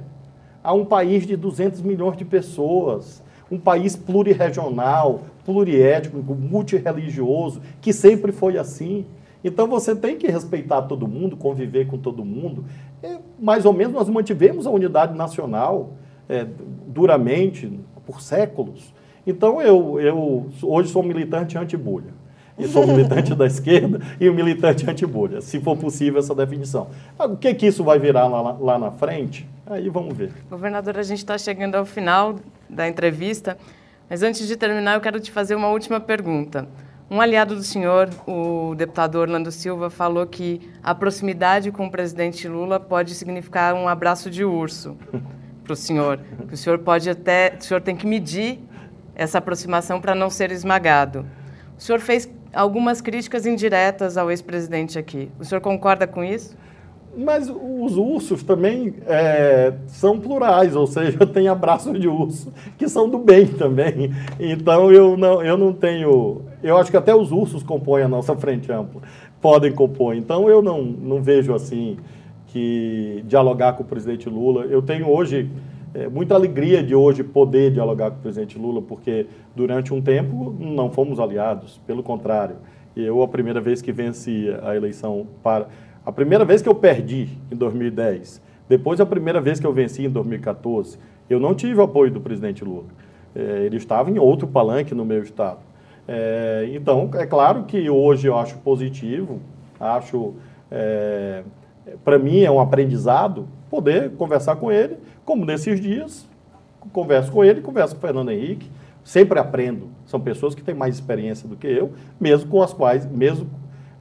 A 0.62 0.72
um 0.72 0.84
país 0.84 1.26
de 1.26 1.36
200 1.36 1.82
milhões 1.82 2.16
de 2.16 2.24
pessoas, 2.24 3.22
um 3.50 3.58
país 3.58 3.96
plurirregional, 3.96 5.22
pluriétnico, 5.44 6.34
multirreligioso, 6.34 7.60
que 7.80 7.92
sempre 7.92 8.30
foi 8.30 8.56
assim. 8.56 9.04
Então 9.42 9.66
você 9.66 9.94
tem 9.94 10.16
que 10.16 10.28
respeitar 10.28 10.82
todo 10.82 11.08
mundo, 11.08 11.36
conviver 11.36 11.86
com 11.86 11.98
todo 11.98 12.24
mundo. 12.24 12.64
É, 13.02 13.18
mais 13.40 13.64
ou 13.64 13.72
menos 13.72 13.92
nós 13.92 14.08
mantivemos 14.08 14.66
a 14.66 14.70
unidade 14.70 15.16
nacional 15.16 15.94
é, 16.28 16.46
duramente 16.86 17.80
por 18.06 18.20
séculos. 18.20 18.92
Então 19.26 19.60
eu, 19.62 20.00
eu 20.00 20.50
hoje 20.62 20.90
sou 20.90 21.02
militante 21.02 21.56
anti-bolha. 21.56 22.22
E 22.58 22.66
sou 22.66 22.84
militante 22.88 23.34
da 23.34 23.46
esquerda 23.46 24.00
e 24.20 24.28
um 24.28 24.34
militante 24.34 24.88
anti-bolha, 24.88 25.40
se 25.40 25.60
for 25.60 25.76
possível 25.76 26.20
essa 26.20 26.34
definição. 26.34 26.88
Ah, 27.18 27.26
o 27.26 27.36
que, 27.36 27.54
que 27.54 27.66
isso 27.66 27.82
vai 27.82 27.98
virar 27.98 28.26
lá, 28.26 28.52
lá 28.52 28.78
na 28.78 28.90
frente? 28.90 29.48
Aí 29.66 29.88
vamos 29.88 30.16
ver. 30.16 30.32
Governador, 30.50 30.98
a 30.98 31.02
gente 31.02 31.18
está 31.18 31.38
chegando 31.38 31.76
ao 31.76 31.86
final 31.86 32.36
da 32.68 32.86
entrevista, 32.86 33.56
mas 34.08 34.22
antes 34.22 34.46
de 34.46 34.56
terminar, 34.56 34.94
eu 34.94 35.00
quero 35.00 35.18
te 35.18 35.30
fazer 35.30 35.54
uma 35.54 35.68
última 35.68 35.98
pergunta. 35.98 36.68
Um 37.10 37.20
aliado 37.20 37.54
do 37.54 37.62
senhor, 37.62 38.08
o 38.26 38.74
deputado 38.74 39.16
Orlando 39.16 39.52
Silva, 39.52 39.90
falou 39.90 40.26
que 40.26 40.70
a 40.82 40.94
proximidade 40.94 41.70
com 41.70 41.86
o 41.86 41.90
presidente 41.90 42.48
Lula 42.48 42.80
pode 42.80 43.14
significar 43.14 43.74
um 43.74 43.86
abraço 43.86 44.30
de 44.30 44.44
urso. 44.44 44.96
para 45.62 45.72
o 45.72 45.76
senhor. 45.76 46.20
O 46.50 46.56
senhor 46.56 46.78
pode 46.78 47.08
até, 47.08 47.56
o 47.58 47.62
senhor 47.62 47.80
tem 47.80 47.96
que 47.96 48.06
medir 48.06 48.60
essa 49.14 49.38
aproximação 49.38 50.00
para 50.00 50.14
não 50.14 50.30
ser 50.30 50.50
esmagado. 50.50 51.24
O 51.78 51.80
senhor 51.80 52.00
fez 52.00 52.28
algumas 52.52 53.00
críticas 53.00 53.46
indiretas 53.46 54.16
ao 54.16 54.30
ex-presidente 54.30 54.98
aqui. 54.98 55.30
O 55.38 55.44
senhor 55.44 55.60
concorda 55.60 56.06
com 56.06 56.22
isso? 56.22 56.56
Mas 57.14 57.50
os 57.50 57.96
ursos 57.96 58.42
também 58.42 58.94
é, 59.06 59.74
são 59.86 60.18
plurais, 60.18 60.74
ou 60.74 60.86
seja, 60.86 61.26
tem 61.26 61.46
abraços 61.46 62.00
de 62.00 62.08
urso 62.08 62.50
que 62.78 62.88
são 62.88 63.08
do 63.08 63.18
bem 63.18 63.46
também. 63.46 64.10
Então 64.40 64.90
eu 64.90 65.16
não, 65.16 65.42
eu 65.42 65.58
não 65.58 65.74
tenho 65.74 66.42
Eu 66.62 66.78
acho 66.78 66.90
que 66.90 66.96
até 66.96 67.14
os 67.14 67.30
ursos 67.30 67.62
compõem 67.62 68.02
a 68.02 68.08
nossa 68.08 68.34
frente 68.34 68.72
ampla, 68.72 69.02
podem 69.42 69.72
compor. 69.72 70.14
Então 70.16 70.48
eu 70.48 70.62
não, 70.62 70.82
não 70.82 71.22
vejo 71.22 71.54
assim 71.54 71.98
que 72.52 73.24
dialogar 73.26 73.72
com 73.72 73.82
o 73.82 73.86
presidente 73.86 74.28
Lula. 74.28 74.66
Eu 74.66 74.82
tenho 74.82 75.08
hoje 75.08 75.48
é, 75.94 76.06
muita 76.06 76.34
alegria 76.34 76.82
de 76.82 76.94
hoje 76.94 77.24
poder 77.24 77.72
dialogar 77.72 78.10
com 78.10 78.18
o 78.18 78.20
presidente 78.20 78.58
Lula, 78.58 78.82
porque 78.82 79.26
durante 79.56 79.94
um 79.94 80.02
tempo 80.02 80.54
não 80.60 80.90
fomos 80.90 81.18
aliados, 81.18 81.80
pelo 81.86 82.02
contrário. 82.02 82.56
Eu, 82.94 83.22
a 83.22 83.28
primeira 83.28 83.58
vez 83.58 83.80
que 83.80 83.90
venci 83.90 84.54
a 84.62 84.76
eleição 84.76 85.26
para. 85.42 85.66
A 86.04 86.12
primeira 86.12 86.44
vez 86.44 86.60
que 86.60 86.68
eu 86.68 86.74
perdi, 86.74 87.28
em 87.50 87.56
2010, 87.56 88.42
depois 88.68 89.00
a 89.00 89.06
primeira 89.06 89.40
vez 89.40 89.58
que 89.58 89.66
eu 89.66 89.72
venci, 89.72 90.04
em 90.04 90.10
2014, 90.10 90.98
eu 91.30 91.40
não 91.40 91.54
tive 91.54 91.80
o 91.80 91.82
apoio 91.82 92.10
do 92.10 92.20
presidente 92.20 92.62
Lula. 92.62 92.84
É, 93.34 93.62
ele 93.64 93.78
estava 93.78 94.10
em 94.10 94.18
outro 94.18 94.46
palanque 94.46 94.94
no 94.94 95.06
meu 95.06 95.22
estado. 95.22 95.60
É, 96.06 96.68
então, 96.74 97.08
é 97.14 97.24
claro 97.24 97.64
que 97.64 97.88
hoje 97.88 98.26
eu 98.26 98.36
acho 98.36 98.58
positivo, 98.58 99.40
acho. 99.80 100.34
É, 100.70 101.42
para 102.04 102.18
mim 102.18 102.40
é 102.40 102.50
um 102.50 102.60
aprendizado 102.60 103.48
poder 103.70 104.10
conversar 104.12 104.56
com 104.56 104.70
ele, 104.70 104.96
como 105.24 105.44
nesses 105.44 105.80
dias, 105.80 106.26
converso 106.92 107.30
com 107.32 107.44
ele, 107.44 107.60
converso 107.60 107.94
com 107.94 107.98
o 107.98 108.02
Fernando 108.02 108.30
Henrique, 108.30 108.70
sempre 109.04 109.38
aprendo. 109.38 109.88
São 110.06 110.20
pessoas 110.20 110.54
que 110.54 110.62
têm 110.62 110.74
mais 110.74 110.94
experiência 110.94 111.48
do 111.48 111.56
que 111.56 111.66
eu, 111.66 111.92
mesmo 112.20 112.50
com 112.50 112.62
as 112.62 112.72
quais, 112.72 113.06
mesmo, 113.06 113.48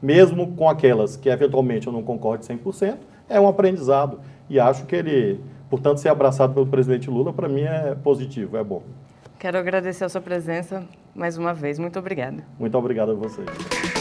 mesmo 0.02 0.54
com 0.54 0.70
aquelas 0.70 1.16
que 1.16 1.30
eventualmente 1.30 1.88
eu 1.88 1.94
não 1.94 2.04
concordo 2.04 2.44
100%, 2.44 2.98
é 3.30 3.40
um 3.40 3.48
aprendizado. 3.48 4.20
E 4.50 4.60
acho 4.60 4.86
que 4.86 4.96
ele, 4.96 5.40
portanto, 5.70 6.00
ser 6.00 6.10
abraçado 6.10 6.54
pelo 6.54 6.68
presidente 6.68 7.10
Lula, 7.10 7.32
para 7.32 7.48
mim 7.48 7.62
é 7.62 7.96
positivo, 7.96 8.58
é 8.58 8.64
bom. 8.64 8.84
Quero 9.40 9.58
agradecer 9.58 10.04
a 10.04 10.10
sua 10.10 10.22
presença 10.22 10.84
mais 11.16 11.38
uma 11.38 11.54
vez. 11.54 11.80
Muito 11.80 11.98
obrigada. 11.98 12.44
Muito 12.60 12.78
obrigado 12.78 13.12
a 13.12 13.16
vocês. 13.16 14.01